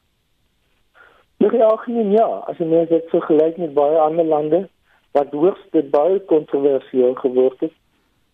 Ja, 1.39 1.75
geen 1.85 2.11
ja, 2.11 2.27
as 2.51 2.57
jy 2.57 2.65
mens 2.67 2.89
dit 2.89 3.05
vergelyk 3.09 3.57
met 3.57 3.73
baie 3.73 3.97
ander 3.97 4.25
lande 4.25 4.67
wat 5.15 5.31
hoogs 5.31 5.61
dit 5.71 5.87
baie 5.91 6.19
kontroversieel 6.29 7.15
geword 7.21 7.59
het. 7.63 7.75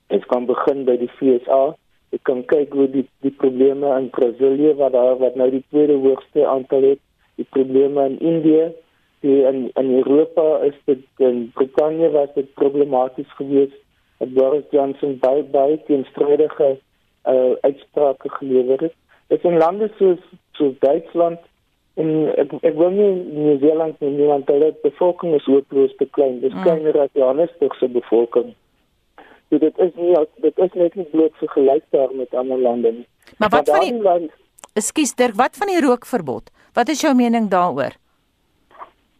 Ek 0.07 0.25
kan 0.31 0.47
begin 0.49 0.83
by 0.87 0.97
die 0.97 1.09
FSA. 1.17 1.75
Ek 2.15 2.23
kan 2.27 2.41
kyk 2.49 2.73
hoe 2.73 2.87
die 2.91 3.05
die 3.25 3.33
probleme 3.43 3.91
in 3.99 4.09
Brasilië 4.15 4.73
wat 4.81 4.95
daar 4.97 5.19
wat 5.21 5.37
nou 5.39 5.49
die 5.53 5.63
tweede 5.69 5.95
hoogste 6.01 6.47
aantal 6.47 6.89
het, 6.91 7.01
die 7.39 7.47
probleme 7.55 8.05
in 8.09 8.19
Indië, 8.19 8.71
die 9.25 9.41
in 9.49 9.69
in 9.81 9.89
Europa 9.97 10.45
is 10.67 10.77
dit 10.89 11.03
in 11.17 11.49
Brittanje 11.53 12.09
was 12.13 12.29
dit 12.35 12.53
problematies 12.53 13.31
geweest 13.39 13.79
dat 14.17 14.33
Boris 14.33 14.67
Johnson 14.71 15.17
baie 15.19 15.43
baie 15.43 15.79
teenstrydige 15.87 16.77
uh, 17.25 17.51
uitsprake 17.61 18.29
gelewer 18.29 18.81
het. 18.87 18.93
Dit 19.27 19.43
in 19.43 19.57
lande 19.57 19.89
soos 19.97 20.21
soos 20.51 20.77
Duitsland 20.79 21.41
en 22.01 22.11
ek 22.43 22.53
ek 22.61 22.77
wil 22.77 22.93
nie 22.93 23.11
New 23.33 23.57
Zealand 23.63 23.99
nie 24.03 24.29
want 24.29 24.51
hulle 24.51 24.71
bevolking 24.83 25.35
is 25.39 25.49
hopeloos 25.49 25.97
te 25.97 26.07
klein. 26.17 26.39
Dis 26.45 26.53
mm. 26.53 26.63
kleiner 26.67 27.01
as 27.07 27.13
Johannesburg 27.17 27.75
se 27.81 27.89
bevolking. 27.89 28.53
So 29.49 29.61
dit 29.61 29.83
is 29.87 29.93
nie 29.99 30.15
dit 30.45 30.65
is 30.67 30.79
net 30.85 30.95
nie 30.95 31.09
bloot 31.11 31.37
vergelykbaar 31.41 32.15
met 32.21 32.33
ander 32.33 32.61
lande 32.61 32.97
nie. 33.01 33.07
Maar 33.37 33.49
wat 33.49 33.67
maar 33.67 33.81
van 33.81 33.89
die 33.89 34.01
land 34.09 34.41
Ekskuus 34.75 35.13
Dirk, 35.15 35.37
wat 35.39 35.55
van 35.55 35.69
die 35.71 35.79
rookverbod? 35.79 36.49
Wat 36.75 36.89
is 36.91 36.99
jou 37.01 37.13
mening 37.15 37.45
daaroor? 37.47 37.93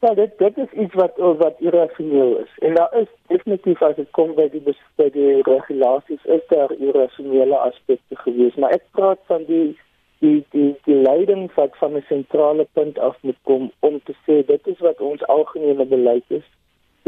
Ja, 0.05 0.13
dit 0.13 0.37
dit 0.37 0.57
is 0.57 0.71
iets 0.71 0.93
wat 0.93 1.13
wat 1.17 1.55
irrasioneel 1.57 2.37
is. 2.37 2.57
En 2.57 2.73
daar 2.73 2.97
is 3.01 3.07
definitief 3.27 3.81
as 3.81 3.95
dit 3.95 4.09
kom 4.11 4.33
by 4.37 4.43
die 4.53 4.61
by 5.01 5.07
die 5.13 5.41
regulasies 5.47 6.25
is 6.35 6.43
daar 6.51 6.73
irrasionele 6.77 7.57
aspekte 7.57 8.17
gewees, 8.25 8.59
maar 8.61 8.75
ek 8.75 8.83
praat 8.97 9.23
van 9.31 9.47
die 9.47 9.71
die 10.21 10.43
die 10.53 10.67
die 10.85 10.97
leiding 11.07 11.47
wat 11.55 11.73
van 11.81 11.97
'n 11.97 12.05
sentrale 12.09 12.67
punt 12.77 12.99
af 12.99 13.17
moet 13.21 13.39
kom 13.49 13.71
om 13.79 13.97
te 14.03 14.13
sê 14.27 14.35
dit 14.51 14.67
is 14.73 14.83
wat 14.87 15.01
ons 15.01 15.25
algemene 15.37 15.85
beleid 15.85 16.27
is. 16.27 16.45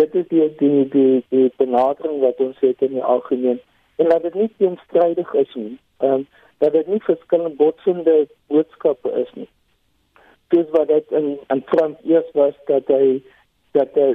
Dit 0.02 0.16
is 0.16 0.28
die 0.34 0.50
die 0.64 0.88
die 0.95 1.24
die 1.30 1.52
benadering 1.58 2.20
wat 2.22 2.41
ons 2.48 2.60
het 2.60 2.82
in 2.82 2.98
die 2.98 3.04
algemeen 3.04 3.62
en 3.95 4.10
dat 4.10 4.22
dit 4.22 4.34
nie 4.34 4.50
teenstrydig 4.58 5.34
is 5.34 5.54
nie. 5.56 5.78
Ehm 5.98 6.14
um, 6.14 6.28
dat 6.58 6.74
dit 6.74 6.88
nie 6.88 7.02
verskillende 7.02 7.56
botsende 7.56 8.28
boodskappe 8.48 9.12
is 9.22 9.34
nie 9.34 9.50
dis 10.48 10.70
wat 10.72 10.88
dit 10.88 11.12
in 11.12 11.38
in 11.48 11.64
Trump 11.64 12.00
eers 12.04 12.32
was 12.34 12.54
dat 12.66 12.88
hy 12.88 13.22
dat 13.72 13.93
hy 13.93 14.10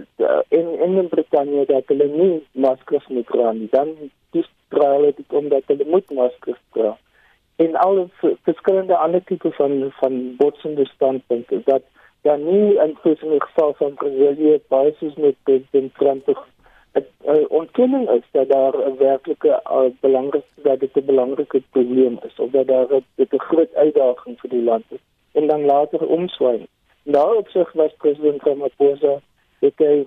in 0.49 0.68
in 0.80 1.09
Brittanje 1.09 1.64
dat 1.66 1.89
hulle 1.93 2.09
nie 2.09 2.43
maskers 2.53 3.07
moet 3.09 3.26
dra 3.26 3.53
nie. 3.53 3.68
Dan 3.70 3.95
dis 4.37 4.49
drale 4.68 5.12
dit 5.16 5.39
omdat 5.43 5.62
hulle 5.66 5.89
moet 5.95 6.11
maskers 6.11 6.61
dra. 6.76 6.97
En 7.57 7.76
al 7.76 8.09
verskillende 8.20 8.97
ander 8.97 9.24
tipe 9.24 9.53
van 9.59 9.93
van 10.01 10.37
botsende 10.37 10.87
standpunte 10.95 11.61
dat 11.64 11.83
ja 12.22 12.37
nie 12.37 12.78
in 12.78 12.97
spesifieke 12.99 13.47
geval 13.47 13.74
van 13.78 13.95
Brasilië 13.95 14.61
baie 14.68 14.95
soos 14.99 15.14
met 15.14 15.37
president 15.43 15.95
Trump 15.95 16.26
het 16.93 17.09
uh, 17.26 17.45
ontkenning 17.49 18.09
is 18.11 18.26
dat 18.30 18.49
daar 18.49 18.74
'n 18.78 18.97
werklike 18.97 19.61
uh, 19.64 19.85
belangrike 20.01 20.62
dat 20.62 20.80
dit 20.80 20.97
'n 20.97 21.05
belangrike 21.05 21.62
probleem 21.70 22.18
is 22.26 22.39
of 22.39 22.51
dat 22.51 22.66
daar 22.66 22.87
'n 23.16 23.39
groot 23.49 23.74
uitdaging 23.74 24.41
vir 24.41 24.51
die 24.51 24.62
land 24.62 24.85
is 24.89 25.01
en 25.33 25.47
dan 25.47 25.64
later 25.64 26.07
omswaai. 26.07 26.66
Nou 27.03 27.37
op 27.37 27.49
sig 27.49 27.72
was 27.72 27.95
president 27.99 28.43
Ramaphosa 28.43 29.20
het 29.59 29.78
hy 29.78 30.07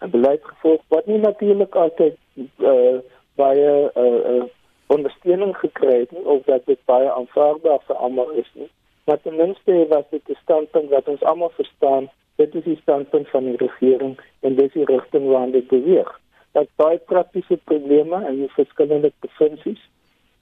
'n 0.00 0.10
beleid 0.10 0.44
gevolg 0.44 0.82
wat 0.88 1.06
nie 1.06 1.18
natuurlik 1.18 1.74
altyd 1.74 2.16
uh, 2.56 2.98
baie 3.34 3.90
uh, 3.94 4.34
uh, 4.34 4.42
ondersteuning 4.86 5.56
gekry 5.56 5.98
het 5.98 6.10
nie 6.10 6.24
of 6.24 6.42
dat 6.44 6.66
dit 6.66 6.78
baie 6.84 7.10
aanvaarbaar 7.12 7.80
vir 7.86 7.96
almal 7.96 8.30
is 8.30 8.50
nie. 8.54 8.70
maar 9.08 9.20
ten 9.22 9.36
minste 9.36 9.86
was 9.88 10.04
dit 10.10 10.28
'n 10.28 10.38
standpunt 10.42 10.88
wat 10.90 11.08
ons 11.08 11.22
almal 11.22 11.50
verstaan. 11.50 12.10
Dit 12.36 12.54
is 12.54 12.64
die 12.64 12.78
standpunt 12.82 13.28
van 13.28 13.44
die 13.44 13.56
regering 13.56 14.20
en 14.40 14.54
dis 14.54 14.72
die 14.72 14.84
rigting 14.84 15.26
waarna 15.26 15.52
dit 15.52 15.66
beweeg. 15.66 16.20
Dat 16.52 16.66
baie 16.76 16.98
praktiese 16.98 17.58
probleme 17.64 18.28
in 18.28 18.36
die 18.36 18.52
verskillende 18.52 19.12
provinsies 19.18 19.88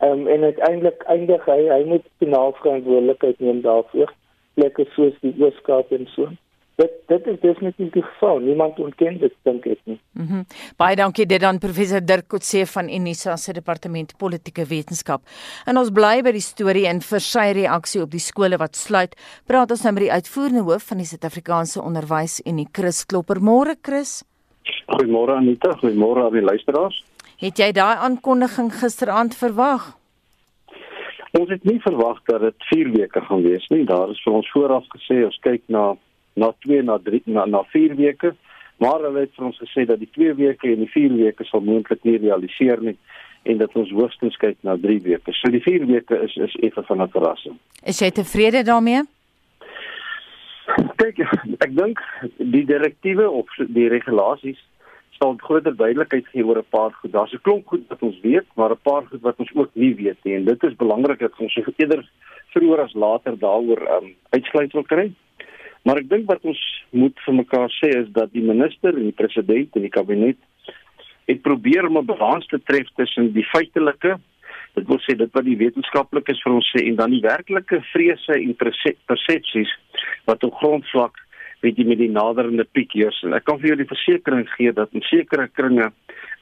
um, 0.01 0.27
en 0.29 0.43
uiteindelik 0.43 1.03
eindig 1.07 1.45
hy 1.45 1.61
hy 1.69 1.83
moet 1.85 2.09
finaal 2.19 2.53
verantwoordelikheid 2.63 3.39
neem 3.41 3.63
daarvoor. 3.63 4.13
Plekke 4.55 4.89
soos 4.97 5.15
die 5.21 5.35
Ooskaap 5.43 5.93
en 5.93 6.09
so 6.15 6.31
dit 6.77 6.93
dit 7.09 7.27
is 7.33 7.39
definitief 7.41 7.93
die 7.95 8.03
geval. 8.05 8.41
Niemand 8.45 8.79
ontken 8.83 9.19
dit 9.23 9.35
dink 9.49 9.67
ek 9.67 9.81
nie. 9.85 9.99
Mhm. 10.13 10.43
Mm 10.43 10.45
Baie 10.77 10.97
dankie 10.97 11.27
dit 11.27 11.41
dan 11.41 11.59
professor 11.59 12.01
Dirk 12.05 12.29
Kotse 12.29 12.67
van 12.67 12.89
Unisa 12.93 13.37
se 13.37 13.53
departement 13.53 14.13
politieke 14.19 14.67
wetenskap. 14.69 15.23
En 15.67 15.77
ons 15.81 15.91
bly 15.91 16.21
by 16.23 16.33
die 16.37 16.45
storie 16.45 16.87
en 16.87 17.01
vir 17.01 17.21
sy 17.21 17.47
reaksie 17.57 18.03
op 18.03 18.11
die 18.11 18.21
skole 18.21 18.59
wat 18.61 18.77
sluit. 18.77 19.17
Praat 19.47 19.71
ons 19.71 19.85
nou 19.85 19.93
met 19.97 20.07
die 20.09 20.13
uitvoerende 20.13 20.67
hoof 20.69 20.91
van 20.93 20.99
die 20.99 21.09
Suid-Afrikaanse 21.09 21.83
Onderwys 21.83 22.41
Unie, 22.45 22.69
Chris 22.73 23.05
Klopper. 23.07 23.41
Môre 23.41 23.77
Chris. 23.83 24.23
Goeiemôre 24.87 25.37
Anita, 25.37 25.73
goeiemôre 25.81 26.27
aan 26.27 26.33
die 26.33 26.45
luisteraars. 26.45 27.05
Het 27.37 27.59
jy 27.61 27.69
daai 27.77 27.99
aankondiging 28.01 28.71
gisteraand 28.73 29.35
verwag? 29.37 29.91
Ons 31.37 31.51
het 31.53 31.65
nie 31.69 31.77
verwag 31.85 32.23
dat 32.25 32.41
dit 32.41 32.69
4 32.71 32.91
weke 32.95 33.21
gaan 33.21 33.43
wees 33.45 33.67
nie. 33.69 33.85
Daar 33.85 34.11
is 34.11 34.23
vir 34.25 34.39
ons 34.39 34.51
vooraf 34.55 34.87
gesê 34.95 35.21
ons 35.25 35.39
kyk 35.45 35.63
na 35.69 35.95
na 36.37 36.49
2 36.65 36.83
na 36.85 36.97
3 36.99 37.21
na 37.27 37.45
na 37.45 37.61
4 37.73 37.97
weke. 37.97 38.33
Maar 38.81 39.05
hulle 39.05 39.27
het 39.27 39.35
vir 39.37 39.49
ons 39.51 39.61
gesê 39.61 39.85
dat 39.89 40.01
die 40.01 40.09
2 40.15 40.33
weke 40.39 40.71
en 40.73 40.81
die 40.85 40.93
4 40.95 41.17
weke 41.17 41.45
sal 41.45 41.61
moontlik 41.61 42.05
nie 42.09 42.17
realiseer 42.23 42.81
nie 42.81 42.97
en 43.45 43.61
dat 43.61 43.77
ons 43.77 43.93
hoogstens 43.93 44.37
kyk 44.41 44.57
na 44.65 44.79
3 44.81 44.97
weke. 45.05 45.35
So 45.37 45.53
die 45.53 45.61
4 45.61 45.85
weke 45.93 46.17
is 46.25 46.37
is 46.37 46.57
effe 46.71 46.83
van 46.89 47.03
'n 47.03 47.13
verrassing. 47.13 47.59
Is 47.85 48.01
jy 48.01 48.11
tevrede 48.11 48.63
daarmee? 48.65 49.03
Kyk, 50.97 51.21
ek 51.59 51.77
dink 51.77 52.01
die 52.37 52.65
direktiewe 52.65 53.29
of 53.31 53.47
die 53.69 53.89
regulasies 53.89 54.59
sal 55.17 55.37
groter 55.43 55.75
duidelikheid 55.77 56.27
gee 56.33 56.45
oor 56.45 56.59
'n 56.59 56.71
paar 56.71 56.93
goed. 56.93 57.13
Daar's 57.13 57.33
'n 57.33 57.43
klomp 57.43 57.67
goed 57.67 57.85
wat 57.89 58.03
ons 58.03 58.21
weet, 58.21 58.47
maar 58.55 58.71
'n 58.71 58.83
paar 58.83 59.05
goed 59.07 59.23
wat 59.23 59.39
ons 59.39 59.55
ook 59.55 59.71
nie 59.75 59.95
weet 59.95 60.19
nie 60.25 60.35
en 60.35 60.45
dit 60.45 60.63
is 60.63 60.77
belangrik 60.77 61.19
dat 61.19 61.33
ons 61.39 61.57
eerder 61.57 62.05
vroeër 62.55 62.81
as 62.81 62.95
later 62.95 63.39
daaroor 63.39 63.81
um, 63.97 64.15
uitsluitsel 64.31 64.83
kry. 64.83 65.13
Maar 65.85 65.97
ek 65.97 66.09
dink 66.09 66.27
wat 66.27 66.43
ons 66.43 66.61
moet 66.91 67.19
vir 67.25 67.35
mekaar 67.35 67.71
sê 67.71 67.89
is 68.03 68.09
dat 68.13 68.33
die 68.33 68.43
minister 68.43 68.95
en 68.95 69.07
die 69.07 69.19
president 69.23 69.77
en 69.77 69.83
die 69.83 69.97
kabinet 69.99 70.39
het 71.27 71.43
probeer 71.43 71.87
om 71.87 71.99
'n 71.99 72.07
balans 72.07 72.47
te 72.47 72.59
tref 72.63 72.89
tussen 72.97 73.33
die 73.33 73.45
feitelike, 73.45 74.19
dit 74.75 74.87
wil 74.87 74.99
sê 74.99 75.17
dit 75.17 75.33
wat 75.33 75.45
die 75.45 75.57
wetenskaplik 75.57 76.29
is 76.29 76.43
vir 76.43 76.53
ons 76.53 76.73
sê 76.75 76.87
en 76.87 76.97
dan 76.97 77.11
die 77.11 77.23
werklike 77.25 77.81
vrese 77.93 78.35
en 78.35 78.55
persepsies 79.07 79.73
wat 80.25 80.45
op 80.45 80.55
grondvlak 80.55 81.26
weet 81.67 81.81
jy 81.81 81.87
met 81.91 82.01
die 82.03 82.13
naderende 82.13 82.67
piek 82.77 82.95
heers. 82.95 83.19
En 83.27 83.35
ek 83.37 83.47
kan 83.49 83.59
vir 83.61 83.73
jou 83.73 83.79
die 83.83 83.91
versekering 83.91 84.47
gee 84.55 84.73
dat 84.77 84.95
in 84.95 85.05
sekere 85.11 85.49
kringe 85.59 85.91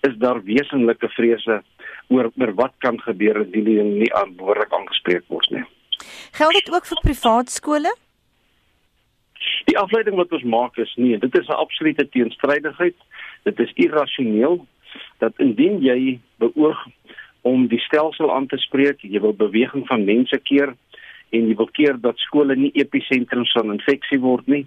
is 0.04 0.16
daar 0.20 0.42
wesenlike 0.44 1.08
vrese 1.16 1.62
oor 2.12 2.30
oor 2.36 2.52
wat 2.60 2.74
kan 2.84 3.00
gebeur 3.00 3.40
indien 3.44 3.68
die 3.70 3.82
nie 4.04 4.12
aanbehoorlik 4.20 4.72
aangespreek 4.76 5.24
word 5.32 5.48
nie. 5.54 5.64
Geld 6.36 6.58
dit 6.58 6.72
ook 6.74 6.88
vir 6.90 7.00
privaat 7.06 7.52
skole? 7.52 7.92
Die 9.68 9.78
afleiding 9.80 10.16
wat 10.20 10.32
ons 10.36 10.44
maak 10.44 10.76
is 10.82 10.92
nee, 11.00 11.18
dit 11.18 11.38
is 11.40 11.48
'n 11.48 11.60
absolute 11.64 12.08
teenstrydigheid. 12.08 12.96
Dit 13.44 13.60
is 13.60 13.72
irrasioneel 13.74 14.66
dat 15.18 15.32
indien 15.38 15.80
jy 15.80 16.20
beoog 16.38 16.86
om 17.42 17.66
die 17.68 17.80
stelsel 17.80 18.32
aan 18.32 18.46
te 18.46 18.56
spreek, 18.56 19.00
jy 19.02 19.20
wil 19.20 19.32
beweging 19.36 19.86
van 19.86 20.04
mense 20.04 20.38
keer 20.48 20.74
en 21.34 21.48
jy 21.50 21.56
wil 21.58 21.70
keer 21.76 21.98
dat 22.00 22.20
skole 22.22 22.56
nie 22.56 22.72
episentrums 22.80 23.52
van 23.58 23.74
infeksie 23.74 24.20
word 24.22 24.46
nie, 24.50 24.64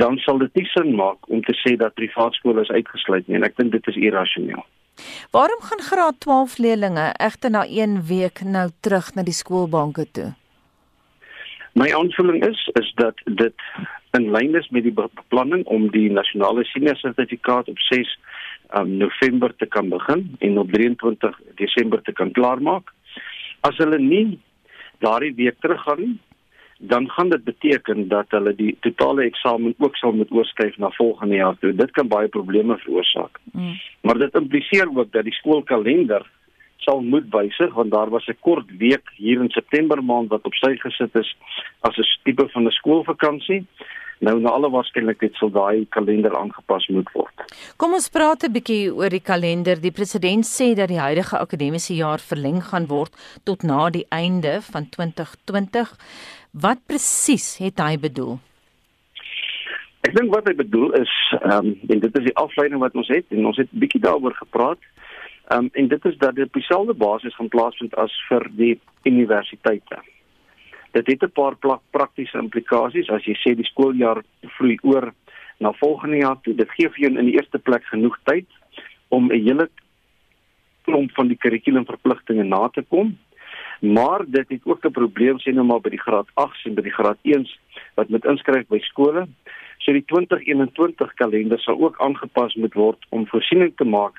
dan 0.00 0.18
sal 0.24 0.40
dit 0.42 0.54
nie 0.60 0.66
sin 0.72 0.94
maak 0.98 1.30
om 1.32 1.42
te 1.44 1.54
sê 1.62 1.76
dat 1.80 1.96
privaat 1.98 2.36
skole 2.38 2.64
is 2.66 2.74
uitgesluit 2.74 3.28
nie 3.28 3.38
en 3.38 3.46
ek 3.48 3.56
dink 3.60 3.72
dit 3.76 3.92
is 3.92 4.00
irrasioneel. 4.08 4.64
Waarom 5.30 5.62
gaan 5.62 5.84
graad 5.90 6.20
12 6.20 6.58
leerders 6.58 7.14
egter 7.22 7.50
na 7.54 7.64
1 7.64 8.02
week 8.08 8.42
nou 8.42 8.68
terug 8.80 9.14
na 9.14 9.22
die 9.22 9.36
skoolbanke 9.36 10.06
toe? 10.12 10.32
My 11.78 11.92
aanvulling 11.94 12.42
is 12.46 12.60
is 12.80 12.92
dat 12.96 13.20
dit 13.24 13.54
in 14.16 14.30
lyn 14.34 14.56
is 14.58 14.68
met 14.74 14.82
die 14.82 14.94
beplanning 14.94 15.64
om 15.66 15.90
die 15.94 16.08
nasionale 16.10 16.64
senior 16.64 16.96
sertifikaat 16.96 17.68
op 17.68 17.78
6 17.78 18.18
um, 18.78 18.96
November 18.96 19.54
te 19.56 19.66
kan 19.66 19.88
begin 19.88 20.24
en 20.38 20.58
op 20.58 20.72
23 20.72 21.40
Desember 21.60 22.02
te 22.02 22.12
kan 22.12 22.32
klaarmaak. 22.32 22.90
As 23.60 23.76
hulle 23.76 23.98
nie 23.98 24.40
daardie 24.98 25.34
week 25.34 25.60
teruggaan 25.60 26.00
nie, 26.00 26.18
dan 26.78 27.08
gaan 27.10 27.28
dit 27.28 27.44
beteken 27.44 28.08
dat 28.08 28.30
hulle 28.30 28.54
die 28.54 28.76
totale 28.80 29.22
eksamen 29.22 29.74
ook 29.78 29.96
sal 29.96 30.12
moet 30.12 30.30
oorskuif 30.30 30.76
na 30.76 30.90
volgende 30.90 31.34
jaar 31.34 31.58
toe. 31.58 31.74
Dit 31.74 31.90
kan 31.90 32.08
baie 32.08 32.28
probleme 32.28 32.76
veroorsaak. 32.78 33.38
Mm. 33.52 33.74
Maar 34.00 34.18
dit 34.18 34.34
impliseer 34.34 34.88
ook 34.94 35.12
dat 35.12 35.24
die 35.24 35.34
skoolkalender 35.34 36.26
sal 36.76 37.02
moet 37.02 37.26
wysig 37.30 37.74
want 37.74 37.90
daar 37.90 38.10
was 38.10 38.26
'n 38.26 38.36
kort 38.40 38.68
week 38.78 39.06
hier 39.16 39.40
in 39.40 39.50
September 39.50 40.04
maand 40.04 40.28
wat 40.28 40.46
op 40.46 40.54
sy 40.54 40.76
gesit 40.76 41.14
is 41.14 41.36
as 41.80 41.98
'n 41.98 42.06
tipe 42.22 42.48
van 42.48 42.66
'n 42.66 42.70
skoolvakansie. 42.70 43.66
Nou 44.18 44.34
na 44.42 44.50
alle 44.50 44.70
waarskynlikheid 44.74 45.36
sal 45.38 45.50
daai 45.54 45.86
kalender 45.94 46.34
aangepas 46.34 46.88
moet 46.90 47.10
word. 47.14 47.44
Kom 47.78 47.94
ons 47.94 48.08
praat 48.10 48.42
'n 48.44 48.52
bietjie 48.52 48.90
oor 48.94 49.10
die 49.10 49.22
kalender. 49.22 49.80
Die 49.80 49.94
president 49.94 50.44
sê 50.44 50.74
dat 50.74 50.88
die 50.88 50.98
huidige 50.98 51.38
akademiese 51.38 51.94
jaar 51.94 52.18
verleng 52.18 52.62
gaan 52.62 52.86
word 52.86 53.14
tot 53.44 53.62
na 53.62 53.90
die 53.90 54.06
einde 54.10 54.58
van 54.72 54.88
2020. 54.90 55.96
Wat 56.52 56.78
presies 56.86 57.58
het 57.58 57.78
hy 57.78 57.96
bedoel? 57.96 58.38
Ek 60.06 60.14
dink 60.16 60.34
wat 60.34 60.46
hy 60.48 60.54
bedoel 60.54 60.92
is, 60.92 61.14
ehm 61.42 61.66
um, 61.66 61.80
en 61.88 62.00
dit 62.00 62.18
is 62.18 62.24
die 62.24 62.36
afleiding 62.36 62.80
wat 62.80 62.94
ons 62.94 63.08
het 63.08 63.26
en 63.28 63.46
ons 63.46 63.56
het 63.56 63.70
bietjie 63.70 64.00
daaroor 64.00 64.34
gepraat. 64.34 64.78
Ehm 65.48 65.58
um, 65.58 65.70
en 65.72 65.88
dit 65.88 66.04
is 66.04 66.18
dat 66.18 66.34
dit 66.34 66.46
op 66.46 66.52
dieselfde 66.52 66.94
basis 66.94 67.34
gaan 67.34 67.48
plaasvind 67.48 67.94
as 67.94 68.14
vir 68.28 68.50
die 68.50 68.80
universiteite. 69.04 70.02
Dit 70.92 71.06
het 71.06 71.22
'n 71.22 71.32
paar 71.32 71.56
praktiese 71.90 72.38
implikasies 72.38 73.10
as 73.10 73.24
jy 73.24 73.34
sê 73.34 73.54
die 73.54 73.64
skooljaar 73.64 74.22
vloei 74.56 74.78
oor 74.82 75.12
na 75.58 75.72
volgende 75.72 76.16
jaar 76.16 76.40
toe. 76.42 76.54
Dit 76.54 76.70
gee 76.70 76.88
vir 76.88 77.00
jou 77.00 77.18
in 77.18 77.26
die 77.26 77.36
eerste 77.36 77.58
plek 77.58 77.84
genoeg 77.84 78.18
tyd 78.24 78.46
om 79.08 79.30
'n 79.30 79.42
hele 79.44 79.68
klomp 80.82 81.10
van 81.12 81.28
die 81.28 81.36
kurrikulumverpligtinge 81.36 82.44
na 82.44 82.68
te 82.68 82.82
kom. 82.82 83.18
Maar 83.80 84.24
dit 84.26 84.48
het 84.48 84.60
ook 84.64 84.84
'n 84.84 84.90
probleem 84.90 85.38
sien 85.38 85.54
nou 85.54 85.66
maar 85.66 85.80
by 85.80 85.90
die 85.90 86.04
graad 86.06 86.28
8 86.34 86.66
en 86.66 86.74
by 86.74 86.82
die 86.82 86.96
graad 86.98 87.18
1 87.22 87.46
wat 87.94 88.08
met 88.08 88.24
inskryf 88.24 88.66
by 88.68 88.78
skole. 88.78 89.28
So 89.78 89.92
die 89.92 90.04
2021 90.04 91.14
kalender 91.14 91.58
sal 91.58 91.80
ook 91.80 92.00
aangepas 92.00 92.54
moet 92.54 92.74
word 92.74 93.06
om 93.08 93.26
voorsiening 93.26 93.72
te 93.76 93.84
maak 93.84 94.14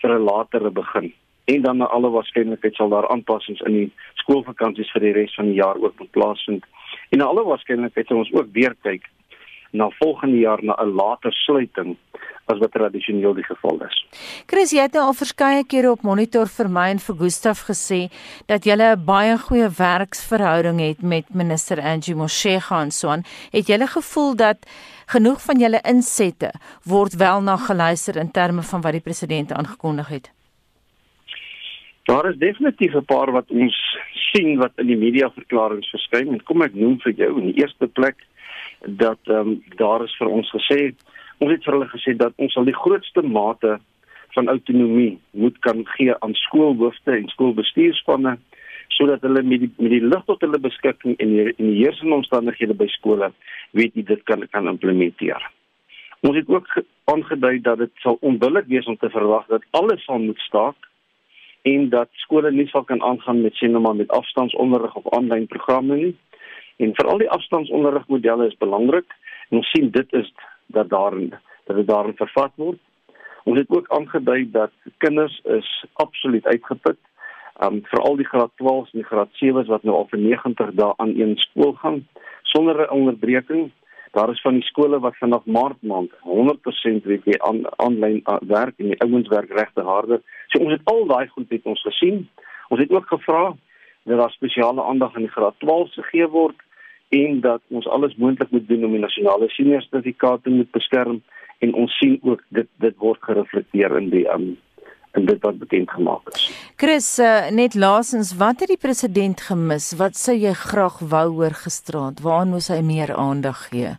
vir 0.00 0.10
'n 0.10 0.24
latere 0.24 0.70
begin. 0.70 1.12
En 1.44 1.62
dan 1.62 1.76
na 1.76 1.86
alle 1.86 2.10
waarskynlikheid 2.10 2.74
sal 2.74 2.88
daar 2.88 3.08
aanpassings 3.08 3.60
in 3.60 3.72
die 3.72 3.88
skoolvakansies 4.14 4.92
vir 4.92 5.00
die 5.00 5.12
res 5.12 5.34
van 5.34 5.50
die 5.50 5.58
jaar 5.58 5.76
ook 5.76 5.98
moet 5.98 6.10
plaasvind. 6.10 6.64
En 7.10 7.18
na 7.18 7.24
alle 7.24 7.44
waarskynlikheid 7.44 8.06
sal 8.06 8.22
ons 8.22 8.32
ook 8.32 8.52
weer 8.52 8.76
kyk 8.82 9.08
na 9.72 9.90
volgende 9.98 10.38
jaar 10.38 10.64
na 10.64 10.74
'n 10.78 10.94
later 10.94 11.32
sluiting 11.32 11.96
as 12.44 12.58
wat 12.58 12.72
tradisioneel 12.72 13.34
die 13.34 13.46
geval 13.46 13.78
is. 13.86 14.06
Chris, 14.46 14.72
jy 14.74 14.82
het 14.86 14.92
nou 14.92 15.04
al 15.06 15.16
verskeie 15.16 15.64
kere 15.64 15.90
op 15.90 16.02
monitor 16.02 16.50
vir 16.50 16.68
my 16.68 16.88
en 16.94 16.98
vir 16.98 17.16
Gustaf 17.16 17.64
gesê 17.68 18.00
dat 18.46 18.66
jy 18.66 18.76
'n 18.76 19.04
baie 19.04 19.38
goeie 19.38 19.68
werksverhouding 19.68 20.80
het 20.80 21.02
met 21.02 21.34
minister 21.34 21.80
Angie 21.80 22.14
Motshega 22.14 22.82
en 22.82 22.90
so 22.90 23.08
aan. 23.08 23.24
Het 23.52 23.66
jy 23.66 23.86
gevoel 23.86 24.36
dat 24.36 24.58
genoeg 25.06 25.40
van 25.42 25.58
julle 25.58 25.80
insette 25.84 26.50
word 26.84 27.16
wel 27.16 27.40
na 27.40 27.56
geluister 27.56 28.16
in 28.16 28.30
terme 28.30 28.62
van 28.62 28.80
wat 28.80 28.92
die 28.92 29.00
president 29.00 29.52
aangekondig 29.52 30.08
het? 30.08 30.41
Daar 32.02 32.28
is 32.30 32.36
definitief 32.36 32.94
'n 32.94 33.04
paar 33.04 33.30
wat 33.30 33.50
ons 33.50 33.76
sien 34.32 34.58
wat 34.58 34.72
in 34.76 34.86
die 34.86 34.96
media 34.96 35.30
verklaringe 35.30 35.86
verskyn 35.90 36.28
en 36.28 36.42
kom 36.42 36.62
ek 36.62 36.74
noem 36.74 36.98
vir 37.00 37.12
jou 37.12 37.38
in 37.40 37.52
die 37.52 37.62
eerste 37.62 37.86
plek 37.86 38.16
dat 38.80 39.18
ehm 39.24 39.48
um, 39.48 39.62
daar 39.76 40.02
is 40.04 40.16
vir 40.18 40.28
ons 40.28 40.50
gesê 40.50 40.94
ons 41.38 41.50
het 41.50 41.64
vir 41.64 41.72
hulle 41.72 41.88
gesê 41.94 42.16
dat 42.16 42.32
ons 42.36 42.56
al 42.56 42.64
die 42.64 42.80
grootste 42.82 43.22
mate 43.22 43.78
van 44.34 44.48
autonomie 44.48 45.18
moet 45.30 45.58
kan 45.58 45.86
gee 45.94 46.14
aan 46.18 46.34
skoolhoofde 46.34 47.16
en 47.16 47.28
skoolbestuurspanne 47.28 48.36
sodat 48.88 49.22
hulle 49.22 49.42
met 49.42 49.60
die 49.60 49.72
met 49.78 49.90
die 49.90 50.04
lig 50.04 50.24
tot 50.26 50.40
hulle 50.40 50.58
beskikking 50.58 51.16
en 51.16 51.34
die, 51.36 51.48
en 51.58 51.66
die 51.70 51.80
heersende 51.84 52.14
omstandighede 52.14 52.74
by 52.74 52.86
skole 52.98 53.32
weet 53.70 53.94
jy 53.94 54.02
dit 54.02 54.22
kan 54.24 54.46
kan 54.50 54.68
implementeer. 54.68 55.50
Ons 56.20 56.36
het 56.36 56.48
ook 56.48 56.66
aangedui 57.04 57.60
dat 57.60 57.78
dit 57.78 57.92
sal 58.02 58.18
onbillik 58.20 58.66
wees 58.66 58.86
om 58.86 58.96
te 58.96 59.10
verwag 59.10 59.46
dat 59.46 59.62
alles 59.70 60.04
sal 60.04 60.18
moet 60.18 60.38
staak 60.48 60.90
en 61.62 61.88
dat 61.88 62.08
skole 62.24 62.50
nie 62.50 62.66
sal 62.68 62.84
kan 62.84 63.02
aangaan 63.02 63.42
met 63.42 63.54
sien 63.54 63.80
maar 63.80 63.96
met 63.96 64.10
afstandsonderrig 64.10 64.94
of 64.94 65.12
aanlyn 65.14 65.46
programme 65.46 65.96
nie. 65.96 66.16
En 66.76 66.94
veral 66.94 67.18
die 67.18 67.30
afstandsonderrigmodelle 67.30 68.46
is 68.46 68.56
belangrik 68.58 69.14
en 69.48 69.56
ons 69.56 69.70
sien 69.70 69.90
dit 69.90 70.12
is 70.12 70.32
dat 70.66 70.88
daarin 70.90 71.30
dat 71.64 71.76
dit 71.76 71.86
daarin 71.86 72.16
vervat 72.16 72.52
word. 72.56 72.78
Ons 73.44 73.58
het 73.58 73.70
ook 73.70 73.88
aangedui 73.88 74.50
dat 74.50 74.72
kinders 74.98 75.40
is 75.44 75.84
absoluut 75.92 76.46
uitgeput 76.46 76.98
Um 77.60 77.82
veral 77.84 78.16
die 78.16 78.26
graad 78.26 78.50
12s 78.62 78.90
en 78.92 79.02
die 79.02 79.08
graad 79.08 79.28
7s 79.40 79.68
wat 79.68 79.82
nou 79.86 79.96
al 79.96 80.08
vir 80.10 80.18
90 80.18 80.72
dae 80.78 80.94
aan 80.96 81.12
een 81.18 81.36
skool 81.44 81.74
gaan 81.82 82.00
sonder 82.42 82.80
'n 82.80 82.90
onderbreking. 82.90 83.70
Daar 84.12 84.30
is 84.30 84.40
van 84.40 84.58
die 84.58 84.62
skole 84.68 84.98
wat 85.00 85.16
vanaf 85.16 85.44
Maart 85.44 85.82
maand 85.82 86.12
100% 86.20 87.06
weet 87.08 87.24
jy 87.24 87.38
aan 87.48 87.62
aanlyn 87.76 88.20
uh, 88.24 88.36
werk 88.40 88.74
en 88.76 88.90
die 88.92 89.00
ouens 89.00 89.28
werk 89.28 89.52
regte 89.56 89.84
harder. 89.86 90.20
So 90.52 90.60
ons 90.60 90.74
het 90.76 90.84
al 90.84 91.06
daai 91.08 91.28
goed 91.28 91.48
het 91.48 91.64
ons 91.64 91.84
gesien. 91.88 92.26
Ons 92.68 92.80
het 92.80 92.92
ook 92.92 93.08
gevra 93.08 93.54
dat 94.04 94.18
daar 94.18 94.30
spesiale 94.30 94.84
aandag 94.84 95.14
aan 95.14 95.24
die 95.28 95.32
graad 95.32 95.56
12 95.58 95.92
gegee 95.92 96.28
word 96.28 96.60
en 97.08 97.40
dat 97.40 97.60
ons 97.68 97.88
alles 97.88 98.16
moontlik 98.16 98.50
moet 98.50 98.68
doen 98.68 98.84
om 98.84 98.92
die 98.96 99.00
nasionale 99.00 99.48
senior 99.48 99.82
sertifikate 99.82 100.50
moet 100.50 100.70
beskerm 100.70 101.22
en 101.58 101.74
ons 101.74 101.96
sien 101.98 102.18
ook 102.22 102.44
dit 102.48 102.68
dit 102.84 102.96
word 102.96 103.22
gereflekteer 103.22 103.96
in 103.96 104.10
die 104.10 104.26
um, 104.32 104.56
en 105.12 105.26
dit 105.26 105.40
wat 105.40 105.58
bekend 105.58 105.90
gemaak 105.90 106.28
is. 106.34 106.48
Chris, 106.76 107.18
uh, 107.18 107.50
net 107.50 107.74
laasens, 107.74 108.32
wat 108.36 108.62
het 108.62 108.70
die 108.72 108.80
president 108.80 109.40
gemis? 109.44 109.92
Wat 109.98 110.16
sou 110.16 110.34
jy 110.34 110.52
graag 110.56 111.00
wou 111.12 111.26
hoor 111.36 111.54
gisterand? 111.54 112.22
Waar 112.24 112.46
moes 112.48 112.70
hy 112.72 112.80
meer 112.86 113.12
aandag 113.14 113.66
gee? 113.70 113.92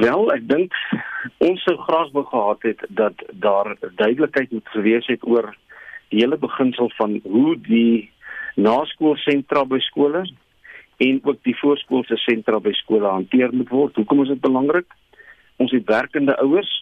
Wel, 0.00 0.24
ek 0.34 0.46
dink 0.48 0.76
ons 1.44 1.60
sou 1.66 1.76
graag 1.84 2.12
wou 2.16 2.24
gehad 2.30 2.64
het 2.68 2.86
dat 2.88 3.24
daar 3.32 3.74
duidelikheid 4.00 4.52
moet 4.52 4.72
gewees 4.72 5.08
het 5.12 5.26
oor 5.28 5.50
die 6.08 6.22
hele 6.22 6.38
beginsel 6.40 6.90
van 6.96 7.18
hoe 7.24 7.56
die 7.68 8.10
naskoolsentra 8.56 9.64
by 9.68 9.80
skole 9.84 10.24
en 11.04 11.20
ook 11.24 11.42
die 11.44 11.56
voorskoolse 11.58 12.16
sentra 12.22 12.60
by 12.62 12.72
skole 12.80 13.10
hanteer 13.10 13.52
moet 13.52 13.68
word. 13.68 13.96
Hoekom 14.00 14.22
is 14.24 14.32
dit 14.32 14.40
belangrik? 14.40 14.88
Ons 15.60 15.74
het 15.74 15.84
werkende 15.90 16.36
ouers 16.42 16.72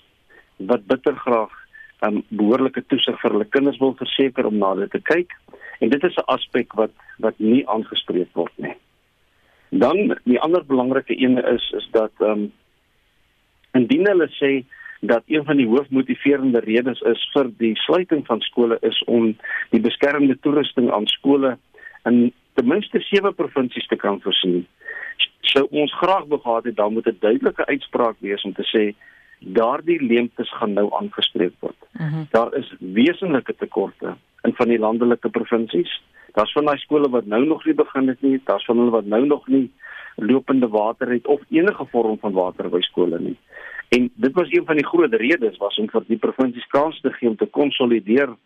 wat 0.62 0.86
bitter 0.86 1.16
graag 1.24 1.61
um, 2.06 2.22
behoorlike 2.28 2.84
toesig 2.86 3.20
vir 3.20 3.30
hulle 3.30 3.48
kinders 3.54 3.78
wil 3.78 3.94
verseker 3.98 4.46
om 4.46 4.58
na 4.58 4.74
dit 4.74 4.90
te 4.90 5.00
kyk 5.00 5.34
en 5.80 5.90
dit 5.90 6.04
is 6.04 6.16
'n 6.16 6.28
aspek 6.34 6.74
wat 6.74 6.94
wat 7.18 7.38
nie 7.38 7.66
aangespreek 7.68 8.30
word 8.34 8.52
nie. 8.56 8.74
Dan 9.70 10.18
die 10.24 10.40
ander 10.40 10.64
belangrike 10.64 11.14
een 11.16 11.38
is 11.38 11.72
is 11.76 11.88
dat 11.92 12.12
ehm 12.20 12.30
um, 12.30 12.52
indien 13.72 14.06
hulle 14.06 14.28
sê 14.28 14.64
dat 15.00 15.22
een 15.26 15.44
van 15.44 15.56
die 15.56 15.66
hoofmotiverende 15.66 16.60
redes 16.60 17.00
is 17.00 17.30
vir 17.34 17.48
die 17.58 17.74
sluiting 17.76 18.26
van 18.26 18.40
skole 18.40 18.78
is 18.80 19.02
om 19.04 19.32
die 19.70 19.80
beskermende 19.80 20.36
toerusting 20.40 20.90
aan 20.90 21.06
skole 21.06 21.58
in 22.04 22.32
ten 22.54 22.68
minste 22.68 23.00
sewe 23.00 23.32
provinsies 23.32 23.86
te 23.86 23.96
kan 23.96 24.20
voorsien. 24.20 24.66
Sou 25.40 25.66
ons 25.70 25.94
graag 25.94 26.28
gehad 26.28 26.64
het 26.64 26.76
dan 26.76 26.92
moet 26.92 27.06
'n 27.06 27.16
duidelike 27.20 27.66
uitspraak 27.66 28.16
wees 28.18 28.42
om 28.42 28.52
te 28.52 28.66
sê 28.74 28.94
daardie 29.44 30.02
leemtes 30.02 30.50
gaan 30.58 30.72
nou 30.72 30.88
aangespreek 31.00 31.54
word. 31.60 31.76
Uh 31.92 32.00
mhm. 32.00 32.14
-huh. 32.14 32.26
Daar 32.30 32.54
is 32.54 32.74
wesenlike 32.78 33.54
tekorte 33.58 34.16
in 34.42 34.54
van 34.54 34.68
die 34.68 34.78
landelike 34.78 35.28
provinsies. 35.28 36.02
Daar's 36.32 36.52
van 36.52 36.64
daai 36.64 36.78
skole 36.78 37.08
wat 37.08 37.26
nou 37.26 37.46
nog 37.46 37.64
nie 37.64 37.74
begin 37.74 38.08
het 38.08 38.22
nie, 38.22 38.40
daar's 38.44 38.64
van 38.64 38.78
hulle 38.78 38.90
wat 38.90 39.04
nou 39.04 39.26
nog 39.26 39.46
nie 39.46 39.70
lopende 40.16 40.68
water 40.68 41.10
het 41.10 41.26
of 41.26 41.40
enige 41.48 41.84
vorm 41.90 42.18
van 42.18 42.32
water 42.32 42.68
by 42.68 42.80
skole 42.80 43.18
nie. 43.18 43.36
En 43.88 44.10
dit 44.14 44.32
was 44.32 44.50
een 44.50 44.64
van 44.64 44.76
die 44.76 44.86
groot 44.86 45.14
redes 45.14 45.56
was 45.56 45.76
om 45.78 45.90
vir 45.90 46.04
die 46.06 46.16
provinsies 46.16 46.66
kans 46.66 47.00
te 47.00 47.12
gee 47.12 47.28
om 47.28 47.36
te 47.36 47.46
konsolideer 47.46 48.36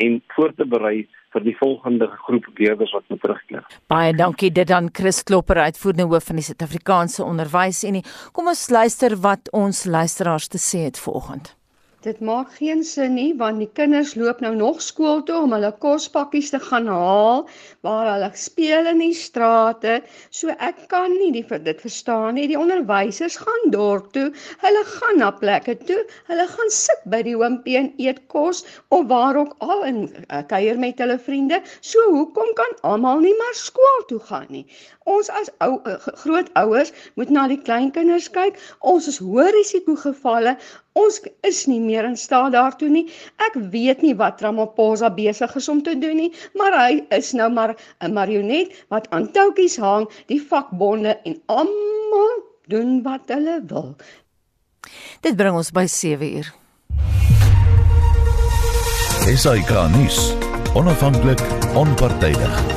en 0.00 0.20
voor 0.34 0.54
te 0.56 0.66
berei 0.66 1.06
vir 1.30 1.44
die 1.46 1.54
volgende 1.60 2.08
groep 2.24 2.48
leerders 2.58 2.92
wat 2.96 3.06
terugkeer. 3.22 3.66
Baie 3.92 4.14
dankie 4.16 4.50
dit 4.50 4.70
aan 4.74 4.90
Chris 4.92 5.22
Klopper 5.22 5.62
uitvoerende 5.62 6.08
hoof 6.10 6.26
van 6.30 6.40
die 6.40 6.46
Suid-Afrikaanse 6.48 7.24
Onderwysunie. 7.24 8.04
Kom 8.34 8.50
ons 8.50 8.66
luister 8.70 9.16
wat 9.22 9.52
ons 9.54 9.84
luisteraars 9.86 10.50
te 10.50 10.58
sê 10.58 10.86
het 10.88 10.98
vanoggend. 10.98 11.54
Dit 12.00 12.20
maak 12.24 12.54
geen 12.56 12.78
sin 12.88 13.12
nie 13.12 13.32
want 13.36 13.60
die 13.60 13.68
kinders 13.78 14.14
loop 14.16 14.38
nou 14.40 14.54
nog 14.56 14.78
skool 14.80 15.18
toe 15.28 15.34
om 15.44 15.52
hulle 15.52 15.68
kospakkies 15.82 16.48
te 16.54 16.60
gaan 16.66 16.86
haal 16.88 17.42
waar 17.84 18.06
hulle 18.08 18.30
speel 18.40 18.86
in 18.88 19.02
die 19.04 19.16
strate. 19.18 19.98
So 20.38 20.54
ek 20.68 20.86
kan 20.88 21.12
nie 21.18 21.28
die, 21.34 21.44
dit 21.66 21.82
verstaan 21.84 22.38
nie. 22.40 22.46
Die 22.48 22.56
onderwysers 22.56 23.36
gaan 23.42 23.74
dorp 23.74 24.08
toe. 24.16 24.30
Hulle 24.64 24.84
gaan 24.94 25.20
na 25.20 25.28
plekke 25.42 25.74
toe. 25.90 25.98
Hulle 26.30 26.46
gaan 26.54 26.72
sit 26.72 27.04
by 27.04 27.20
die 27.26 27.36
oompie 27.36 27.76
en 27.82 27.92
eet 28.00 28.24
kos 28.32 28.64
of 28.88 29.04
waar 29.12 29.36
ook 29.42 29.52
al 29.60 29.84
en 29.90 30.00
uh, 30.08 30.40
kuier 30.54 30.80
met 30.80 31.04
hulle 31.04 31.18
vriende. 31.20 31.60
So 31.84 32.00
hoekom 32.14 32.56
kan 32.56 32.80
almal 32.94 33.20
nie 33.26 33.36
maar 33.42 33.60
skool 33.60 34.08
toe 34.08 34.22
gaan 34.32 34.48
nie? 34.48 34.64
Ons 35.10 35.30
as 35.34 35.50
ou 35.64 35.78
uh, 35.78 35.96
grootouers 36.22 36.92
moet 37.18 37.32
na 37.34 37.46
die 37.50 37.58
kleinkinders 37.58 38.28
kyk. 38.34 38.58
Ons 38.92 39.08
is 39.10 39.18
hoë 39.22 39.48
risiko 39.56 39.96
gevalle. 39.98 40.54
Ons 40.98 41.20
is 41.46 41.64
nie 41.70 41.80
meer 41.82 42.06
in 42.06 42.16
staat 42.18 42.54
daartoe 42.54 42.90
nie. 42.92 43.06
Ek 43.48 43.58
weet 43.74 44.04
nie 44.06 44.14
wat 44.18 44.42
Ramaphosa 44.44 45.10
besig 45.16 45.56
is 45.58 45.68
om 45.72 45.82
te 45.86 45.96
doen 45.98 46.18
nie, 46.22 46.30
maar 46.58 46.76
hy 46.78 47.02
is 47.16 47.32
nou 47.34 47.50
maar 47.50 47.74
'n 48.00 48.14
marionet 48.14 48.74
wat 48.88 49.10
aan 49.10 49.30
touwtjies 49.32 49.76
hang, 49.76 50.08
die 50.26 50.40
vakbonde 50.40 51.18
en 51.24 51.40
almal 51.46 52.34
doen 52.68 53.02
wat 53.02 53.28
hulle 53.28 53.60
wil. 53.66 53.96
Dit 55.20 55.36
bring 55.36 55.56
ons 55.56 55.70
by 55.70 55.86
7 55.86 56.36
uur. 56.36 56.54
Esai 59.28 59.60
Kahnis, 59.68 60.34
onafhanklik, 60.74 61.40
onpartydig. 61.74 62.69